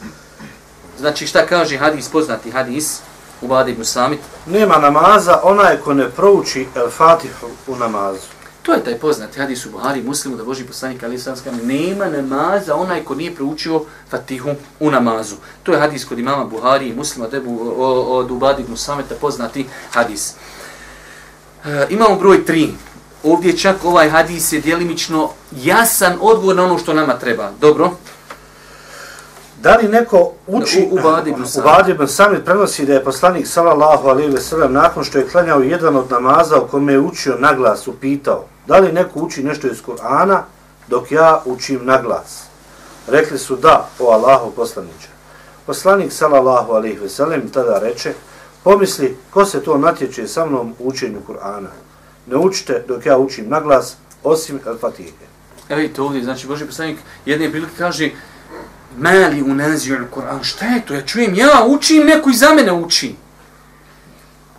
Znači 0.99 1.27
šta 1.27 1.47
kaže 1.47 1.77
hadis, 1.77 2.09
poznati 2.09 2.51
hadis, 2.51 3.01
u 3.41 3.47
Badi 3.47 3.73
ibn 3.73 3.85
Samit? 3.85 4.21
Nema 4.47 4.79
namaza 4.79 5.41
onaj 5.43 5.77
ko 5.77 5.95
ne 5.95 6.11
prouči 6.11 6.67
el 6.75 6.91
Fatihu 6.91 7.47
u 7.67 7.77
namazu. 7.77 8.27
To 8.63 8.73
je 8.73 8.85
taj 8.85 8.99
poznati 8.99 9.41
hadis 9.41 9.67
u 9.67 9.71
Buhari 9.71 10.03
muslimu 10.03 10.37
da 10.37 10.45
Boži 10.45 10.65
poslanik 10.65 11.03
Ali 11.03 11.19
Samska 11.19 11.51
nema 11.63 12.07
namaza 12.09 12.75
onaj 12.75 13.05
ko 13.05 13.15
nije 13.15 13.35
proučio 13.35 13.85
Fatihu 14.11 14.51
u 14.81 14.91
namazu. 14.91 15.37
To 15.63 15.73
je 15.73 15.81
hadis 15.81 16.05
kod 16.05 16.19
imama 16.19 16.45
Buhari 16.45 16.89
i 16.89 16.95
muslima 16.95 17.29
debu 17.29 17.75
od 18.09 18.31
Ubadi 18.31 18.63
ibn 18.63 18.77
Samita 18.77 19.15
poznati 19.21 19.67
hadis. 19.91 20.35
E, 21.65 21.87
imamo 21.91 22.17
broj 22.17 22.45
tri 22.45 22.75
ovdje 23.25 23.59
čak 23.59 23.85
ovaj 23.85 24.09
hadis 24.11 24.53
je 24.53 24.61
dijelimično 24.61 25.31
jasan 25.53 26.19
odgovor 26.21 26.57
na 26.57 26.65
ono 26.65 26.79
što 26.79 26.95
nama 26.95 27.19
treba. 27.19 27.51
Dobro? 27.61 27.91
Da 29.63 29.77
li 29.77 29.89
neko 29.89 30.33
uči, 30.47 30.89
u, 30.91 30.95
u 30.95 30.99
Vadibnu 31.65 32.07
Samit 32.07 32.45
prenosi 32.45 32.87
da 32.87 32.93
je 32.93 33.05
poslanik 33.05 33.47
sallallahu 33.47 34.09
alaihi 34.09 34.31
ve 34.31 34.41
sellem 34.41 34.73
nakon 34.73 35.05
što 35.05 35.19
je 35.19 35.29
klanjao 35.29 35.61
jedan 35.61 35.97
od 35.97 36.11
namaza 36.11 36.61
u 36.61 36.67
kome 36.69 36.93
je 36.93 37.01
učio 37.01 37.37
naglas 37.39 37.89
upitao 37.89 38.45
da 38.67 38.79
li 38.79 38.93
neko 38.93 39.21
uči 39.21 39.43
nešto 39.43 39.67
iz 39.67 39.83
Kur'ana 39.83 40.41
dok 40.89 41.13
ja 41.13 41.43
učim 41.45 41.81
naglas. 41.85 42.43
Rekli 43.09 43.39
su 43.39 43.57
da, 43.57 43.89
o 43.99 44.11
Allahu 44.11 44.51
poslaniče. 44.51 45.09
Poslanik 45.67 46.13
sallallahu 46.13 46.73
alaihi 46.73 46.99
ve 46.99 47.09
sellem 47.09 47.51
tada 47.51 47.79
reče 47.79 48.15
pomisli 48.65 49.17
ko 49.31 49.45
se 49.45 49.61
to 49.61 49.79
natječe 49.79 50.29
sa 50.29 50.47
mnom 50.47 50.75
u 50.79 50.89
učenju 50.89 51.19
Kur'ana 51.29 51.69
ne 52.27 52.37
učite 52.37 52.85
dok 52.89 53.07
ja 53.07 53.19
učim 53.19 53.49
na 53.49 53.61
glas, 53.61 53.97
osim 54.23 54.61
El 54.67 54.79
Fatihe. 54.79 55.33
Evo 55.69 55.81
vidite 55.81 56.03
ovdje, 56.03 56.25
znači 56.25 56.47
Boži 56.47 56.67
poslanik 56.67 56.99
jedne 57.27 57.51
prilike 57.51 57.73
kaže 57.79 58.11
Mali 58.99 59.43
unazio 59.43 59.99
na 59.99 60.07
Koran, 60.07 60.43
šta 60.43 60.67
je 60.67 60.87
to? 60.87 60.95
Ja 60.95 61.07
čujem, 61.07 61.35
ja 61.35 61.65
učim, 61.69 62.07
neko 62.07 62.31
iza 62.31 62.55
mene 62.55 62.73
uči. 62.73 63.15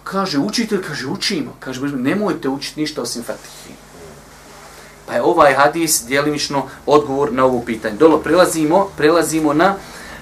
Kaže, 0.03 0.39
učitelj, 0.39 0.82
kaže, 0.82 1.07
učimo. 1.07 1.55
Kaže, 1.59 1.80
Boži, 1.80 1.95
nemojte 1.95 2.49
učiti 2.49 2.80
ništa 2.80 3.01
osim 3.01 3.24
Fatihe. 3.24 3.74
Pa 5.07 5.14
je 5.14 5.22
ovaj 5.22 5.53
hadis 5.53 6.03
djelimično 6.07 6.68
odgovor 6.86 7.34
na 7.34 7.45
ovo 7.45 7.61
pitanje. 7.61 7.95
Dolo, 7.95 8.18
prelazimo, 8.18 8.89
prelazimo 8.97 9.53
na 9.53 9.76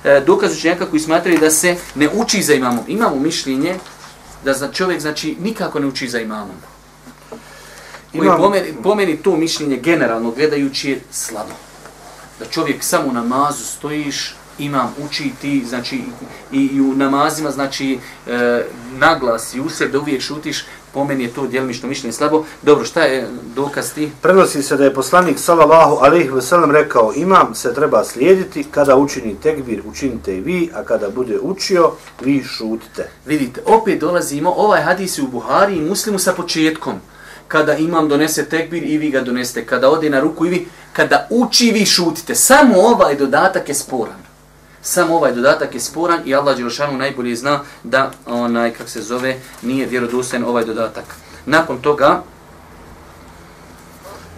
e, 0.04 0.22
dokaz 0.26 0.54
učenjaka 0.58 0.86
koji 0.86 1.00
smatraju 1.00 1.40
da 1.40 1.52
se 1.52 1.76
ne 1.96 2.10
uči 2.14 2.42
za 2.44 2.54
imamom. 2.54 2.84
Imamo 2.88 3.16
mišljenje 3.16 3.76
da 4.46 4.54
za 4.54 4.72
čovjek 4.72 5.02
znači 5.02 5.38
nikako 5.40 5.80
ne 5.80 5.88
uči 5.88 6.10
za 6.10 6.20
imamom 6.20 6.56
koji 8.12 8.28
Imam... 8.28 8.38
pomeni, 8.38 8.74
pomeni 8.84 9.18
to 9.18 9.36
mišljenje 9.36 9.78
generalno 9.78 10.32
gledajući 10.32 10.90
je 10.90 11.02
slabo. 11.12 11.54
Da 12.40 12.46
čovjek 12.46 12.84
samo 12.84 13.10
u 13.10 13.14
namazu 13.14 13.66
stojiš, 13.66 14.36
imam 14.60 14.96
učiti, 15.06 15.66
znači 15.66 16.02
i, 16.52 16.66
i 16.66 16.82
u 16.82 16.94
namazima, 16.94 17.52
znači 17.52 18.00
e, 18.28 18.66
naglas 18.98 19.54
i 19.54 19.60
u 19.60 19.70
sebi 19.70 19.92
da 19.92 20.00
uvijek 20.00 20.22
šutiš, 20.22 20.66
pomeni 20.94 21.24
je 21.24 21.34
to 21.34 21.48
djelmično 21.48 21.90
mišljenje 21.90 22.14
slabo. 22.14 22.46
Dobro, 22.62 22.86
šta 22.86 23.02
je 23.02 23.28
dokaz 23.56 23.94
ti? 23.94 24.12
Prenosi 24.22 24.64
se 24.64 24.78
da 24.78 24.84
je 24.84 24.94
poslanik 24.94 25.40
sallallahu 25.40 25.98
alejhi 26.02 26.30
ve 26.30 26.42
sellem 26.42 26.72
rekao: 26.72 27.14
"Imam 27.16 27.56
se 27.56 27.74
treba 27.74 28.04
slijediti 28.04 28.64
kada 28.64 28.96
učini 28.96 29.36
tekbir, 29.44 29.82
učinite 29.86 30.38
i 30.38 30.42
vi, 30.42 30.70
a 30.76 30.84
kada 30.84 31.10
bude 31.10 31.40
učio, 31.42 31.92
vi 32.22 32.44
šutite." 32.44 33.10
Vidite, 33.26 33.62
opet 33.66 34.00
dolazimo 34.00 34.54
ovaj 34.58 34.82
hadis 34.82 35.20
u 35.20 35.28
Buhari 35.28 35.76
i 35.76 35.90
Muslimu 35.90 36.20
sa 36.20 36.34
početkom 36.34 36.94
kada 37.52 37.74
imam 37.78 38.08
donese 38.08 38.46
tekbir 38.50 38.84
i 38.84 38.98
vi 38.98 39.10
ga 39.12 39.22
doneste, 39.22 39.66
kada 39.66 39.90
ode 39.90 40.10
na 40.10 40.20
ruku 40.20 40.46
i 40.46 40.50
vi, 40.50 40.68
kada 40.94 41.28
uči 41.30 41.72
vi 41.72 41.86
šutite. 41.86 42.36
Samo 42.36 42.82
ovaj 42.82 43.16
dodatak 43.16 43.70
je 43.70 43.76
sporan. 43.76 44.22
Samo 44.82 45.16
ovaj 45.16 45.34
dodatak 45.34 45.74
je 45.74 45.80
sporan 45.80 46.22
i 46.26 46.36
Allah 46.36 46.58
Đelšanu 46.58 46.98
najbolje 46.98 47.36
zna 47.36 47.60
da, 47.84 48.12
onaj, 48.26 48.74
kak 48.74 48.90
se 48.90 49.02
zove, 49.02 49.36
nije 49.62 49.86
vjerodostojan 49.86 50.46
ovaj 50.46 50.66
dodatak. 50.66 51.06
Nakon 51.46 51.82
toga, 51.82 52.24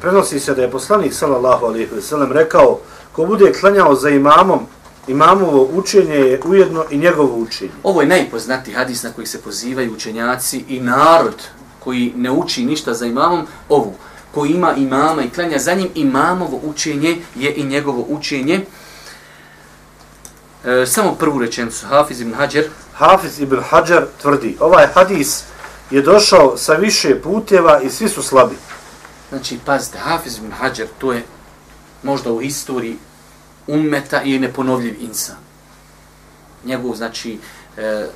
prenosi 0.02 0.40
se 0.40 0.56
da 0.56 0.62
je 0.62 0.72
poslanik 0.72 1.14
sallallahu 1.14 1.66
alejhi 1.66 1.96
ve 1.96 2.02
sellem 2.02 2.32
rekao 2.32 2.80
ko 3.12 3.26
bude 3.26 3.54
klanjao 3.54 3.96
za 3.96 4.10
imamom 4.10 4.68
imamovo 5.08 5.70
učenje 5.74 6.16
je 6.16 6.42
ujedno 6.46 6.86
i 6.90 6.98
njegovo 6.98 7.38
učenje. 7.38 7.72
Ovo 7.84 8.02
je 8.02 8.08
najpoznati 8.08 8.72
hadis 8.72 9.04
na 9.04 9.12
koji 9.12 9.28
se 9.28 9.42
pozivaju 9.42 9.94
učenjaci 9.94 10.64
i 10.68 10.80
narod 10.80 11.36
koji 11.84 12.14
ne 12.16 12.32
uči 12.32 12.66
ništa 12.66 12.94
za 12.94 13.06
imamom, 13.06 13.48
ovu, 13.70 13.94
koji 14.34 14.52
ima 14.52 14.76
imama 14.76 15.24
i 15.24 15.30
klanja 15.30 15.60
za 15.60 15.74
njim, 15.74 15.90
imamovo 15.96 16.60
učenje 16.64 17.18
je 17.36 17.54
i 17.54 17.64
njegovo 17.64 18.06
učenje. 18.10 18.66
E, 20.66 20.86
samo 20.86 21.16
prvu 21.16 21.40
rečenicu, 21.40 21.86
Hafiz 21.86 22.22
ibn 22.22 22.34
Hajar. 22.34 22.64
Hafiz 22.94 23.40
ibn 23.40 23.60
Hajar 23.70 24.06
tvrdi, 24.22 24.58
ovaj 24.60 24.88
hadis 24.94 25.44
je 25.92 26.02
došao 26.02 26.58
sa 26.58 26.74
više 26.74 27.22
puteva 27.22 27.82
i 27.82 27.90
svi 27.90 28.10
su 28.10 28.24
slabi. 28.24 28.56
Znači, 29.30 29.60
pazite, 29.66 29.98
Hafiz 29.98 30.38
ibn 30.38 30.52
Hajar, 30.52 30.88
to 30.98 31.14
je 31.14 31.24
možda 32.04 32.32
u 32.32 32.40
historiji 32.40 32.98
ummeta 33.68 34.22
i 34.22 34.40
neponovljiv 34.40 34.96
insan. 35.02 35.36
Njegov, 36.66 36.96
znači, 36.96 37.40
e, 37.78 38.08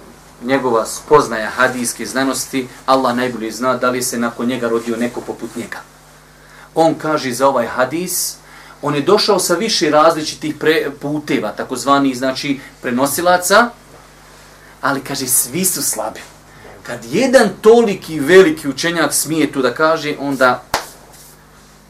njegova 0.44 0.86
spoznaja 0.86 1.50
hadijske 1.50 2.06
znanosti, 2.06 2.68
Allah 2.86 3.16
najbolje 3.16 3.52
zna 3.52 3.78
da 3.78 3.90
li 3.90 4.04
se 4.04 4.20
nakon 4.20 4.48
njega 4.48 4.70
rodio 4.70 4.98
neko 4.98 5.22
poput 5.22 5.56
njega. 5.56 5.78
On 6.76 6.96
kaže 6.96 7.32
za 7.32 7.48
ovaj 7.48 7.68
hadis, 7.68 8.36
on 8.82 8.96
je 8.96 9.02
došao 9.02 9.40
sa 9.40 9.56
više 9.56 9.90
različitih 9.90 10.56
pre, 10.56 10.92
puteva, 11.02 11.52
takozvani 11.52 12.16
znači 12.16 12.60
prenosilaca, 12.82 13.70
ali 14.82 15.02
kaže 15.02 15.28
svi 15.28 15.66
su 15.66 15.84
slabi. 15.84 16.20
Kad 16.84 17.06
jedan 17.06 17.50
toliki 17.62 18.20
veliki 18.20 18.68
učenjak 18.68 19.14
smije 19.14 19.52
tu 19.52 19.62
da 19.62 19.74
kaže, 19.74 20.16
onda 20.20 20.64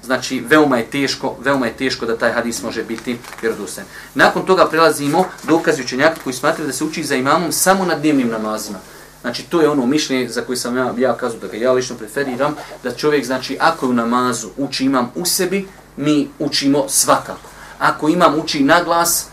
znači 0.08 0.40
veoma 0.48 0.78
je 0.78 0.86
teško, 0.86 1.36
veoma 1.40 1.66
je 1.66 1.74
teško 1.74 2.06
da 2.06 2.18
taj 2.18 2.32
hadis 2.32 2.64
može 2.64 2.84
biti 2.84 3.18
vjerodostojan. 3.42 3.88
Nakon 4.16 4.46
toga 4.46 4.66
prelazimo 4.66 5.26
dokazi 5.44 5.82
učenjaka 5.82 6.22
koji 6.24 6.34
smatraju 6.34 6.68
da 6.68 6.74
se 6.74 6.84
uči 6.84 7.04
za 7.04 7.16
imamom 7.16 7.52
samo 7.52 7.86
na 7.86 7.96
dnevnim 7.96 8.30
namazima. 8.30 8.80
Znači 9.22 9.44
to 9.44 9.62
je 9.62 9.70
ono 9.70 9.86
mišljenje 9.86 10.30
za 10.30 10.42
koje 10.42 10.58
sam 10.58 10.78
ja, 10.78 10.94
ja 10.98 11.18
kazao 11.18 11.40
da 11.40 11.48
ga 11.48 11.58
ja 11.58 11.72
lično 11.72 11.96
preferiram, 11.96 12.56
da 12.84 12.96
čovjek 12.96 13.26
znači 13.26 13.58
ako 13.60 13.86
je 13.86 13.90
u 13.90 13.94
namazu 13.94 14.48
uči 14.58 14.86
imam 14.86 15.12
u 15.16 15.26
sebi, 15.26 15.68
mi 15.98 16.30
učimo 16.40 16.86
svakako. 16.90 17.50
Ako 17.80 18.10
imam 18.10 18.40
uči 18.40 18.64
na 18.64 18.84
glas, 18.84 19.28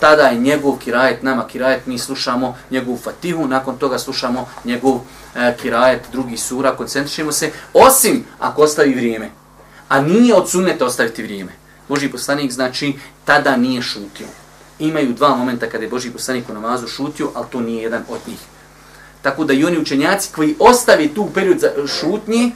tada 0.00 0.22
je 0.22 0.38
njegov 0.38 0.78
kirajet, 0.78 1.22
nama 1.22 1.46
kirajet, 1.46 1.86
mi 1.86 1.98
slušamo 1.98 2.56
njegovu 2.70 2.96
fatihu, 2.96 3.46
nakon 3.46 3.78
toga 3.78 3.98
slušamo 3.98 4.48
njegov 4.64 5.00
e, 5.34 5.56
kirajet, 5.62 6.02
drugi 6.12 6.36
sura, 6.36 6.76
koncentrišemo 6.76 7.32
se, 7.32 7.50
osim 7.74 8.24
ako 8.38 8.62
ostavi 8.62 8.94
vrijeme. 8.94 9.37
A 9.88 10.00
nije 10.00 10.34
od 10.34 10.50
sunneta 10.50 10.84
ostaviti 10.84 11.22
vrijeme. 11.22 11.52
Boži 11.88 12.08
poslanik 12.08 12.52
znači 12.52 12.94
tada 13.24 13.56
nije 13.56 13.82
šutio. 13.82 14.26
Imaju 14.78 15.12
dva 15.12 15.36
momenta 15.36 15.66
kada 15.66 15.84
je 15.84 15.90
Boži 15.90 16.10
poslanik 16.10 16.48
u 16.48 16.54
namazu 16.54 16.86
šutio, 16.86 17.30
ali 17.34 17.46
to 17.50 17.60
nije 17.60 17.82
jedan 17.82 18.02
od 18.08 18.18
njih. 18.26 18.38
Tako 19.22 19.44
da 19.44 19.52
i 19.52 19.64
oni 19.64 19.78
učenjaci 19.78 20.30
koji 20.34 20.56
ostavi 20.58 21.14
tu 21.14 21.28
period 21.34 21.58
za 21.58 21.70
šutnje, 21.86 22.50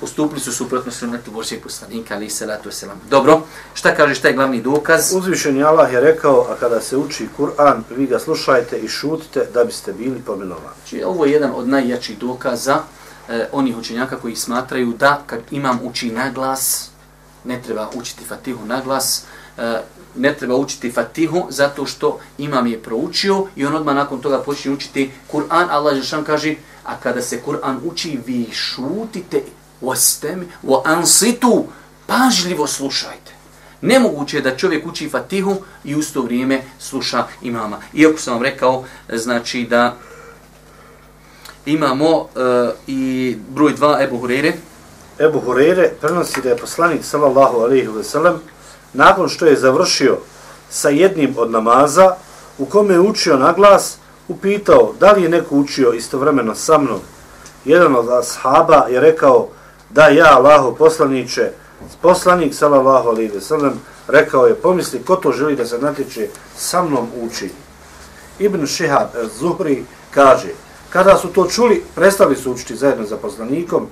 postupili 0.00 0.40
su 0.40 0.52
suprotno 0.52 0.92
sunnetu 0.92 1.30
Božijeg 1.30 1.62
poslanika, 1.62 2.14
ali 2.14 2.30
se 2.30 2.46
ratu 2.46 2.70
selam. 2.70 3.00
Dobro, 3.10 3.40
šta 3.74 3.94
kaže, 3.94 4.14
šta 4.14 4.28
je 4.28 4.34
glavni 4.34 4.62
dokaz? 4.62 5.12
Uzvišeni 5.12 5.62
Allah 5.62 5.92
je 5.92 6.00
rekao, 6.00 6.46
a 6.50 6.54
kada 6.60 6.80
se 6.80 6.96
uči 6.96 7.28
Kur'an, 7.38 7.82
vi 7.96 8.06
ga 8.06 8.18
slušajte 8.18 8.78
i 8.78 8.88
šutite 8.88 9.46
da 9.54 9.64
biste 9.64 9.92
bili 9.92 10.20
pomenovani. 10.26 10.76
Znači, 10.80 11.04
ovo 11.04 11.24
je 11.24 11.32
jedan 11.32 11.52
od 11.54 11.68
najjačih 11.68 12.18
dokaza 12.18 12.82
e, 13.28 13.48
onih 13.52 13.76
učenjaka 13.76 14.16
koji 14.16 14.36
smatraju 14.36 14.92
da 14.98 15.22
kad 15.26 15.40
imam 15.50 15.78
uči 15.82 16.10
na 16.10 16.30
glas, 16.30 16.90
ne 17.44 17.62
treba 17.62 17.90
učiti 17.94 18.24
fatihu 18.24 18.66
na 18.66 18.80
glas, 18.80 19.24
e, 19.58 19.80
ne 20.16 20.34
treba 20.34 20.56
učiti 20.56 20.92
fatihu 20.92 21.46
zato 21.50 21.86
što 21.86 22.18
imam 22.38 22.66
je 22.66 22.82
proučio 22.82 23.46
i 23.56 23.66
on 23.66 23.76
odmah 23.76 23.94
nakon 23.94 24.20
toga 24.20 24.38
počne 24.38 24.72
učiti 24.72 25.10
Kur'an. 25.32 25.66
Allah 25.70 25.96
Žešan 25.96 26.24
kaže, 26.24 26.54
a 26.84 26.96
kada 26.96 27.22
se 27.22 27.42
Kur'an 27.46 27.78
uči, 27.84 28.18
vi 28.26 28.48
šutite 28.52 29.42
ostemi, 29.80 30.46
wa 30.62 30.82
ansitu, 30.84 31.64
pažljivo 32.06 32.66
slušajte. 32.66 33.32
Nemoguće 33.80 34.36
je 34.36 34.42
da 34.42 34.56
čovjek 34.56 34.86
uči 34.86 35.08
fatihu 35.08 35.56
i 35.84 35.94
u 35.96 36.02
to 36.12 36.22
vrijeme 36.22 36.62
sluša 36.78 37.26
imama. 37.42 37.80
Iako 37.94 38.18
sam 38.18 38.34
vam 38.34 38.42
rekao, 38.42 38.84
e, 39.08 39.18
znači 39.18 39.66
da 39.70 39.96
imamo 41.66 42.16
uh, 42.18 42.26
i 42.86 43.36
broj 43.48 43.72
2 43.74 44.04
Ebu 44.04 44.18
Hurere. 44.18 44.52
Ebu 45.18 45.40
Hurere 45.40 45.92
prenosi 46.00 46.42
da 46.42 46.48
je 46.48 46.56
poslanik 46.56 47.04
sallallahu 47.04 47.58
alaihi 47.58 47.88
wa 47.88 48.02
sallam 48.02 48.40
nakon 48.92 49.28
što 49.28 49.46
je 49.46 49.56
završio 49.56 50.18
sa 50.70 50.88
jednim 50.88 51.34
od 51.36 51.50
namaza 51.50 52.16
u 52.58 52.66
kome 52.66 52.94
je 52.94 53.00
učio 53.00 53.36
na 53.36 53.52
glas, 53.52 53.96
upitao 54.28 54.94
da 55.00 55.12
li 55.12 55.22
je 55.22 55.28
neko 55.28 55.56
učio 55.56 55.92
istovremeno 55.92 56.54
sa 56.54 56.78
mnom. 56.78 57.00
Jedan 57.64 57.96
od 57.96 58.08
ashaba 58.08 58.86
je 58.90 59.00
rekao 59.00 59.48
da 59.90 60.08
ja, 60.08 60.36
Allaho 60.36 60.74
poslaniće, 60.74 61.50
poslanik 62.00 62.54
sallallahu 62.54 63.08
alaihi 63.08 63.32
wa 63.32 63.40
sallam, 63.40 63.80
rekao 64.08 64.46
je, 64.46 64.54
pomisli 64.54 65.02
ko 65.02 65.16
to 65.16 65.32
želi 65.32 65.56
da 65.56 65.66
se 65.66 65.78
natječe 65.78 66.28
sa 66.56 66.82
mnom 66.82 67.08
uči. 67.20 67.50
Ibn 68.38 68.66
Šihab 68.66 69.08
Zuhri 69.38 69.84
kaže, 70.10 70.48
kada 70.94 71.18
su 71.18 71.28
to 71.28 71.46
čuli, 71.46 71.84
prestali 71.94 72.36
su 72.36 72.52
učiti 72.52 72.76
zajedno 72.76 73.06
za 73.06 73.16
poslanikom, 73.16 73.86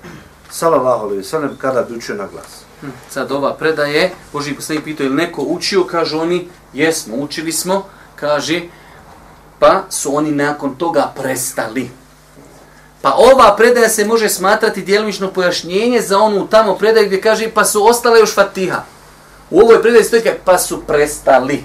salallahu 0.50 1.04
alaihi 1.04 1.24
sallam, 1.24 1.56
kada 1.58 1.82
bi 1.82 1.96
učio 1.96 2.14
na 2.14 2.26
glas. 2.26 2.62
Hm, 2.80 2.86
sad 3.10 3.32
ova 3.32 3.54
predaje, 3.54 4.12
Boži 4.32 4.54
poslanik 4.54 4.84
pitao, 4.84 5.04
je 5.04 5.10
neko 5.10 5.42
učio? 5.42 5.84
Kažu 5.84 6.18
oni, 6.18 6.48
jesmo, 6.72 7.16
učili 7.16 7.52
smo. 7.52 7.84
Kaže, 8.16 8.60
pa 9.58 9.82
su 9.90 10.16
oni 10.16 10.30
nakon 10.30 10.74
toga 10.74 11.12
prestali. 11.16 11.90
Pa 13.00 13.14
ova 13.14 13.56
predaja 13.56 13.88
se 13.88 14.04
može 14.04 14.28
smatrati 14.28 14.82
djelomično 14.82 15.30
pojašnjenje 15.30 16.00
za 16.00 16.18
onu 16.18 16.46
tamo 16.46 16.74
predaju 16.74 17.06
gdje 17.06 17.20
kaže 17.20 17.50
pa 17.54 17.64
su 17.64 17.86
ostale 17.86 18.20
još 18.20 18.34
fatiha. 18.34 18.82
U 19.50 19.60
ovoj 19.60 19.82
predaji 19.82 20.04
stoji 20.04 20.22
pa 20.44 20.58
su 20.58 20.82
prestali. 20.86 21.64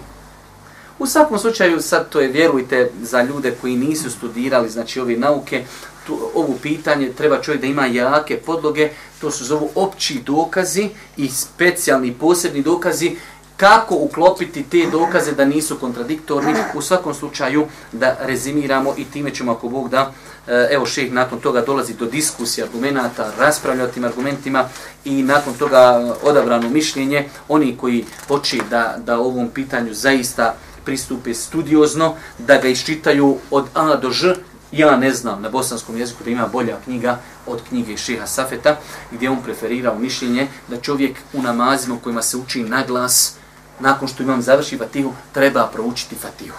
U 0.99 1.07
svakom 1.07 1.39
slučaju, 1.39 1.81
sad 1.81 2.09
to 2.09 2.19
je, 2.19 2.27
vjerujte, 2.27 2.91
za 3.01 3.21
ljude 3.21 3.55
koji 3.61 3.75
nisu 3.75 4.11
studirali, 4.11 4.69
znači 4.69 4.99
ove 4.99 5.17
nauke, 5.17 5.63
tu, 6.07 6.19
ovu 6.35 6.57
pitanje 6.61 7.13
treba 7.13 7.41
čovjek 7.41 7.61
da 7.61 7.67
ima 7.67 7.85
jake 7.85 8.37
podloge, 8.37 8.89
to 9.21 9.31
su 9.31 9.45
zovu 9.45 9.69
opći 9.75 10.19
dokazi 10.25 10.89
i 11.17 11.29
specijalni 11.29 12.13
posebni 12.13 12.61
dokazi, 12.61 13.15
kako 13.57 13.95
uklopiti 13.95 14.63
te 14.63 14.85
dokaze 14.91 15.31
da 15.31 15.45
nisu 15.45 15.77
kontradiktorni, 15.79 16.53
u 16.75 16.81
svakom 16.81 17.13
slučaju 17.13 17.67
da 17.91 18.17
rezimiramo 18.21 18.93
i 18.97 19.05
time 19.05 19.33
ćemo 19.33 19.51
ako 19.51 19.69
Bog 19.69 19.89
da 19.89 20.11
eh, 20.47 20.67
evo 20.71 20.85
šeh 20.85 21.11
nakon 21.11 21.39
toga 21.39 21.61
dolazi 21.61 21.93
do 21.93 22.05
diskusije 22.05 22.65
argumenta, 22.65 23.31
raspravlja 23.39 23.83
o 23.83 23.87
tim 23.87 24.03
argumentima 24.03 24.69
i 25.05 25.23
nakon 25.23 25.53
toga 25.53 26.13
odabrano 26.23 26.69
mišljenje, 26.69 27.29
oni 27.47 27.77
koji 27.77 28.05
hoće 28.27 28.57
da, 28.69 28.95
da 29.05 29.19
ovom 29.19 29.49
pitanju 29.49 29.93
zaista 29.93 30.55
pristupe 30.87 31.33
studiozno, 31.33 32.15
da 32.39 32.57
ga 32.63 32.71
iščitaju 32.71 33.37
od 33.51 33.65
A 33.73 33.95
do 33.99 34.11
Ž, 34.11 34.35
ja 34.71 34.95
ne 34.95 35.11
znam 35.13 35.41
na 35.41 35.49
bosanskom 35.49 35.97
jeziku 35.97 36.23
da 36.23 36.29
ima 36.29 36.47
bolja 36.47 36.77
knjiga 36.83 37.19
od 37.45 37.61
knjige 37.69 37.97
Šeha 37.97 38.27
Safeta, 38.27 38.77
gdje 39.11 39.29
on 39.29 39.41
preferirao 39.43 39.99
mišljenje 39.99 40.47
da 40.67 40.79
čovjek 40.81 41.17
u 41.33 41.41
namazima 41.41 41.95
u 41.95 41.99
kojima 41.99 42.21
se 42.21 42.37
uči 42.37 42.63
na 42.63 42.83
glas, 42.87 43.35
nakon 43.79 44.07
što 44.07 44.23
imam 44.23 44.41
završi 44.41 44.77
fatihu, 44.77 45.13
treba 45.33 45.67
proučiti 45.73 46.15
fatihu. 46.15 46.57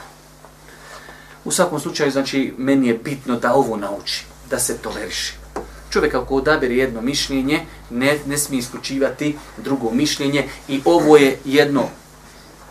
U 1.45 1.53
svakom 1.53 1.81
slučaju, 1.81 2.11
znači, 2.11 2.55
meni 2.59 2.89
je 2.89 2.99
bitno 2.99 3.37
da 3.37 3.55
ovo 3.55 3.76
nauči, 3.76 4.24
da 4.51 4.59
se 4.59 4.79
toleriši. 4.79 5.35
Čovjek 5.91 6.14
ako 6.14 6.35
odabere 6.35 6.74
jedno 6.74 7.01
mišljenje, 7.01 7.66
ne, 7.91 8.18
ne 8.26 8.39
smije 8.39 8.59
isključivati 8.59 9.37
drugo 9.57 9.91
mišljenje 9.91 10.49
i 10.68 10.81
ovo 10.85 11.16
je 11.16 11.39
jedno 11.45 11.89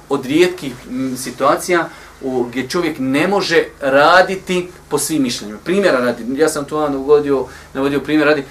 od 0.09 0.25
rijetkih 0.25 0.73
situacija 1.17 1.89
u, 2.21 2.43
gdje 2.43 2.69
čovjek 2.69 2.95
ne 2.99 3.27
može 3.27 3.63
raditi 3.81 4.69
po 4.89 4.97
svim 4.97 5.23
mišljenjima. 5.23 5.59
Primjera 5.63 5.99
radi, 5.99 6.23
ja 6.41 6.49
sam 6.49 6.65
to 6.65 6.77
vam 6.77 6.93
navodio, 6.93 7.45
navodio 7.73 7.99
primjer 7.99 8.27
radi, 8.27 8.43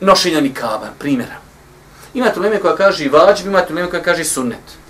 nošenja 0.00 0.40
nikaba, 0.40 0.88
primjera. 0.98 1.36
Ima 2.14 2.28
tuleme 2.28 2.58
koja 2.58 2.76
kaže 2.76 3.08
vađb, 3.08 3.46
ima 3.46 3.60
tuleme 3.60 3.90
koja 3.90 4.02
kaže 4.02 4.24
sunnet. 4.24 4.80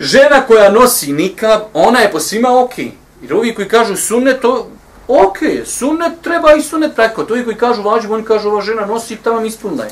Žena 0.00 0.40
koja 0.46 0.70
nosi 0.70 1.12
nikab, 1.12 1.60
ona 1.72 2.00
je 2.00 2.12
po 2.12 2.20
svima 2.20 2.62
okej. 2.64 2.84
Okay. 2.84 2.90
Jer 3.22 3.34
ovi 3.34 3.54
koji 3.54 3.68
kažu 3.68 3.96
sunnet, 3.96 4.40
to 4.40 4.70
ok, 5.08 5.38
sunnet 5.64 6.12
treba 6.22 6.54
i 6.54 6.62
sunnet 6.62 6.94
preko. 6.94 7.24
To 7.24 7.34
ovi 7.34 7.44
koji 7.44 7.56
kažu 7.56 7.82
vađb, 7.82 8.10
oni 8.10 8.24
kažu 8.24 8.48
ova 8.48 8.62
žena 8.62 8.86
nosi 8.86 9.16
tamo 9.16 9.44
ispunila 9.44 9.84
je. 9.84 9.90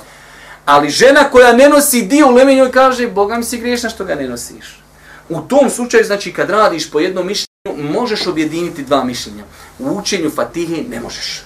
Ali 0.64 0.91
žena 0.91 1.31
koja 1.31 1.53
ne 1.53 1.69
nosi 1.69 2.03
dio 2.03 2.28
u 2.28 2.35
lemenjoj 2.35 2.70
kaže, 2.70 3.09
Boga 3.09 3.36
mi 3.36 3.44
si 3.44 3.59
griješna 3.59 3.90
što 3.90 4.05
ga 4.05 4.15
ne 4.15 4.28
nosiš. 4.28 4.84
U 5.29 5.41
tom 5.41 5.71
slučaju, 5.71 6.05
znači 6.05 6.33
kad 6.33 6.51
radiš 6.51 6.91
po 6.91 7.01
jednom 7.01 7.27
mišljenju, 7.27 7.93
možeš 7.93 8.27
objediniti 8.27 8.83
dva 8.83 9.05
mišljenja. 9.05 9.45
U 9.79 9.99
učenju 9.99 10.31
fatihe 10.31 10.83
ne 10.89 11.01
možeš 11.01 11.43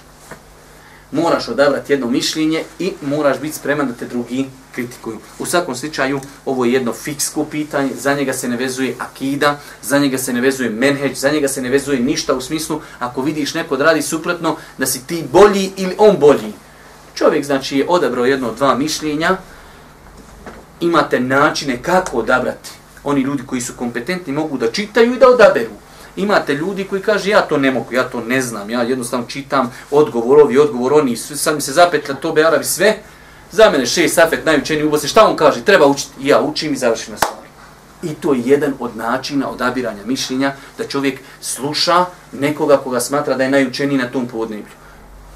moraš 1.11 1.47
odabrati 1.47 1.93
jedno 1.93 2.07
mišljenje 2.07 2.63
i 2.79 2.93
moraš 3.01 3.39
biti 3.39 3.55
spreman 3.55 3.87
da 3.87 3.93
te 3.93 4.05
drugi 4.05 4.45
kritikuju. 4.75 5.17
U 5.39 5.45
svakom 5.45 5.75
slučaju, 5.75 6.19
ovo 6.45 6.65
je 6.65 6.73
jedno 6.73 6.93
fiksko 6.93 7.45
pitanje, 7.45 7.89
za 7.95 8.13
njega 8.13 8.33
se 8.33 8.47
ne 8.47 8.57
vezuje 8.57 8.95
akida, 8.99 9.59
za 9.81 9.99
njega 9.99 10.17
se 10.17 10.33
ne 10.33 10.41
vezuje 10.41 10.69
menheđ, 10.69 11.17
za 11.17 11.31
njega 11.31 11.47
se 11.47 11.61
ne 11.61 11.69
vezuje 11.69 11.99
ništa 11.99 12.33
u 12.33 12.41
smislu, 12.41 12.81
ako 12.99 13.21
vidiš 13.21 13.53
neko 13.53 13.77
da 13.77 13.83
radi 13.83 14.01
suprotno, 14.01 14.55
da 14.77 14.85
si 14.85 15.07
ti 15.07 15.23
bolji 15.31 15.71
ili 15.77 15.95
on 15.97 16.17
bolji. 16.19 16.53
Čovjek 17.15 17.45
znači 17.45 17.77
je 17.77 17.85
odabrao 17.89 18.25
jedno 18.25 18.49
od 18.49 18.55
dva 18.55 18.75
mišljenja, 18.75 19.37
imate 20.79 21.19
načine 21.19 21.81
kako 21.81 22.17
odabrati. 22.17 22.78
Oni 23.03 23.21
ljudi 23.21 23.43
koji 23.45 23.61
su 23.61 23.73
kompetentni 23.77 24.33
mogu 24.33 24.57
da 24.57 24.71
čitaju 24.71 25.13
i 25.13 25.19
da 25.19 25.29
odaberu. 25.29 25.71
Imate 26.15 26.53
ljudi 26.53 26.83
koji 26.83 27.01
kaže 27.01 27.29
ja 27.29 27.41
to 27.41 27.57
ne 27.57 27.71
mogu, 27.71 27.93
ja 27.93 28.03
to 28.09 28.21
ne 28.21 28.41
znam, 28.41 28.69
ja 28.69 28.81
jednostavno 28.81 29.25
čitam 29.27 29.71
odgovor 29.91 30.39
ovi, 30.39 30.57
odgovor 30.57 30.93
oni, 30.93 31.15
sad 31.17 31.55
mi 31.55 31.61
se 31.61 31.71
zapetlja 31.71 32.15
to 32.15 32.33
be 32.33 32.43
Arabi 32.43 32.63
sve, 32.63 32.97
za 33.51 33.69
mene 33.69 33.85
šest 33.85 34.15
safet 34.15 34.45
najučeniji 34.45 34.85
ubose, 34.85 35.07
šta 35.07 35.27
on 35.27 35.35
kaže, 35.35 35.65
treba 35.65 35.85
učiti, 35.85 36.27
ja 36.27 36.41
učim 36.41 36.73
i 36.73 36.77
završim 36.77 37.11
na 37.11 37.17
stvari. 37.17 37.47
I 38.03 38.13
to 38.13 38.33
je 38.33 38.41
jedan 38.45 38.73
od 38.79 38.97
načina 38.97 39.49
odabiranja 39.49 40.05
mišljenja, 40.05 40.53
da 40.77 40.87
čovjek 40.87 41.19
sluša 41.41 42.05
nekoga 42.31 42.77
koga 42.77 42.99
smatra 42.99 43.35
da 43.35 43.43
je 43.43 43.49
najučeniji 43.49 43.97
na 43.97 44.07
tom 44.11 44.27
podneblju. 44.27 44.73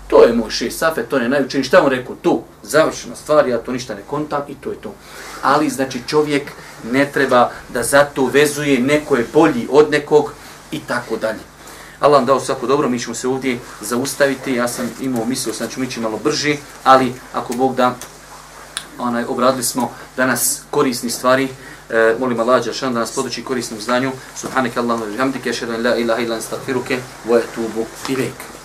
To 0.07 0.23
je 0.23 0.33
moj 0.33 0.49
šest 0.49 0.79
safet, 0.79 1.07
to 1.09 1.17
je 1.17 1.29
najučeniji, 1.29 1.67
šta 1.67 1.83
on 1.83 1.89
rekao, 1.89 2.15
tu, 2.15 2.41
završena 2.63 3.15
stvar, 3.15 3.47
ja 3.47 3.57
to 3.57 3.71
ništa 3.71 3.95
ne 3.95 4.01
kontam 4.07 4.41
i 4.47 4.55
to 4.55 4.71
je 4.71 4.77
to. 4.77 4.93
Ali, 5.41 5.69
znači, 5.69 6.01
čovjek 6.07 6.51
ne 6.91 7.11
treba 7.11 7.51
da 7.69 7.83
zato 7.83 8.25
vezuje 8.25 8.79
neko 8.79 9.15
je 9.15 9.27
bolji 9.33 9.67
od 9.71 9.91
nekog, 9.91 10.33
i 10.73 10.79
tako 10.79 11.17
dalje. 11.17 11.39
Allah 11.99 12.17
vam 12.17 12.25
dao 12.25 12.39
svako 12.39 12.67
dobro, 12.67 12.89
mi 12.89 12.99
ćemo 12.99 13.15
se 13.15 13.27
ovdje 13.27 13.59
zaustaviti. 13.81 14.53
Ja 14.53 14.67
sam 14.67 14.89
imao 15.01 15.25
mislio, 15.25 15.53
sad 15.53 15.71
ću 15.71 15.79
mi 15.79 15.87
malo 16.01 16.17
brži, 16.23 16.57
ali 16.83 17.13
ako 17.33 17.53
Bog 17.53 17.75
da, 17.75 17.95
onaj, 18.99 19.23
obradili 19.23 19.63
smo 19.63 19.91
danas 20.17 20.61
korisni 20.71 21.09
stvari. 21.09 21.47
E, 21.89 22.15
molim 22.19 22.39
Allah 22.39 22.65
Đašan 22.65 22.93
da 22.93 22.99
nas 22.99 23.15
poduči 23.15 23.43
korisnom 23.43 23.81
znanju. 23.81 24.11
Subhanak 24.35 24.77
Allahumma 24.77 25.11
bihamdike, 25.11 25.53
šedan 25.53 25.75
an 25.75 25.83
la 25.83 25.95
ilaha 25.95 26.21
illa 26.21 26.35
anta 26.35 26.45
astaghfiruke 26.45 26.99
wa 27.29 27.37
atubu 27.37 27.85
ilaik. 28.07 28.62